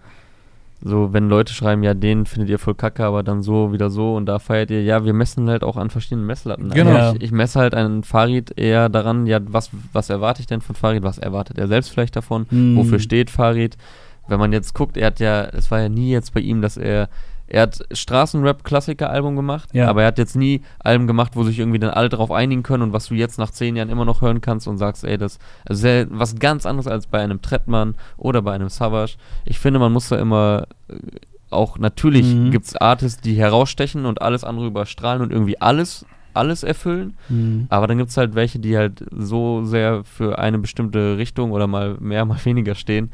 [0.83, 4.15] so, wenn Leute schreiben, ja, den findet ihr voll kacke, aber dann so, wieder so
[4.17, 6.71] und da feiert ihr, ja, wir messen halt auch an verschiedenen Messlatten.
[6.71, 6.91] Genau.
[6.97, 10.61] Also ich, ich messe halt einen Farid eher daran, ja, was, was erwarte ich denn
[10.63, 12.77] von Farid, was erwartet er selbst vielleicht davon, Mhm.
[12.77, 13.77] wofür steht Farid.
[14.29, 16.77] Wenn man jetzt guckt, er hat ja, es war ja nie jetzt bei ihm, dass
[16.77, 17.09] er,
[17.51, 19.89] er hat Straßenrap-Klassiker-Album gemacht, Ja.
[19.89, 22.83] aber er hat jetzt nie Alben gemacht, wo sich irgendwie dann alle drauf einigen können
[22.85, 25.39] und was du jetzt nach zehn Jahren immer noch hören kannst und sagst, ey, das
[25.69, 29.17] ist was ganz anderes als bei einem Trettmann oder bei einem Savage.
[29.45, 30.95] Ich finde, man muss da immer äh,
[31.51, 32.51] auch, natürlich Mhm.
[32.53, 37.17] gibt es Artists, die herausstechen und alles andere überstrahlen und irgendwie alles, alles erfüllen.
[37.29, 37.67] Mhm.
[37.71, 41.67] Aber dann gibt es halt welche, die halt so sehr für eine bestimmte Richtung oder
[41.67, 43.11] mal mehr, mal weniger stehen,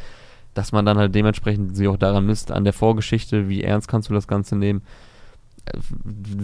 [0.57, 4.09] dass man dann halt dementsprechend sie auch daran misst, an der Vorgeschichte, wie ernst kannst
[4.11, 4.83] du das Ganze nehmen.
[5.67, 5.79] Äh,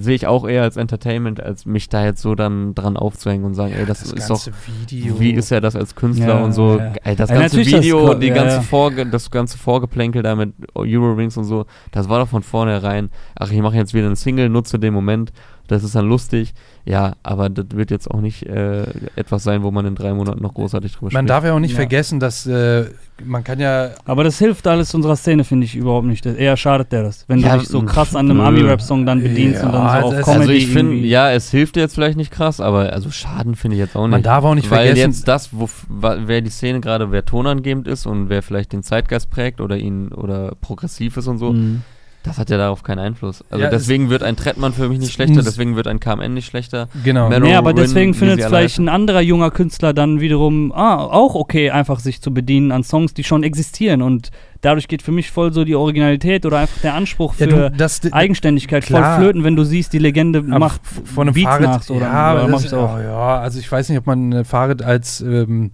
[0.00, 3.54] Sehe ich auch eher als Entertainment, als mich da jetzt so dann dran aufzuhängen und
[3.54, 4.40] sagen, ey, das, ist doch,
[4.88, 5.18] Video.
[5.20, 6.78] wie ist er das als Künstler Ja, und so.
[6.78, 6.92] ja.
[7.04, 8.62] Ey, das Ja, ganze das Video, Ko- die ja, ganze ja.
[8.62, 13.50] Vorge das ganze Vorgeplänkel da mit Eurowings und so, das war doch von vornherein, ach,
[13.50, 15.32] ich mache jetzt wieder einen Single, nutze den Moment,
[15.72, 16.54] das ist dann lustig.
[16.84, 18.82] Ja, aber das wird jetzt auch nicht äh,
[19.16, 21.30] etwas sein, wo man in drei Monaten noch großartig drüber Man spricht.
[21.30, 21.76] darf ja auch nicht Ja.
[21.76, 22.86] vergessen, dass äh,
[23.24, 26.26] man kann ja Aber das hilft alles unserer Szene, finde ich überhaupt nicht.
[26.26, 27.24] Das- Eher schadet der das.
[27.28, 28.40] Wenn Ja, du dich so krass an einem.
[28.40, 31.50] Ami-Rap-Song dann bedienst Ja, und dann so also auf Comedy also ich finde, ja, es
[31.50, 34.10] hilft jetzt vielleicht nicht krass, aber also Schaden finde ich jetzt auch nicht.
[34.10, 37.86] Man darf auch nicht Weil vergessen- jetzt das, wo, wer die Szene gerade, wer tonangebend
[37.86, 41.82] ist und wer vielleicht den Zeitgeist prägt oder ihn oder progressiv ist und so, Mhm.
[42.22, 43.44] Das hat ja darauf keinen Einfluss.
[43.50, 46.34] Also Ja, es- deswegen wird ein Trettmann für mich nicht schlechter, deswegen wird ein KMN
[46.34, 46.88] nicht schlechter.
[47.02, 47.28] genau.
[47.28, 50.96] Mellow- Nee, aber Rin, deswegen findet es vielleicht ein anderer junger Künstler dann wiederum ah,
[50.98, 54.02] auch okay, einfach sich zu bedienen an Songs, die schon existieren.
[54.02, 57.70] Und dadurch geht für mich voll so die Originalität oder einfach der Anspruch Ja, für
[57.70, 59.16] du, das, Eigenständigkeit Klar.
[59.16, 61.82] voll flöten, wenn du siehst, die Legende Aber macht von einem Beats Fahrrad, nach.
[61.82, 62.96] So, ja, oder das, auch.
[62.96, 65.72] oh, ja, also ich weiß nicht, ob man Fahrrad als, ähm,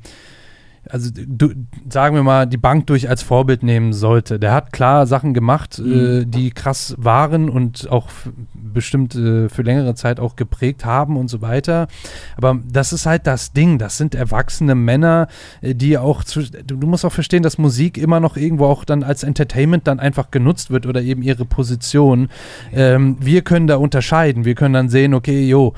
[0.91, 1.51] also du,
[1.89, 4.39] sagen wir mal, die Bank durch als Vorbild nehmen sollte.
[4.39, 6.23] Der hat klar Sachen gemacht, Mhm.
[6.23, 8.09] äh, die krass waren und auch
[8.55, 11.89] bestimmt äh, für längere Zeit auch geprägt haben und so weiter.
[12.37, 13.79] Aber das ist halt das Ding.
[13.79, 15.29] Das sind erwachsene Männer,
[15.61, 18.85] äh, die auch, zu, du, du musst auch verstehen, dass Musik immer noch irgendwo auch
[18.85, 22.29] dann als Entertainment dann einfach genutzt wird oder eben ihre Position.
[22.73, 24.45] Ähm, wir können da unterscheiden.
[24.45, 25.75] Wir können dann sehen, okay, jo,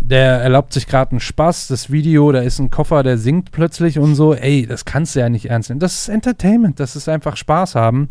[0.00, 3.98] der erlaubt sich gerade einen Spaß, das Video, da ist ein Koffer, der singt plötzlich
[3.98, 4.34] und so.
[4.34, 5.80] Ey, das kannst du ja nicht ernst nehmen.
[5.80, 8.08] Das ist Entertainment, das ist einfach Spaß haben.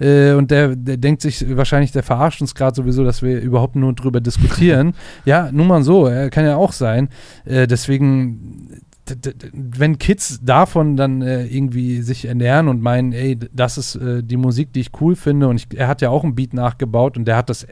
[0.00, 3.76] Äh, und der, der denkt sich wahrscheinlich, der verarscht uns gerade sowieso, dass wir überhaupt
[3.76, 4.94] nur drüber diskutieren.
[5.24, 7.08] ja, nun mal so, kann ja auch sein.
[7.44, 8.82] Äh, deswegen
[9.52, 14.36] wenn Kids davon dann äh, irgendwie sich ernähren und meinen, ey, das ist äh, die
[14.36, 17.26] Musik, die ich cool finde und ich, er hat ja auch ein Beat nachgebaut und
[17.26, 17.66] der hat das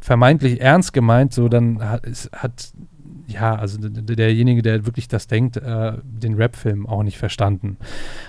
[0.00, 2.72] vermeintlich ernst gemeint, so dann hat, es hat
[3.26, 7.76] ja, also derjenige, der wirklich das denkt, äh, den Rap-Film auch nicht verstanden.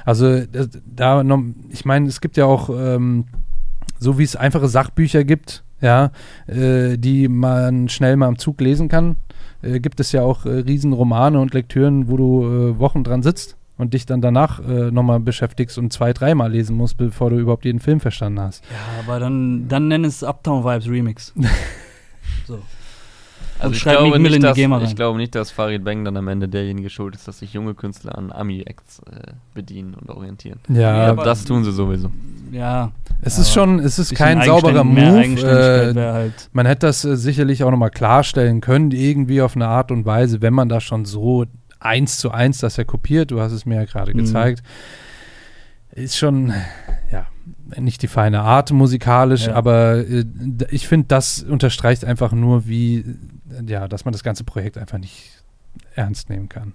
[0.05, 3.25] Also das, da, noch, ich meine, es gibt ja auch ähm,
[3.99, 6.11] so wie es einfache Sachbücher gibt, ja,
[6.47, 9.17] äh, die man schnell mal am Zug lesen kann,
[9.61, 13.57] äh, gibt es ja auch äh, Riesenromane und Lektüren, wo du äh, Wochen dran sitzt
[13.77, 17.65] und dich dann danach äh, nochmal beschäftigst und zwei, dreimal lesen musst, bevor du überhaupt
[17.65, 18.63] jeden Film verstanden hast.
[18.71, 21.33] Ja, aber dann, dann nenn es Uptown Vibes Remix.
[22.47, 22.59] so.
[23.59, 24.85] Also Und ich schreib glaube, nicht, in die dass, GEMA rein.
[24.85, 27.73] ich glaube nicht, dass Farid Bang dann am Ende derjenige schuld ist, dass sich junge
[27.73, 30.59] Künstler an Ami-Acts äh, bedienen und orientieren.
[30.69, 32.11] Ja, glaube, das tun sie sowieso.
[32.51, 32.91] Ja.
[33.21, 35.41] Es ist schon, es ist kein sauberer Move.
[35.41, 36.49] Äh, halt.
[36.53, 40.41] man hätte das äh, sicherlich auch nochmal klarstellen können, irgendwie auf eine Art und Weise,
[40.41, 41.45] wenn man das schon so
[41.79, 44.17] eins zu eins das ja kopiert, du hast es mir ja gerade Mhm.
[44.19, 44.61] gezeigt,
[45.93, 46.53] ist schon,
[47.11, 47.25] ja,
[47.79, 49.55] nicht die feine Art musikalisch, Ja.
[49.55, 50.25] aber äh,
[50.69, 53.03] ich finde, das unterstreicht einfach nur, wie,
[53.65, 55.43] ja, dass man das ganze Projekt einfach nicht
[55.95, 56.73] ernst nehmen kann.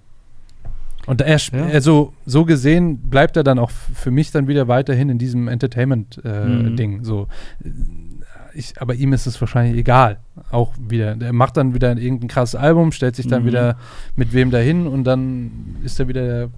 [1.07, 1.65] Und er, Ja.
[1.67, 6.99] also so gesehen bleibt er dann auch für mich dann wieder weiterhin in diesem Entertainment-Ding.
[6.99, 7.05] Mhm.
[7.05, 7.27] so,
[7.65, 7.69] Äh,
[8.55, 10.19] ich, aber ihm ist es wahrscheinlich egal.
[10.51, 11.17] Auch wieder.
[11.17, 13.47] Der macht dann wieder irgendein krasses Album, stellt sich dann Mhm.
[13.47, 13.77] wieder
[14.15, 16.49] mit wem dahin und dann ist er wieder der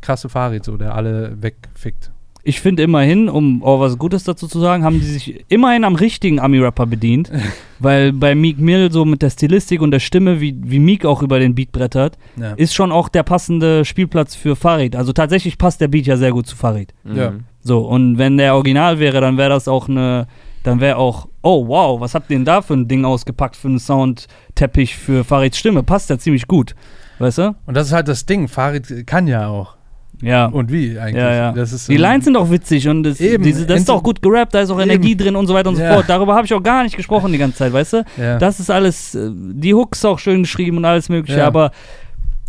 [0.00, 2.10] krasse Farid, so, der alle wegfickt.
[2.46, 5.94] Ich finde immerhin, um auch was Gutes dazu zu sagen, haben die sich immerhin am
[5.94, 7.30] richtigen Ami-Rapper bedient.
[7.78, 11.22] weil bei Meek Mill so mit der Stilistik und der Stimme, wie, wie Meek auch
[11.22, 12.52] über den Beat brettert, Ja.
[12.52, 14.94] ist schon auch der passende Spielplatz für Farid.
[14.96, 16.94] Also tatsächlich passt der Beat ja sehr gut zu Farid.
[17.04, 17.32] Ja.
[17.32, 17.40] Mhm.
[17.62, 20.26] So, und wenn der Original wäre, dann wäre das auch eine,
[20.62, 23.68] dann wäre auch, oh wow, was habt ihr denn da für ein Ding ausgepackt für
[23.68, 25.82] einen Soundteppich für Farids Stimme?
[25.82, 26.74] Passt ja ziemlich gut.
[27.18, 27.54] Weißt du?
[27.66, 28.48] Und das ist halt das Ding.
[28.48, 29.76] Farid kann ja auch.
[30.22, 30.46] Ja.
[30.46, 31.16] Und wie eigentlich?
[31.22, 31.52] ja, ja.
[31.52, 34.22] Das ist, die Lines sind auch witzig und das, Eben, diese, das ist auch gut
[34.22, 34.90] gerappt, da ist auch Eben.
[34.90, 35.88] Energie drin und so weiter und Ja.
[35.88, 36.04] so fort.
[36.08, 38.04] Darüber habe ich auch gar nicht gesprochen die ganze Zeit, weißt du?
[38.16, 38.38] Ja.
[38.38, 41.46] Das ist alles, äh, die Hooks auch schön geschrieben und alles mögliche, Ja.
[41.46, 41.70] aber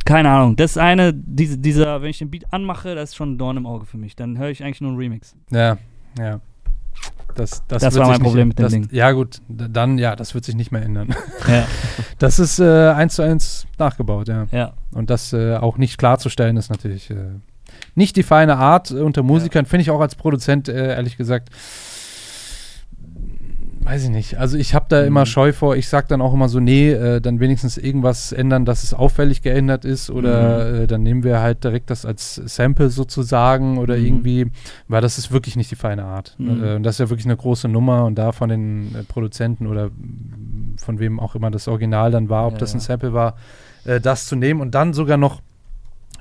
[0.05, 0.55] keine Ahnung.
[0.55, 3.65] Das eine, diese, dieser, wenn ich den Beat anmache, das ist schon ein Dorn im
[3.65, 4.15] Auge für mich.
[4.15, 5.35] Dann höre ich eigentlich nur einen Remix.
[5.51, 5.77] ja,
[6.19, 6.39] ja.
[7.35, 8.87] Das, das, Das war mein Problem nicht, mit dem das, Ding.
[8.91, 11.09] Ja, gut, dann, ja, das wird sich nicht mehr ändern.
[11.49, 11.65] Ja,
[12.19, 14.45] Das ist äh, eins zu eins nachgebaut, ja.
[14.53, 14.73] ja.
[14.93, 17.15] Und das äh, auch nicht klarzustellen, ist natürlich äh,
[17.95, 19.65] nicht die feine Art unter Musikern.
[19.65, 21.49] Finde ich auch als Produzent, äh, ehrlich gesagt,
[23.81, 24.37] weiß ich nicht.
[24.39, 25.07] Also ich habe da Mhm.
[25.07, 25.75] immer Scheu vor.
[25.75, 29.43] Ich sage dann auch immer so, nee, äh, dann wenigstens irgendwas ändern, dass es auffällig
[29.43, 30.09] geändert ist.
[30.09, 30.75] Oder Mhm.
[30.81, 34.05] äh, dann nehmen wir halt direkt das als Sample sozusagen oder Mhm.
[34.05, 34.51] irgendwie,
[34.87, 36.33] weil das ist wirklich nicht die feine Art.
[36.39, 36.63] Mhm.
[36.63, 39.67] Äh, und das ist ja wirklich eine große Nummer und da von den äh, Produzenten
[39.67, 39.91] oder
[40.77, 42.85] von wem auch immer das Original dann war, ob Ja, das ein ja.
[42.85, 43.35] Sample war,
[43.83, 45.41] äh, das zu nehmen und dann sogar noch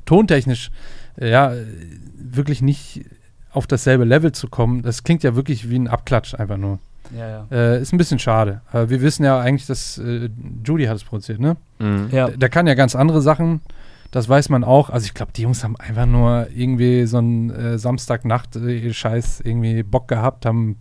[0.05, 0.71] tontechnisch,
[1.19, 1.65] ja, äh,
[2.17, 3.05] wirklich nicht
[3.53, 6.79] auf dasselbe Level zu kommen, das klingt ja wirklich wie ein Abklatsch einfach nur.
[7.17, 7.47] Ja, ja.
[7.51, 8.63] Äh, ist ein bisschen schade.
[8.73, 10.29] Aber wir wissen ja eigentlich, dass äh,
[10.65, 11.57] Judy hat es produziert, ne?
[11.79, 12.09] Mhm.
[12.11, 12.29] ja.
[12.29, 13.61] Der, der kann ja ganz andere Sachen.
[14.11, 14.91] Das weiß man auch.
[14.91, 20.07] Also ich glaube, die Jungs haben einfach nur irgendwie so einen äh, Samstagnacht-Scheiß irgendwie Bock
[20.07, 20.77] gehabt, haben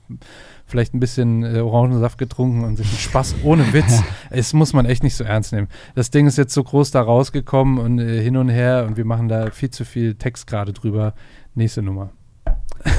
[0.65, 4.02] vielleicht ein bisschen äh, Orangensaft getrunken und sich einen Spaß ohne Witz.
[4.30, 5.68] Es muss man echt nicht so ernst nehmen.
[5.95, 9.06] Das Ding ist jetzt so groß da rausgekommen und äh, hin und her und wir
[9.06, 11.14] machen da viel zu viel Text gerade drüber.
[11.56, 12.10] Nächste Nummer.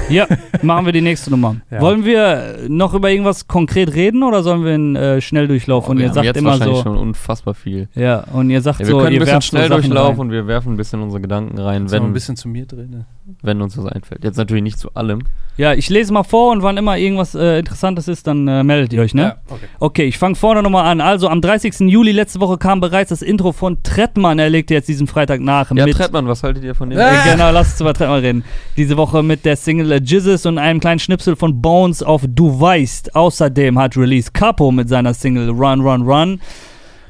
[0.09, 0.25] Ja,
[0.63, 1.57] machen wir die nächste Nummer.
[1.69, 1.81] Ja.
[1.81, 5.89] Wollen wir noch über irgendwas konkret reden oder sollen wir einen äh, Schnelldurchlauf?
[5.89, 6.83] und wir ihr sagt jetzt immer wahrscheinlich so.
[6.83, 7.89] schon unfassbar viel.
[7.93, 9.81] Ja, und ihr sagt Ja, wir so, können ein ihr bisschen werft so schnell Sachen
[9.81, 10.19] durchlaufen rein.
[10.21, 12.89] und wir werfen ein bisschen unsere Gedanken rein, So ein wenn, bisschen zu mir drin.
[12.91, 13.05] ne?
[13.41, 14.23] Wenn uns was einfällt.
[14.23, 15.23] Jetzt natürlich nicht zu allem.
[15.57, 18.91] Ja, ich lese mal vor und wann immer irgendwas äh, Interessantes ist, dann äh, meldet
[18.91, 19.21] ihr euch, ne?
[19.21, 19.65] Ja, okay.
[19.79, 20.99] Okay, ich fange vorne nochmal an.
[20.99, 21.79] Also am 30.
[21.89, 24.37] Juli letzte Woche kam bereits das Intro von Trettmann.
[24.37, 25.71] Er legte jetzt diesen Freitag nach.
[25.71, 26.99] Ja, mit, Trettmann, was haltet ihr von dem?
[26.99, 28.43] Äh, Äh, Genau, lass uns über Trettmann reden.
[28.75, 32.59] Diese Woche mit der Single äh, Jizzes und einem kleinen Schnipsel von Bones auf Du
[32.59, 33.15] weißt.
[33.15, 36.41] Außerdem hat Release Capo mit seiner Single Run, Run, Run.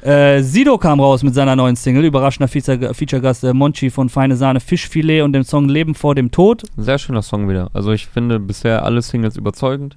[0.06, 2.04] Äh, Sido kam raus mit seiner neuen Single.
[2.04, 6.30] Überraschender Feature- Feature-Gast äh, Monchi von Feine Sahne Fischfilet und dem Song Leben vor dem
[6.30, 6.62] Tod.
[6.76, 7.70] Sehr schöner Song wieder.
[7.72, 9.96] Also ich finde bisher alle Singles überzeugend.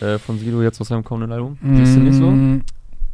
[0.00, 1.58] Äh, von Sido jetzt aus seinem kommenden Album.
[1.74, 2.30] Siehst du nicht so?
[2.30, 2.62] Mm,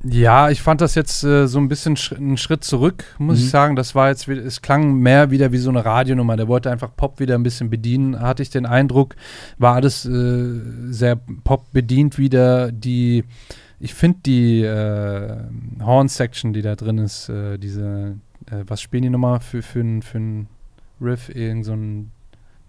[0.04, 3.44] Ja, ich fand das jetzt äh, so ein bisschen sch einen Schritt zurück, muss Mhm.
[3.44, 3.74] ich sagen.
[3.76, 6.36] Das war jetzt, wie- es klang mehr wieder wie so eine Radionummer.
[6.36, 9.16] Der wollte einfach Pop wieder ein bisschen bedienen, hatte ich den Eindruck.
[9.56, 10.60] War alles äh,
[10.90, 12.70] sehr Pop bedient wieder.
[12.70, 13.24] Die,
[13.80, 15.36] ich finde die äh,
[15.80, 18.16] Horn-Section, die da drin ist, äh, diese,
[18.50, 20.48] äh, was spielen die nochmal für, für, ein- für ein
[21.00, 21.28] Riff?
[21.28, 22.10] Irgend so ein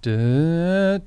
[0.05, 1.01] Ne,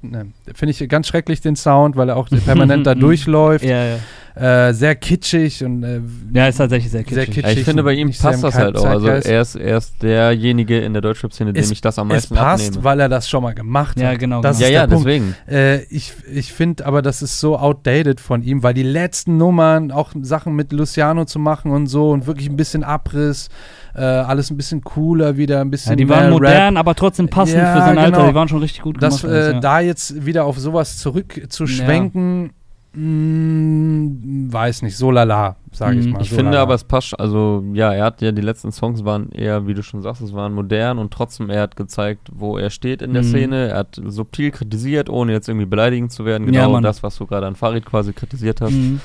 [0.55, 3.65] Finde ich ganz schrecklich den Sound, weil er auch permanent da durchläuft.
[3.65, 3.97] Ja, ja.
[4.35, 6.01] Äh, sehr kitschig und äh,
[6.33, 7.17] Ja, ist tatsächlich sehr kitschig.
[7.17, 7.45] Sehr kitschig.
[7.45, 8.85] Ja, ich finde, bei ihm passt das halt auch.
[8.87, 12.15] Also er ist, er ist derjenige in der Deutschrap-Szene, dem Es- ich das am es
[12.31, 12.85] meisten passt, abnehme.
[12.85, 14.19] weil er das schon mal gemacht Ja, hat.
[14.19, 14.71] genau, Das genau.
[14.71, 15.07] ja, ist der ja, Punkt.
[15.07, 15.37] deswegen.
[15.47, 19.91] Äh, ich ich finde aber, das ist so outdated von ihm, weil die letzten Nummern,
[19.91, 23.51] auch Sachen mit Luciano zu machen und so und wirklich ein bisschen Abriss,
[23.95, 26.33] äh, alles ein bisschen cooler wieder, ein bisschen Ja, die mehr waren Rap.
[26.41, 28.17] modern, aber trotzdem passend Ja, für sein Alter.
[28.19, 28.29] genau.
[28.31, 29.37] Die waren schon richtig gut Das, gemacht.
[29.37, 29.61] äh, ja.
[29.61, 32.51] da jetzt wieder auf sowas zurückzuschwenken,
[32.95, 36.13] mh, weiß nicht, so lala, sage ich Mhm.
[36.13, 36.23] mal.
[36.23, 36.63] Ich so finde lala.
[36.63, 39.83] aber, es passt, also ja, er hat ja, die letzten Songs waren eher, wie du
[39.83, 43.23] schon sagst, es waren modern und trotzdem, er hat gezeigt, wo er steht in der
[43.23, 43.29] Mhm.
[43.29, 43.69] Szene.
[43.69, 46.47] Er hat subtil kritisiert, ohne jetzt irgendwie beleidigend zu werden.
[46.53, 46.83] Ja, Genau Mann.
[46.83, 48.73] das, was du gerade an Farid quasi kritisiert hast.
[48.73, 49.01] Mhm.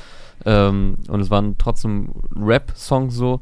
[0.45, 3.41] Ähm, und es waren trotzdem Rap-Songs so.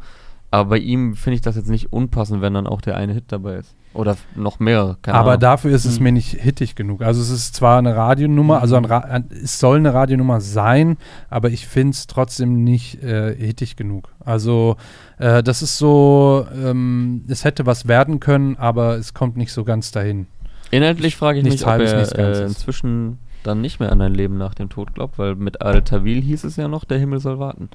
[0.52, 3.26] Aber bei ihm finde ich das jetzt nicht unpassend, wenn dann auch der eine Hit
[3.28, 3.76] dabei ist.
[3.94, 4.98] Oder noch mehrere.
[5.02, 5.40] Keine aber Ahnung.
[5.42, 6.04] dafür ist es Mhm.
[6.04, 7.02] mir nicht hittig genug.
[7.02, 10.98] Also es ist zwar eine Radionummer, also ein Ra ein, es soll eine Radionummer sein,
[11.30, 14.14] aber ich finde es trotzdem nicht äh, hittig genug.
[14.20, 14.76] Also
[15.18, 19.64] äh, das ist so, ähm, es hätte was werden können, aber es kommt nicht so
[19.64, 20.28] ganz dahin.
[20.72, 24.02] Inhaltlich frage ich Nichts mich, ob Halbes, nichts er äh, inzwischen dann nicht mehr an
[24.02, 26.98] ein Leben nach dem Tod glaubt, weil mit Adel Tawil hieß es ja noch, der
[27.00, 27.70] Himmel soll warten.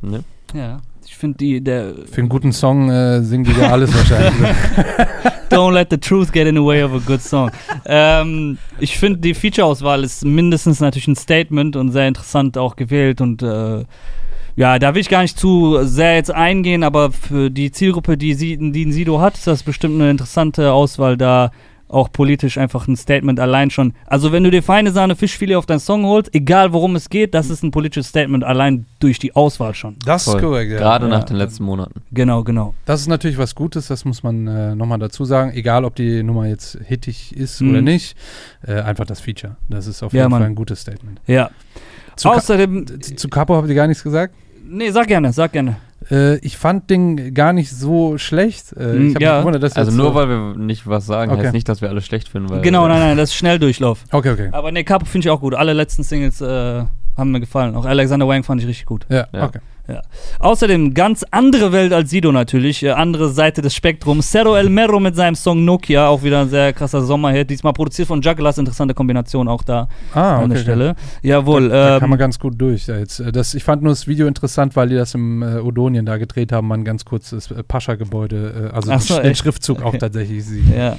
[0.00, 0.24] Ne?
[0.54, 4.32] Ja, ich finde die, der Für einen guten Song äh, singen die ja alles wahrscheinlich.
[5.50, 7.50] Don't let the truth get in the way of a good song.
[7.84, 13.20] ähm, ich finde, die Feature-Auswahl ist mindestens natürlich ein Statement und sehr interessant auch gewählt
[13.20, 13.84] und äh,
[14.54, 18.34] ja, da will ich gar nicht zu sehr jetzt eingehen, aber für die Zielgruppe, die,
[18.34, 21.50] sie, die ein Sido hat, ist das bestimmt eine interessante Auswahl, da
[21.92, 23.92] auch politisch einfach ein Statement allein schon.
[24.06, 27.34] Also wenn du dir feine Sahne Fischfilet auf deinen Song holst, egal worum es geht,
[27.34, 29.96] das ist ein politisches Statement allein durch die Auswahl schon.
[30.04, 30.36] Das Voll.
[30.36, 30.78] ist korrekt, ja.
[30.78, 31.10] Gerade Ja.
[31.18, 32.02] nach den letzten Monaten.
[32.10, 32.74] Genau, genau.
[32.86, 35.52] Das ist natürlich was Gutes, das muss man äh, nochmal dazu sagen.
[35.52, 37.70] Egal, ob die Nummer jetzt hittig ist Mhm.
[37.70, 38.16] oder nicht.
[38.66, 39.56] Äh, einfach das Feature.
[39.68, 40.40] Das ist auf Ja, jeden Mann.
[40.40, 41.20] Fall ein gutes Statement.
[41.26, 41.50] Ja.
[42.16, 44.34] Zu, Ka Außerdem, zu, zu Capo habt ihr gar nichts gesagt?
[44.66, 45.76] nee, sag gerne, sag gerne.
[46.10, 48.72] Äh, ich fand den gar nicht so schlecht.
[48.72, 49.32] Äh, ich habe ja.
[49.34, 51.42] mich gewundert, dass Also nur so weil wir nicht was sagen, Okay.
[51.44, 52.50] heißt nicht, dass wir alle schlecht finden.
[52.50, 54.04] Weil, Genau, nein, nein, das ist Schnelldurchlauf.
[54.10, 54.48] Okay, okay.
[54.52, 55.54] Aber ne, Capo finde ich auch gut.
[55.54, 56.84] Alle letzten Singles äh,
[57.16, 57.74] haben mir gefallen.
[57.76, 59.06] Auch Alexander Wang fand ich richtig gut.
[59.08, 59.44] Ja, Ja.
[59.46, 59.58] okay.
[59.88, 60.00] Ja.
[60.38, 64.30] Außerdem ganz andere Welt als Sido natürlich, äh, andere Seite des Spektrums.
[64.30, 67.50] Cerro El Mero mit seinem Song Nokia, auch wieder ein sehr krasser Sommerhit.
[67.50, 70.94] Diesmal produziert von Jugglers, interessante Kombination auch da Ah, an der Stelle.
[71.22, 71.68] Jawohl.
[71.68, 72.86] Da, da ähm, kann man ganz gut durch.
[72.86, 73.18] Jetzt.
[73.20, 76.16] Äh, Das, ich fand nur das Video interessant, weil die das im äh, Odonien da
[76.16, 79.40] gedreht haben, man ganz kurz das äh, Pascha-Gebäude, äh, also Ach so, den echt?
[79.40, 79.98] Schriftzug auch Okay.
[79.98, 80.64] tatsächlich sieht.
[80.74, 80.96] Ja.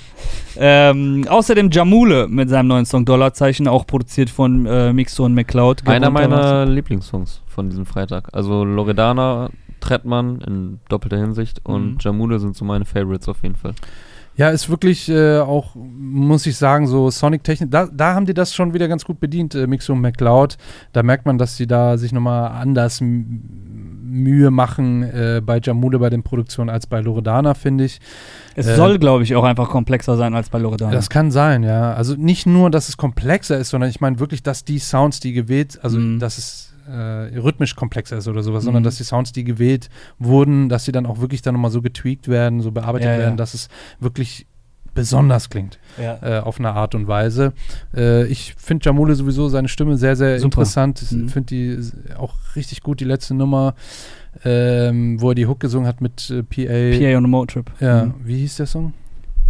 [0.57, 5.87] Ähm, außerdem Jamule mit seinem neuen Song Dollarzeichen, auch produziert von äh, Mixo und McCloud.
[5.87, 8.29] Einer meiner Lieblingssongs von diesem Freitag.
[8.33, 9.49] Also Loredana,
[9.79, 11.97] Trettmann in doppelter Hinsicht und Mhm.
[11.99, 13.73] Jamule sind so meine Favorites auf jeden Fall.
[14.35, 18.55] Ja, ist wirklich äh, auch, muss ich sagen, so Sonic-Technik, da, da haben die das
[18.55, 20.57] schon wieder ganz gut bedient, äh, Mixo und McCloud.
[20.91, 26.09] Da merkt man, dass sie da sich nochmal anders Mühe machen äh, bei Jamule bei
[26.09, 27.99] den Produktionen als bei Loredana, finde ich.
[28.55, 30.91] Es Äh, soll, glaube ich, auch einfach komplexer sein als bei Loredana.
[30.91, 31.93] Das kann sein, ja.
[31.93, 35.33] Also nicht nur, dass es komplexer ist, sondern ich meine wirklich, dass die Sounds, die
[35.33, 36.19] gewählt, also Mhm.
[36.19, 38.65] dass es äh, rhythmisch komplexer ist oder sowas, Mhm.
[38.65, 39.89] sondern dass die Sounds, die gewählt
[40.19, 43.19] wurden, dass sie dann auch wirklich dann nochmal so getweakt werden, so bearbeitet Ja, ja.
[43.19, 43.69] werden, dass es
[43.99, 44.45] wirklich
[44.95, 46.19] besonders klingt ja.
[46.21, 47.53] äh, auf eine Art und Weise.
[47.95, 50.45] Äh, ich finde Jamule sowieso seine Stimme sehr, sehr Super.
[50.61, 51.01] interessant.
[51.01, 51.29] Ich Mhm.
[51.29, 51.79] finde die
[52.17, 53.73] auch richtig gut, die letzte Nummer,
[54.45, 56.97] ähm, wo er die Hook gesungen hat mit äh, PA.
[56.99, 57.71] PA on a Motrip.
[57.79, 58.13] Ja, Mhm.
[58.23, 58.93] wie hieß der Song?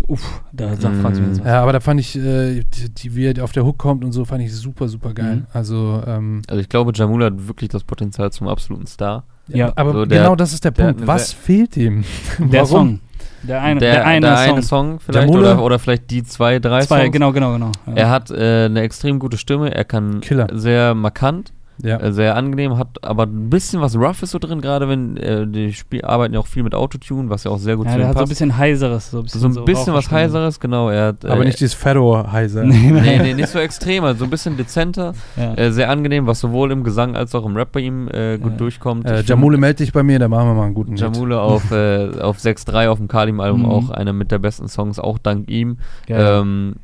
[0.07, 1.47] Uff, da du mich jetzt was.
[1.47, 4.11] Ja, aber da fand ich, äh, die, die, wie er auf der Hook kommt und
[4.11, 5.37] so, fand ich super, super geil.
[5.37, 5.45] Mhm.
[5.53, 9.23] Also, ähm, Also ich glaube, Jamule hat wirklich das Potenzial zum absoluten Star.
[9.47, 9.71] Ja.
[9.75, 10.99] aber So, der- genau das ist der der Punkt.
[11.01, 12.03] eine Was fehlt ihm?
[12.39, 12.99] Der Song.
[13.43, 14.99] Der eine, der, der, eine Song.
[14.99, 15.53] vielleicht Jamule?
[15.53, 17.11] oder, oder vielleicht die zwei, drei Zwei, Songs.
[17.11, 17.71] genau, genau, genau.
[17.87, 17.93] Ja.
[17.93, 20.47] Er hat äh, eine extrem gute Stimme, er kann Killer.
[20.53, 21.51] sehr markant,
[21.81, 21.97] Ja.
[21.99, 25.73] äh, sehr angenehm, hat aber ein bisschen was Roughes so drin, gerade wenn äh, die
[25.73, 28.03] Spiel arbeiten ja auch viel mit Autotune, was ja auch sehr gut ja, zu ihm
[28.05, 28.29] hat so ein passt.
[28.29, 29.09] bisschen heiseres.
[29.11, 30.89] So ein bisschen, so ein bisschen was heiseres, genau.
[30.89, 32.63] Er hat, aber äh, nicht dieses Ferro-Heiser.
[32.65, 35.55] Nee, nee, nee, nicht so extrem, also so ein bisschen dezenter, Ja.
[35.55, 38.51] äh, sehr angenehm, was sowohl im Gesang als auch im Rap bei ihm äh, gut
[38.51, 38.57] Ja.
[38.57, 39.05] durchkommt.
[39.05, 41.15] Äh, Jamule, melde dich bei mir, da machen wir mal einen guten find Hit.
[41.15, 43.69] Jamule auf, äh, auf 6.3 auf dem Kalim-Album Mhm.
[43.69, 45.77] auch einer mit der besten Songs, auch dank ihm.
[46.07, 46.39] Ja.
[46.41, 46.75] Ähm,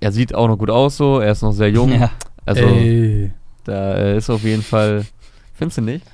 [0.00, 1.92] er sieht auch noch gut aus so, er ist noch sehr jung.
[2.00, 2.10] ja.
[2.44, 3.32] Also Ey.
[3.64, 5.06] Da äh, ist auf jeden Fall,
[5.54, 6.04] findest du nicht?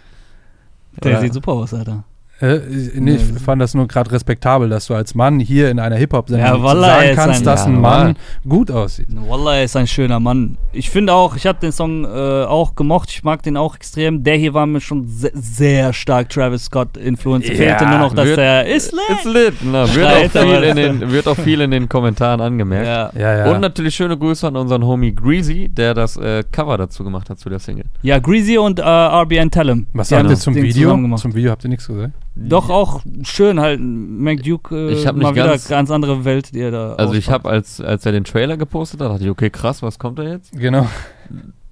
[1.03, 1.21] Der Ja.
[1.21, 2.05] sieht super aus, Alter.
[2.41, 2.61] Äh,
[2.95, 6.47] nee, ich fand das nur gerade respektabel, dass du als Mann hier in einer Hip-Hop-Sendung
[6.47, 8.15] Ja, Wallah, sagen ist kannst, ein- dass ein Ja, Mann normal.
[8.49, 9.09] gut aussieht.
[9.11, 10.57] Wallah, er ist ein schöner Mann.
[10.73, 12.09] Ich finde auch, ich habe den Song äh,
[12.45, 13.11] auch gemocht.
[13.11, 14.23] Ich mag den auch extrem.
[14.23, 17.49] Der hier war mir schon se sehr stark Travis Scott Influence.
[17.49, 20.07] Ja, Fehlte nur noch, dass wird- er ist Ist lit, na, wird,
[20.37, 22.87] auch viel in den, wird auch viel in den Kommentaren angemerkt.
[22.87, 23.11] Ja.
[23.21, 23.53] Ja, ja.
[23.53, 27.39] Und natürlich schöne Grüße an unseren Homie Greasy, der das äh, Cover dazu gemacht hat
[27.41, 27.87] zu der Single.
[28.03, 29.87] ja, Greasy und äh, RBN Tellem.
[29.93, 31.17] Was haben ihr zum Video?
[31.17, 32.13] Zum Video habt ihr nichts gesagt?
[32.41, 33.81] Doch auch schön halt.
[33.81, 37.15] McDuke, äh, Ich hab nicht mal wieder ganz- ganz andere Welt, die er da Also
[37.15, 37.45] ich auspackt.
[37.45, 40.23] habe, als, als er den Trailer gepostet hat, dachte ich, okay, krass, was kommt da
[40.23, 40.53] jetzt?
[40.53, 40.87] Genau.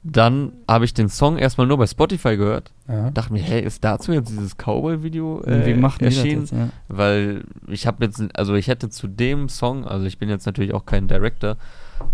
[0.09, 2.71] Dann habe ich den Song erstmal nur bei Spotify gehört.
[2.89, 3.11] Ja.
[3.11, 6.41] Dachte mir, hey, ist dazu jetzt dieses Cowboy-Video Wie äh, die das erschienen?
[6.43, 6.53] jetzt?
[6.53, 6.69] Ja.
[6.89, 10.75] Weil ich habe jetzt, also ich hätte zu dem Song, also ich bin jetzt natürlich
[10.75, 11.57] auch kein Director,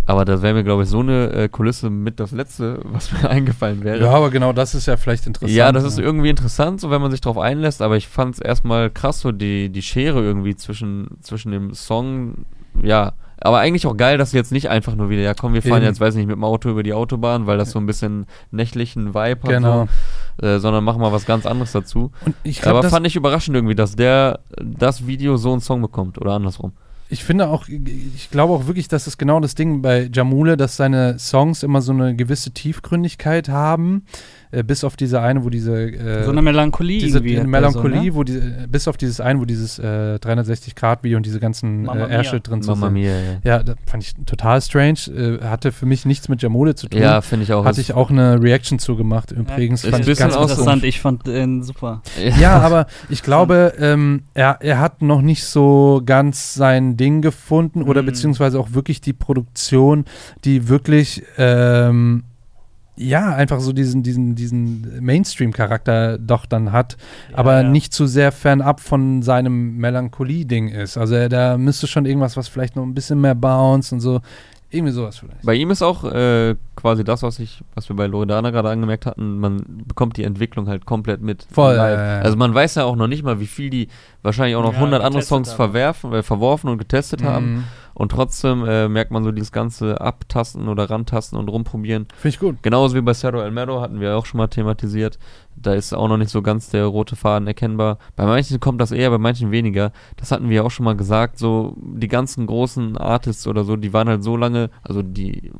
[0.07, 3.29] aber das wäre mir, glaube ich, so eine äh, Kulisse mit das Letzte, was mir
[3.31, 4.01] eingefallen wäre.
[4.01, 5.57] ja, aber genau das ist ja vielleicht interessant.
[5.57, 8.41] Ja, das ist irgendwie interessant, so wenn man sich drauf einlässt, aber ich fand es
[8.41, 12.47] erstmal krass, so die, die Schere irgendwie zwischen, zwischen dem Song,
[12.83, 13.13] ja,
[13.45, 15.79] aber eigentlich auch geil, dass sie jetzt nicht einfach nur wieder, ja komm, wir fahren
[15.79, 15.87] Eben.
[15.87, 19.15] jetzt, weiß nicht, mit dem Auto über die Autobahn, weil das so ein bisschen nächtlichen
[19.15, 19.89] Vibe hat, Genau.
[20.41, 22.13] so, äh, sondern machen mal was ganz anderes dazu.
[22.45, 26.21] Ich glaube, aber fand ich überraschend irgendwie, dass der das Video so einen Song bekommt
[26.21, 26.73] oder andersrum.
[27.09, 30.77] Ich finde auch, ich glaube auch wirklich, dass es genau das Ding bei Jamule, dass
[30.77, 34.07] seine Songs immer so eine gewisse Tiefgründigkeit haben,
[34.53, 38.05] äh, bis auf diese eine, wo diese äh, So eine Melancholie diese der Melancholie, so,
[38.05, 38.15] ne?
[38.15, 41.41] wo die, äh, bis auf dieses eine, wo dieses äh, 360 Grad Video und diese
[41.41, 42.13] ganzen Mamma äh.
[42.13, 42.93] Ärsche drin Mama sind.
[42.93, 43.39] Mia, ja.
[43.43, 44.99] Ja, das fand ich total strange.
[45.09, 47.01] Äh, hatte für mich nichts mit Jamule zu tun.
[47.01, 47.65] Ja, finde ich auch.
[47.65, 49.33] hatte ich auch eine Reaction zugemacht.
[49.33, 50.51] Übrigens ist fand ein ich bisschen ganz.
[50.51, 52.03] Interessant, ich fand den super.
[52.39, 57.83] Ja, aber ich glaube, ähm, er, er hat noch nicht so ganz sein Ding gefunden
[57.83, 58.07] oder Mhm.
[58.07, 60.05] beziehungsweise auch wirklich die Produktion,
[60.45, 62.25] die wirklich ähm,
[63.09, 66.97] ja einfach so diesen, diesen, diesen Mainstream-Charakter doch dann hat,
[67.33, 67.69] aber ja.
[67.69, 70.97] nicht zu sehr fernab von seinem Melancholie-Ding ist.
[70.97, 74.21] Also er, da müsste schon irgendwas, was vielleicht noch ein bisschen mehr bounce und so.
[74.75, 75.45] Irgendwie sowas vielleicht.
[75.45, 79.05] Bei ihm ist auch äh, quasi das, was ich, was wir bei Loredana gerade angemerkt
[79.05, 81.47] hatten, man bekommt die Entwicklung halt komplett mit.
[81.53, 82.19] Voll, ja, ja, ja.
[82.21, 83.89] Also man weiß ja auch noch nicht mal, wie viel die
[84.23, 85.57] wahrscheinlich auch noch Ja, 100 andere Songs haben.
[85.57, 87.65] verwerfen, äh, verworfen und getestet haben.
[87.95, 92.07] Und trotzdem äh, merkt man so dieses ganze Abtasten oder Rantasten und rumprobieren.
[92.17, 92.57] Finde ich gut.
[92.63, 95.19] Genauso wie bei Cerro El Mero hatten wir auch schon mal thematisiert.
[95.57, 97.99] Da ist auch noch nicht so ganz der rote Faden erkennbar.
[98.17, 99.93] Bei manchen kommt das eher, bei manchen weniger.
[100.17, 101.39] Das hatten wir auch schon mal gesagt.
[101.39, 105.53] So die ganzen großen Artists oder so, die waren halt so lange, also die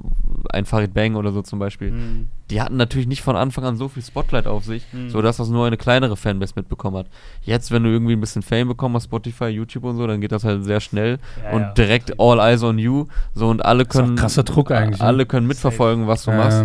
[0.51, 2.29] ein Farid Bang oder so zum Beispiel, Mhm.
[2.51, 5.09] die hatten natürlich nicht von Anfang an so viel Spotlight auf sich, Mhm.
[5.11, 7.07] so dass das nur eine kleinere Fanbase mitbekommen hat.
[7.43, 10.33] Jetzt, wenn du irgendwie ein bisschen Fame bekommen hast, Spotify, YouTube und so, dann geht
[10.33, 11.73] das halt sehr schnell Ja, und ja.
[11.75, 15.07] direkt all eyes on you, so und alle können krasser Druck eigentlich, ne?
[15.07, 16.65] alle können mitverfolgen, was du machst.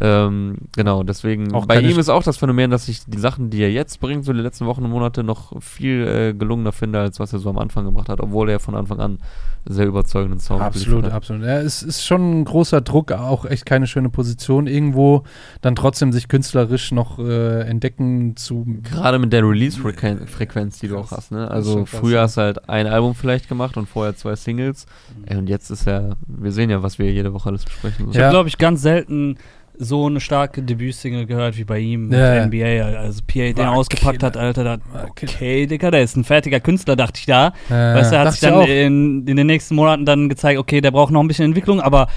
[0.00, 3.62] Ähm, genau, deswegen, Auch bei ihm ist auch das Phänomen, dass ich die Sachen, die
[3.62, 7.20] er jetzt bringt, so die letzten Wochen und Monate, noch viel äh, gelungener finde, als
[7.20, 9.18] was er so am Anfang gemacht hat, obwohl er von Anfang an
[9.66, 11.12] sehr überzeugenden Sound Absolut, hat.
[11.12, 11.44] absolut.
[11.44, 15.22] Ja, es ist schon ein großer Druck, auch echt keine schöne Position irgendwo,
[15.62, 18.66] dann trotzdem sich künstlerisch noch äh, entdecken zu.
[18.82, 21.50] Gerade mit der Release-Frequenz, die du auch hast, ne?
[21.50, 24.86] Also früher hast du halt ein Album vielleicht gemacht und vorher zwei Singles.
[25.26, 28.08] Ey, und jetzt ist ja, wir sehen ja, was wir jede Woche alles besprechen.
[28.10, 28.24] Ich Ja.
[28.24, 29.36] habe, glaube ich, ganz selten
[29.76, 32.46] so eine starke Debütsingle gehört wie bei ihm mit Ja, ja.
[32.46, 32.98] NBA.
[32.98, 34.78] Also PA, den er ausgepackt hat, Alter, da,
[35.08, 37.52] okay, Digga, der ist ein fertiger Künstler, dachte ich da.
[37.68, 40.58] Äh, weißt du, er hat sich ich dann in, in den nächsten Monaten dann gezeigt,
[40.58, 42.08] okay, der braucht noch ein bisschen Entwicklung, aber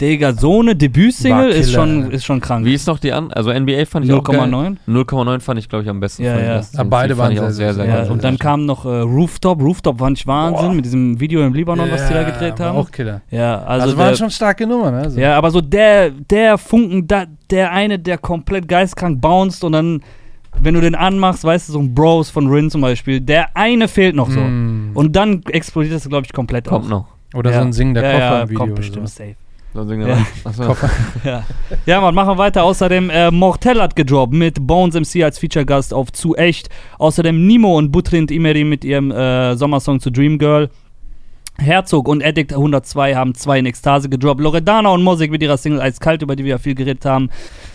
[0.00, 2.64] Digga, so eine Debütsingle ist schon, ist schon krank.
[2.64, 3.30] Wie ist noch die an?
[3.32, 4.38] Also NBA fand ich auch geil.
[4.40, 4.76] 0,9?
[4.88, 6.22] 0,9 fand ich, glaube ich, am besten.
[6.24, 6.44] Ja, ja.
[6.54, 6.88] Ja, Songs.
[6.88, 8.10] beide waren ich auch sehr, sehr, sehr, Ja, geil.
[8.10, 9.60] und dann kam noch äh, Rooftop.
[9.60, 10.74] Rooftop fand ich Wahnsinn Boah.
[10.74, 12.78] mit diesem Video im Libanon, was die da gedreht war haben.
[12.78, 13.20] Auch Killer.
[13.30, 14.94] Ja, also, Also, waren der, schon starke Nummern?
[14.94, 19.72] Also, Ja, aber so der, der Funken, da, der eine, der komplett geistkrank bounced und
[19.72, 20.02] dann,
[20.62, 23.86] wenn du den anmachst, weißt du, so ein Bros von Rin zum Beispiel, der eine
[23.86, 24.40] fehlt noch so.
[24.40, 24.92] Mm.
[24.94, 26.88] Und dann explodiert das, glaube ich, komplett Kommt auch.
[26.88, 27.06] noch.
[27.34, 27.58] Oder ja.
[27.60, 28.58] so ein singender ja, Koffer ja, im Video.
[28.58, 29.24] kommt bestimmt so.
[29.24, 29.36] safe.
[31.24, 31.30] Ja.
[31.30, 31.44] ja.
[31.86, 32.64] ja, man, machen wir weiter.
[32.64, 36.68] Außerdem äh, Mortel hat gedroppt mit Bones MC als Feature-Gast auf Zu Echt.
[36.98, 40.70] Außerdem Nimo und Butrint Imeri mit ihrem äh, Sommersong zu Dream Girl.
[41.60, 44.40] Herzog und Addict 102 haben zwei in Ekstase gedroppt.
[44.40, 47.28] Loredana und Mosik mit ihrer Single Eiskalt, über die wir ja viel geredet haben.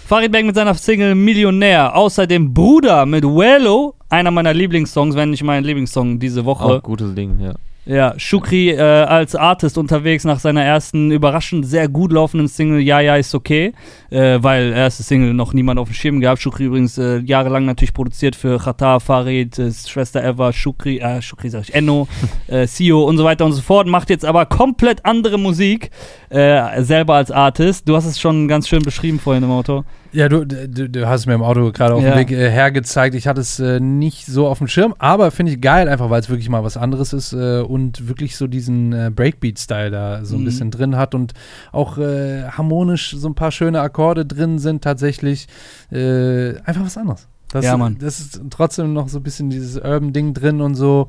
[0.07, 1.95] Farid Bang mit seiner Single Millionär.
[1.95, 6.65] Außerdem Bruder mit Wello, einer meiner Lieblingssongs, wenn nicht mein Lieblingssong diese Woche.
[6.65, 7.53] Auch gutes Ding, ja.
[7.87, 12.99] Ja, Shukri äh, als Artist unterwegs nach seiner ersten überraschend sehr gut laufenden Single Ja,
[12.99, 13.73] ja, ist okay,
[14.09, 16.41] äh, weil erste Single noch niemand auf dem Schirm gehabt.
[16.41, 21.49] Shukri übrigens äh, jahrelang natürlich produziert für Khatar, Farid, äh, Schwester Eva, Shukri, äh, Shukri
[21.49, 22.07] sag ich, Enno,
[22.47, 23.85] äh, Sio und so weiter und so fort.
[23.85, 25.91] Macht jetzt aber komplett andere Musik,
[26.35, 27.87] äh, selber als Artist.
[27.87, 29.83] Du hast es schon ganz schön beschrieben vorhin im Auto.
[30.11, 32.11] Ja, du, du, du hast es mir im Auto gerade auf Ja.
[32.11, 33.15] dem Weg äh, hergezeigt.
[33.15, 36.19] Ich hatte es äh, nicht so auf dem Schirm, aber finde ich geil, einfach weil
[36.21, 40.35] es wirklich mal was anderes ist äh, und wirklich so diesen äh, Breakbeat-Style da so
[40.35, 40.45] ein Mhm.
[40.45, 41.33] bisschen drin hat und
[41.71, 45.47] auch harmonisch so ein paar schöne Akkorde drin sind tatsächlich.
[45.91, 47.27] Einfach was anderes.
[47.51, 47.97] Das, Ja, Mann.
[47.99, 51.07] Das ist trotzdem noch so ein bisschen dieses Urban-Ding drin und so.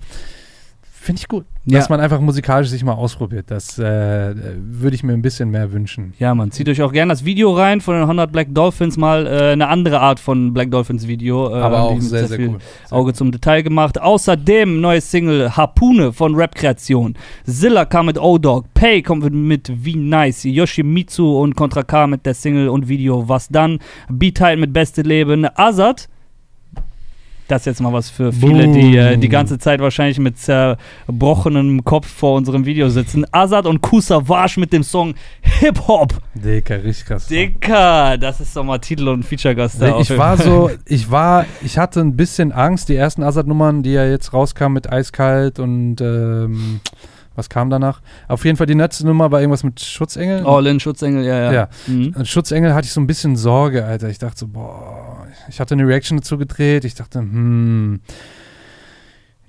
[1.06, 1.46] Finde ich gut.
[1.66, 1.78] Ja.
[1.78, 3.44] Dass man einfach musikalisch sich mal ausprobiert.
[3.48, 6.14] Das äh, würde ich mir ein bisschen mehr wünschen.
[6.18, 9.24] Ja, man, zieht euch auch gerne das Video rein von den 100 Black Dolphins, mal
[9.24, 11.48] äh, eine andere Art von Black Dolphins Video.
[11.48, 12.58] Äh, Aber auch sehr, sehr viel cool.
[12.86, 14.00] Sehr Auge zum Detail gemacht.
[14.00, 17.14] Außerdem neue Single Harpune von Rap Kreation.
[17.44, 18.74] Zilla kam mit O-Dog.
[18.74, 20.42] Pay kommt mit, Wie Nice.
[20.42, 23.78] Yoshimitsu und Contra K mit der Single und Video Was dann.
[24.08, 25.46] B-Tide mit Beste Leben.
[25.54, 26.08] Azad.
[27.48, 32.08] Das jetzt mal was für viele, die äh, die ganze Zeit wahrscheinlich mit zerbrochenem Kopf
[32.08, 33.24] vor unserem Video sitzen.
[33.30, 36.14] Azad und Kusa Wasch mit dem Song Hip Hop.
[36.34, 37.26] Dicker, richtig krass.
[37.26, 40.00] Dicker, das ist doch mal Titel und Feature-Gast da.
[40.00, 44.04] Ich war so, ich war, ich hatte ein bisschen Angst, die ersten Assad-Nummern, die ja
[44.04, 46.80] jetzt rauskamen mit Eiskalt und ähm,
[47.36, 48.00] was kam danach?
[48.28, 50.44] Auf jeden Fall die letzte Nummer war irgendwas mit Schutzengel.
[50.46, 51.52] All-in Schutzengel, ja, ja.
[51.52, 51.68] Ja.
[51.86, 52.24] Mhm.
[52.24, 54.08] Schutzengel hatte ich so ein bisschen Sorge, Alter.
[54.08, 55.15] Ich dachte so, boah,
[55.48, 56.84] ich hatte eine Reaction dazu gedreht.
[56.84, 58.00] Ich dachte, hm,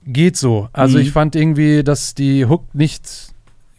[0.06, 0.70] geht so.
[0.74, 1.04] Also Mhm.
[1.04, 3.34] ich fand irgendwie, dass die Hook nicht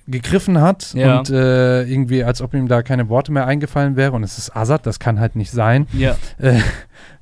[0.06, 1.18] gegriffen hat Ja.
[1.18, 4.12] und äh, irgendwie, als ob ihm da keine Worte mehr eingefallen wäre.
[4.12, 5.86] Und es ist Azad, das kann halt nicht sein.
[5.92, 6.16] Ja.
[6.38, 6.60] Äh,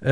[0.03, 0.11] äh,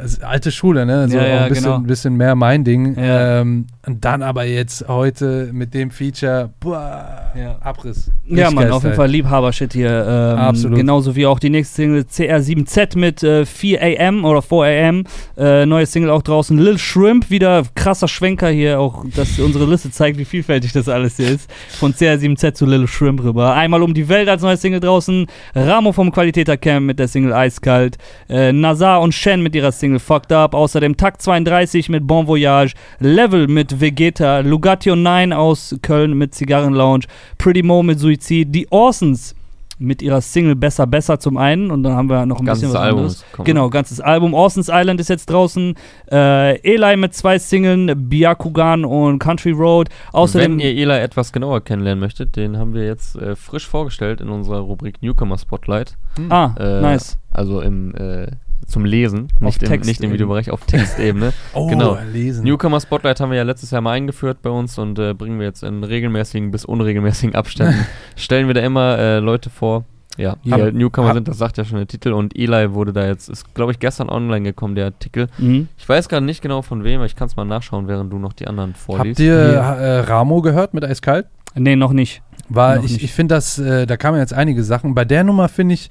[0.00, 1.08] also alte Schule, ne?
[1.08, 1.78] So Ja, ja, ein bisschen, genau.
[1.80, 2.98] bisschen mehr mein Ding.
[2.98, 3.40] Ja.
[3.40, 7.56] Ähm, und dann aber jetzt heute mit dem Feature, boah, Ja.
[7.60, 8.10] Abriss.
[8.26, 8.94] Ja, Richtig geil auf jeden.
[8.96, 10.06] Fall Liebhaber-Shit hier.
[10.08, 10.78] Ähm, Absolut.
[10.78, 14.58] Genauso wie auch die nächste Single CR7Z mit äh, 4 AM oder 4
[14.88, 15.04] AM.
[15.36, 16.56] Äh, neue Single auch draußen.
[16.56, 21.16] Lil Shrimp, wieder krasser Schwenker hier, auch dass unsere Liste zeigt, wie vielfältig das alles
[21.16, 21.50] hier ist.
[21.78, 23.54] Von CR7Z zu Lil Shrimp rüber.
[23.54, 25.26] Einmal um die Welt als neue Single draußen.
[25.54, 27.96] Ramo vom Qualitäter Camp mit der Single Eiskalt.
[28.28, 30.54] Äh, Nazar und Shen mit ihrer Single Fucked Up.
[30.54, 32.74] Außerdem Takt 32 mit Bon Voyage.
[33.00, 34.40] Level mit Vegeta.
[34.40, 37.06] Lugatio 9 aus Köln mit Zigarren Lounge.
[37.38, 38.54] Pretty Mo mit Suizid.
[38.54, 39.34] Die Orsons
[39.78, 41.70] mit ihrer Single Besser Besser zum einen.
[41.70, 43.24] Und dann haben wir noch ein Ganzes bisschen was Album anderes.
[43.44, 44.34] Genau, ganzes Album.
[44.34, 45.74] Orson's Island ist jetzt draußen.
[46.10, 49.88] Äh, Eli mit zwei Singlen, Byakugan und Country Road.
[50.12, 50.52] Außerdem.
[50.52, 54.28] Wenn ihr Eli etwas genauer kennenlernen möchtet, den haben wir jetzt äh, frisch vorgestellt in
[54.28, 55.96] unserer Rubrik Newcomer Spotlight.
[56.30, 57.18] ah, Äh, nice.
[57.30, 58.28] Also im äh,
[58.68, 60.12] zum Lesen, Auf nicht im, nicht im.
[60.12, 61.32] Videobereich, auf Textebene.
[61.54, 61.98] Oh, genau.
[62.12, 62.44] lesen.
[62.44, 65.46] Newcomer Spotlight haben wir ja letztes Jahr mal eingeführt bei uns und äh, bringen wir
[65.46, 67.86] jetzt in regelmäßigen bis unregelmäßigen Abständen.
[68.16, 69.84] Stellen wir da immer äh, Leute vor,
[70.18, 72.12] Ja, die halt Newcomer hab- sind, das sagt ja schon der Titel.
[72.12, 75.28] Und Eli wurde da jetzt, ist glaube ich gestern online gekommen, der Artikel.
[75.38, 75.68] Mhm.
[75.78, 78.18] Ich weiß gar nicht genau von wem, aber ich kann es mal nachschauen, während du
[78.18, 79.18] noch die anderen vorliest.
[79.18, 81.26] Habt ihr äh, Ramo gehört mit Eiskalt?
[81.54, 82.22] Nee, noch nicht.
[82.50, 84.94] Weil Noch ich, ich finde das, äh, da kamen jetzt einige Sachen.
[84.94, 85.90] Bei der Nummer finde ich,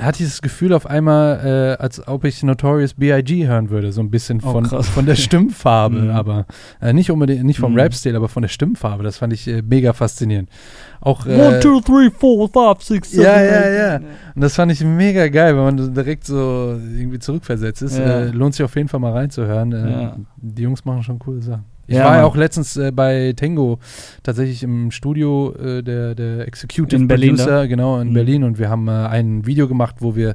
[0.00, 3.46] hatte ich das Gefühl auf einmal, äh, als ob ich Notorious B.I.G.
[3.46, 4.86] hören würde, so ein bisschen Oh, von, krass.
[4.88, 6.10] von der Stimmfarbe, Mhm.
[6.10, 6.46] aber
[6.82, 7.78] äh, nicht unbedingt, nicht vom Mhm.
[7.78, 9.02] Rap-Stil, aber von der Stimmfarbe.
[9.02, 10.50] Das fand ich äh, mega faszinierend.
[11.00, 13.96] Auch, One, äh, two, three, four, five, six, seven, Ja, ja, ja.
[14.34, 17.98] und das fand ich mega geil, wenn man direkt so irgendwie zurückversetzt ist.
[17.98, 18.20] Ja.
[18.20, 19.72] Äh, lohnt sich auf jeden Fall mal reinzuhören.
[19.72, 20.16] Äh, Ja.
[20.36, 21.64] Die Jungs machen schon coole Sachen.
[21.86, 23.78] Ich Ja, war ja auch letztens äh, bei Tango
[24.22, 28.14] tatsächlich im Studio äh, der, der Executive In Berlin, Producer, genau, in Mhm.
[28.14, 28.44] Berlin.
[28.44, 30.34] Und wir haben äh, ein Video gemacht, wo wir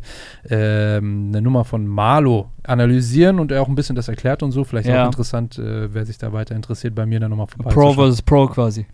[0.50, 4.64] ähm, eine Nummer von Marlo analysieren und er auch ein bisschen das erklärt und so.
[4.64, 5.04] Vielleicht Ja.
[5.04, 7.72] auch interessant, äh, wer sich da weiter interessiert, bei mir dann nochmal vorbei.
[7.72, 8.86] Pro versus Pro quasi.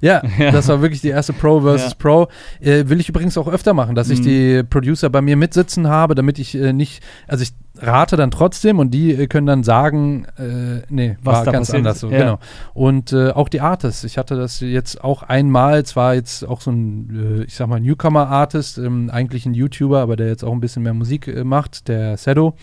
[0.00, 0.50] Ja, Ja.
[0.52, 1.94] das war wirklich die erste Pro versus.
[1.94, 2.28] Pro.
[2.60, 4.24] Äh, will ich übrigens auch öfter machen, dass ich Mhm.
[4.24, 8.78] die Producer bei mir mitsitzen habe, damit ich äh, nicht, also ich rate dann trotzdem
[8.78, 12.10] und die äh, können dann sagen, äh, nee, Was war da ganz passiert anders so,
[12.10, 12.18] Ja.
[12.18, 12.38] genau.
[12.74, 14.04] Und äh, auch die Artists.
[14.04, 17.80] Ich hatte das jetzt auch einmal, zwar jetzt auch so ein, äh, ich sag mal,
[17.80, 21.88] Newcomer-Artist, ähm, eigentlich ein YouTuber, aber der jetzt auch ein bisschen mehr Musik äh, macht,
[21.88, 22.54] der Sedo.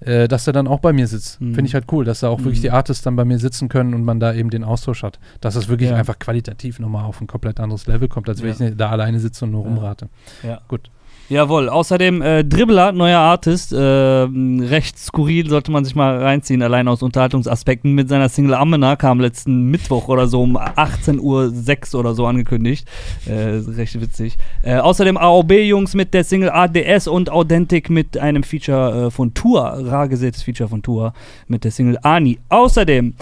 [0.00, 1.40] Äh, dass er dann auch bei mir sitzt.
[1.40, 1.54] Mhm.
[1.54, 2.62] Finde ich halt cool, dass da auch wirklich Mhm.
[2.62, 5.18] die Artists dann bei mir sitzen können und man da eben den Austausch hat.
[5.40, 5.96] Dass es wirklich Ja.
[5.96, 8.66] einfach qualitativ nochmal auf ein komplett anderes Level kommt, als wenn Ja.
[8.68, 9.68] ich da alleine sitze und nur Ja.
[9.68, 10.08] rumrate.
[10.42, 10.60] Ja.
[10.68, 10.90] Gut.
[11.30, 11.70] Jawohl.
[11.70, 17.02] Außerdem äh, Dribbler, neuer Artist, äh, recht skurril, sollte man sich mal reinziehen, allein aus
[17.02, 17.92] Unterhaltungsaspekten.
[17.92, 22.86] Mit seiner Single Amena kam letzten Mittwoch oder so um 18.06 Uhr oder so angekündigt.
[23.26, 24.36] Äh, recht witzig.
[24.62, 29.62] Äh, außerdem AOB-Jungs mit der Single ADS und Authentic mit einem Feature äh, von Tour,
[29.62, 31.14] rar gesätes Feature von Tour
[31.48, 32.38] mit der Single Ani.
[32.50, 33.14] Außerdem.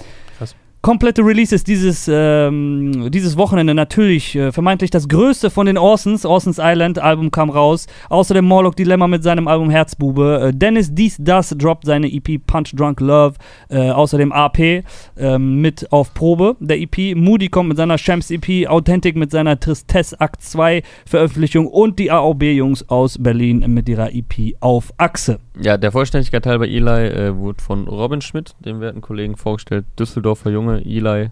[0.82, 6.26] Komplette Releases dieses, ähm, dieses Wochenende natürlich äh, vermeintlich das größte von den Orsons.
[6.26, 7.86] Orsons Island Album kam raus.
[8.08, 10.48] Außerdem Morlock Dilemma mit seinem Album Herzbube.
[10.48, 13.34] Äh, Dennis Dies Das droppt seine EP Punch Drunk Love.
[13.70, 14.82] Äh, außerdem AP
[15.16, 17.14] ähm, mit auf Probe der EP.
[17.16, 18.68] Moody kommt mit seiner Shams EP.
[18.68, 21.68] Authentic mit seiner Tristesse Akt 2 Veröffentlichung.
[21.68, 25.38] Und die AOB-Jungs aus Berlin mit ihrer EP auf Achse.
[25.60, 29.84] Ja, der Vollständigkeit halber Eli äh, wurde von Robin Schmidt, dem werten Kollegen, vorgestellt.
[29.98, 31.30] Düsseldorfer Junge, Eli,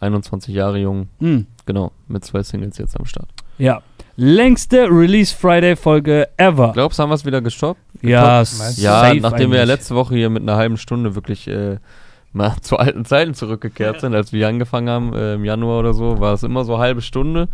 [0.00, 1.46] 21 Jahre jung, Hm.
[1.66, 3.28] genau, mit zwei Singles jetzt am Start.
[3.58, 3.82] Ja.
[4.16, 6.72] Längste Release Friday Folge ever.
[6.72, 7.80] Glaubst du, haben wir es wieder gestoppt?
[8.02, 8.42] Ja?
[8.76, 9.66] Ja, nachdem wir ja eigentlich.
[9.66, 11.76] letzte Woche hier mit einer halben Stunde wirklich äh,
[12.32, 15.94] mal zu alten Zeiten zurückgekehrt sind, als wir hier angefangen haben äh, im Januar oder
[15.94, 17.48] so, war es immer so halbe Stunde.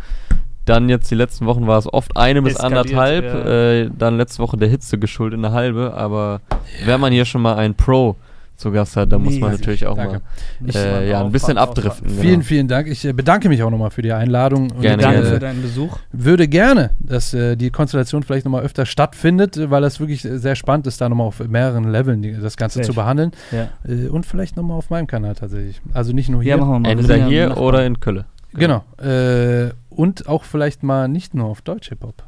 [0.67, 3.23] Dann jetzt die letzten Wochen war es oft eine bis Eskaliert, anderthalb.
[3.25, 3.71] ja.
[3.85, 5.93] Äh, dann letzte Woche der Hitze geschuldet eine halbe.
[5.95, 6.41] Aber
[6.85, 8.15] wenn man hier schon mal einen Pro
[8.57, 10.13] zu Gast hat, dann muss man natürlich auch Danke.
[10.13, 10.21] mal
[10.65, 12.09] Ich- äh, ja, ein bisschen abdriften.
[12.09, 12.43] Vielen, genau.
[12.43, 12.87] vielen Dank.
[12.87, 15.33] Ich äh, bedanke mich auch nochmal für die Einladung und Gerne, Danke gerne.
[15.35, 15.95] für deinen Besuch.
[16.11, 20.39] würde gerne, dass äh, die Konstellation vielleicht nochmal öfter stattfindet, äh, weil das wirklich äh,
[20.39, 22.87] sehr spannend ist, da nochmal auf mehreren Leveln die, das Ganze Safe.
[22.87, 23.31] zu behandeln.
[23.51, 25.79] Ja, Äh, und vielleicht nochmal auf meinem Kanal tatsächlich.
[25.93, 26.55] Also nicht nur hier.
[26.55, 26.89] ja machen wir mal.
[26.89, 28.25] Entweder ja hier oder in Kölle.
[28.55, 28.83] Genau.
[28.99, 32.23] Äh, und auch vielleicht mal nicht nur auf Deutsch Hip-Hop.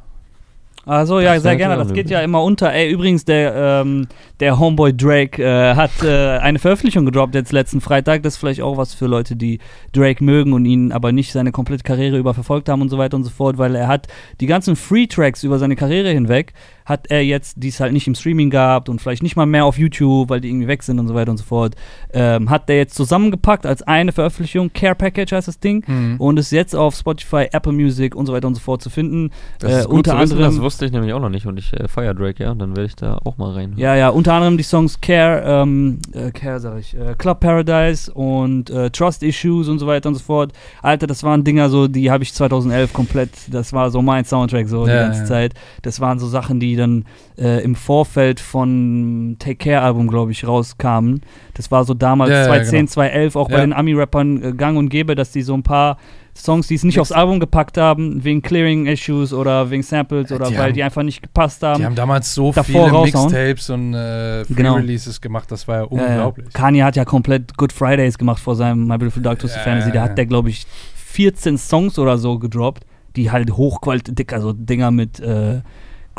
[0.86, 1.76] Also ja, sehr gerne.
[1.76, 2.72] Das geht ja immer unter.
[2.72, 4.08] Ey, übrigens, der, ähm,
[4.40, 8.22] der Homeboy Drake äh, hat äh, eine Veröffentlichung gedroppt jetzt letzten Freitag.
[8.22, 9.58] Das ist vielleicht auch was für Leute, die
[9.92, 13.16] Drake mögen und ihn aber nicht seine komplette Karriere über verfolgt haben und so weiter
[13.16, 14.08] und so fort, weil er hat
[14.40, 16.54] die ganzen Free-Tracks über seine Karriere hinweg,
[16.90, 19.64] hat er jetzt, die es halt nicht im Streaming gab und vielleicht nicht mal mehr
[19.64, 21.74] auf YouTube, weil die irgendwie weg sind und so weiter und so fort,
[22.12, 24.70] ähm, hat der jetzt zusammengepackt als eine Veröffentlichung.
[24.74, 25.84] Care Package heißt das Ding.
[26.18, 29.30] Und ist jetzt auf Spotify, Apple Music und so weiter und so fort zu finden.
[29.60, 31.72] Das Äh, unter zu wissen, anderem- das wusste ich nämlich auch noch nicht und ich
[31.72, 33.72] äh, feier Drake, ja, dann werde ich da auch mal rein.
[33.76, 38.12] Ja, ja, unter anderem die Songs Care, ähm, äh, Care sag ich, äh, Club Paradise
[38.12, 40.52] und äh, Trust Issues und so weiter und so fort.
[40.82, 44.68] Alter, das waren Dinger so, die habe ich 2011 komplett, das war so mein Soundtrack
[44.68, 45.26] so die Ja, ganze ja.
[45.26, 45.54] Zeit.
[45.82, 47.04] Das waren so Sachen, die dann
[47.38, 51.20] äh, im Vorfeld von Take Care Album, glaube ich, rauskamen.
[51.54, 52.90] Das war so damals Ja, ja, 2010, genau.
[52.92, 53.60] 2011 auch bei Ja.
[53.60, 55.96] den Ami-Rappern äh, gang und gäbe, dass die so ein paar
[56.36, 60.36] Songs, die es nicht aufs Album gepackt haben, wegen Clearing Issues oder wegen Samples Ja,
[60.36, 61.78] oder die weil haben- die einfach nicht gepasst haben.
[61.80, 62.90] Die haben damals so viele.
[63.02, 64.74] Mixtapes und äh, Genau.
[64.74, 66.46] Free-Releases gemacht, das war ja Ja, unglaublich.
[66.46, 66.52] Ja.
[66.52, 69.88] Kanye hat ja komplett Good Fridays gemacht vor seinem My Beautiful Dark Twisted Ja, Fantasy.
[69.90, 70.10] Da ja, ja.
[70.10, 72.84] hat der, glaube ich, 14 Songs oder so gedroppt,
[73.16, 75.60] die halt hochqualitativ, also Dinger mit äh,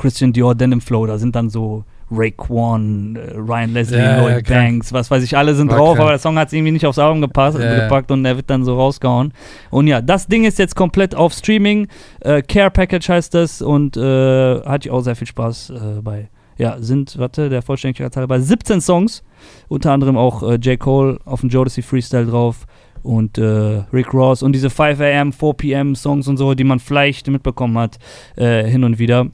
[0.02, 1.06] Christian Dior Denim Flow.
[1.06, 4.48] Da sind dann so Raekwon, äh, Ryan Leslie, Ja, ja, Lloyd krank.
[4.48, 6.00] Banks, was weiß ich, alle sind War drauf, krank.
[6.02, 7.84] aber der Song hat es irgendwie nicht aufs Album gepasst, Ja, ja.
[7.84, 9.34] gepackt und der wird dann so rausgehauen.
[9.70, 11.88] Und ja, das Ding ist jetzt komplett auf Streaming.
[12.20, 16.30] Äh, Care Package heißt das und äh, hatte ich auch sehr viel Spaß äh, bei.
[16.58, 19.24] Ja, sind, warte, der Vollständigkeit halber 17 Songs.
[19.68, 20.78] Unter anderem auch äh, J.
[20.80, 22.66] Cole auf dem Jodeci Freestyle drauf
[23.04, 26.80] und äh, Rick Ross und diese 5 am, 4 pm Songs und so, die man
[26.80, 27.98] vielleicht mitbekommen hat,
[28.36, 29.28] äh, hin und wieder.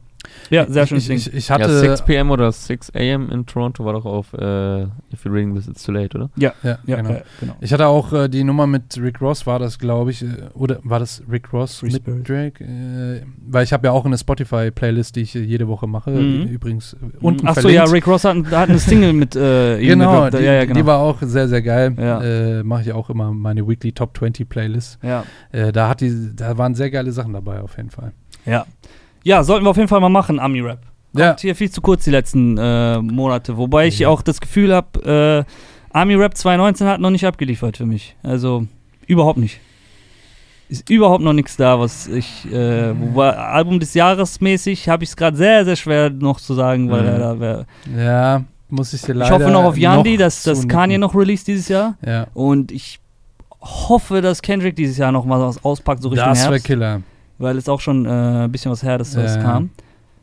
[0.49, 1.17] Ja, sehr schönes ich, Ding.
[1.17, 1.79] ich, ich ja, hatte.
[1.79, 2.31] 6 p.m.
[2.31, 3.29] oder 6 a.m.
[3.29, 4.83] in Toronto war doch auf äh,
[5.13, 6.29] If You're Reading This It's Too Late, oder?
[6.37, 7.09] ja, ja, ja, genau.
[7.11, 7.55] äh, genau.
[7.61, 10.79] Ich hatte auch äh, die Nummer mit Rick Ross, war das, glaube ich, äh, oder
[10.83, 12.27] war das Rick Ross Free mit Spirit.
[12.29, 12.63] Drake?
[12.63, 16.43] Äh, weil ich habe ja auch eine Spotify-Playlist, die ich äh, jede Woche mache, Mhm.
[16.47, 17.85] übrigens äh, unten Achso, verlinkt.
[17.87, 20.79] ja, Rick Ross hat, hat eine Single mit äh, ihm Genau, die, ja, ja, genau.
[20.79, 21.93] die war auch sehr, sehr geil.
[21.97, 22.21] Ja.
[22.21, 24.99] Äh, Mache ich auch immer meine Weekly Top 20 Playlist.
[25.03, 25.23] ja.
[25.51, 28.13] Äh, da, hat die, da waren sehr geile Sachen dabei, auf jeden Fall.
[28.45, 28.65] ja.
[29.23, 30.79] Ja, sollten wir auf jeden Fall mal machen, Ami-Rap.
[31.13, 33.57] Ja, Kommt hier viel zu kurz die letzten äh, Monate.
[33.57, 34.09] Wobei ich Ja.
[34.09, 35.51] auch das Gefühl habe, äh,
[35.97, 38.15] Army Rap 2019 hat noch nicht abgeliefert für mich.
[38.23, 38.67] Also
[39.07, 39.59] überhaupt nicht.
[40.69, 45.11] Ist überhaupt noch nichts da, was ich, äh, wobei Album des Jahres mäßig habe ich
[45.11, 47.65] es gerade sehr, sehr schwer noch zu sagen, weil er da wär,
[47.97, 50.67] ja, muss ich dir Ich leider hoffe noch auf Yandi, dass, dass.
[50.67, 51.95] Kanye noch released dieses Jahr.
[52.05, 52.99] Ja, Und ich
[53.61, 56.59] hoffe, dass Kendrick dieses Jahr noch mal was auspackt, so Richtung das wäre.
[56.59, 57.01] Killer.
[57.39, 58.09] Weil es auch schon äh,
[58.45, 59.41] ein bisschen was her, dass das Ja.
[59.41, 59.69] kam.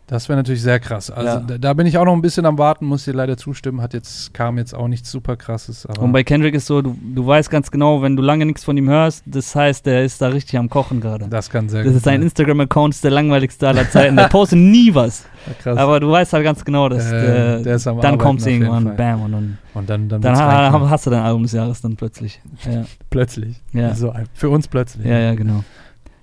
[0.06, 1.10] Das wäre natürlich sehr krass.
[1.10, 1.40] Also Ja.
[1.40, 3.80] da, da bin ich auch noch ein bisschen am Warten, muss dir leider zustimmen.
[3.80, 5.86] Hat jetzt, kam jetzt auch nichts super krasses.
[5.98, 8.76] Und bei Kendrick ist so, du, du weißt ganz genau, wenn du lange nichts von
[8.76, 11.26] ihm hörst, das heißt, der ist da richtig am Kochen gerade.
[11.28, 12.20] das kann sehr Das ist sein.
[12.20, 14.16] Instagram-Account, ist der langweiligste aller Zeiten.
[14.16, 15.24] Der postet nie was.
[15.62, 15.78] Krass.
[15.78, 18.96] Aber du weißt halt ganz genau, dass Äh, der, der dann Arbeiten kommt jeden irgendwann,
[18.96, 21.96] bam, und dann, Und dann, dann, dann ha, hast du dein Album des Jahres dann
[21.96, 22.42] plötzlich.
[22.70, 23.56] Ja, plötzlich.
[23.72, 25.06] ja, Also für uns plötzlich.
[25.06, 25.64] ja, ja genau.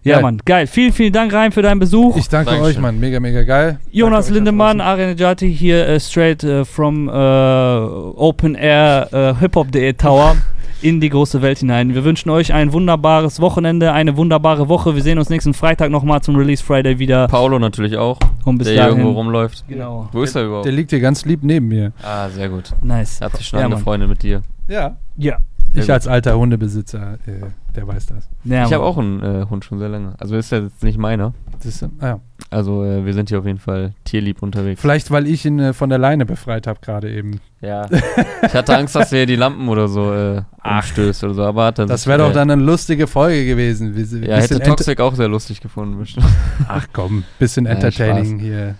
[0.03, 0.23] Ja, Geil.
[0.23, 0.65] Mann, geil.
[0.68, 2.18] Vielen, vielen Dank, Rein, für deinen Besuch.
[2.18, 2.76] Ich danke Dankeschön.
[2.76, 2.99] euch, Mann.
[2.99, 3.80] Mega, mega geil.
[3.91, 4.91] Jonas Danke Lindemann, draußen.
[4.91, 10.36] Arya Nejati hier äh, straight äh, from äh, Open Air hiphop.de Tower
[10.82, 11.94] in die große Welt hinein.
[11.94, 14.95] Wir wünschen euch ein wunderbares Wochenende, eine wunderbare Woche.
[14.95, 17.28] Wir sehen uns nächsten Freitag nochmal zum Release Friday wieder.
[17.28, 18.98] Paulo natürlich auch, Und bis der hier dahin.
[19.02, 19.64] irgendwo rumläuft.
[19.68, 20.10] Genau.
[20.11, 20.65] Wo ist er überhaupt?
[20.65, 21.91] Der liegt hier ganz lieb neben mir.
[22.02, 22.72] ah, sehr gut.
[22.82, 23.22] Nice.
[23.22, 23.73] Hat sich schon Ja, Mann.
[23.73, 24.41] angefreundet mit dir.
[24.68, 24.98] Ja.
[25.18, 25.38] Ja.
[25.73, 25.93] Sehr Ich gut.
[25.93, 27.45] als alter Hundebesitzer, äh,
[27.76, 28.27] der weiß das.
[28.43, 30.15] ja ich habe auch einen äh, Hund schon sehr lange.
[30.19, 31.34] Also ist ja jetzt nicht meiner.
[31.64, 32.19] ist, ah, ja.
[32.49, 34.81] Also äh, wir sind hier auf jeden Fall tierlieb unterwegs.
[34.81, 37.39] Vielleicht, weil ich ihn äh, von der Leine befreit habe gerade eben.
[37.61, 37.88] Ja.
[38.45, 41.43] ich hatte Angst, dass er die Lampen oder so äh, umstößt oder so.
[41.43, 43.95] Aber hat er Das wäre doch äh, dann eine lustige Folge gewesen.
[43.95, 45.98] Wie, Ja, hätte Toxic auch sehr lustig gefunden.
[45.99, 46.26] bestimmt.
[46.68, 48.76] Ach komm, bisschen entertaining hier.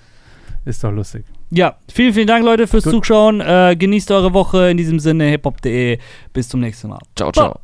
[0.66, 1.24] Ist doch lustig.
[1.52, 2.94] Ja, vielen, vielen Dank, Leute, fürs Gut.
[2.94, 3.42] Zuschauen.
[3.42, 4.70] Äh, genießt eure Woche.
[4.72, 6.00] In diesem Sinne, hiphop.de.
[6.34, 7.00] Bis zum nächsten Mal.
[7.16, 7.60] ciao, ciao.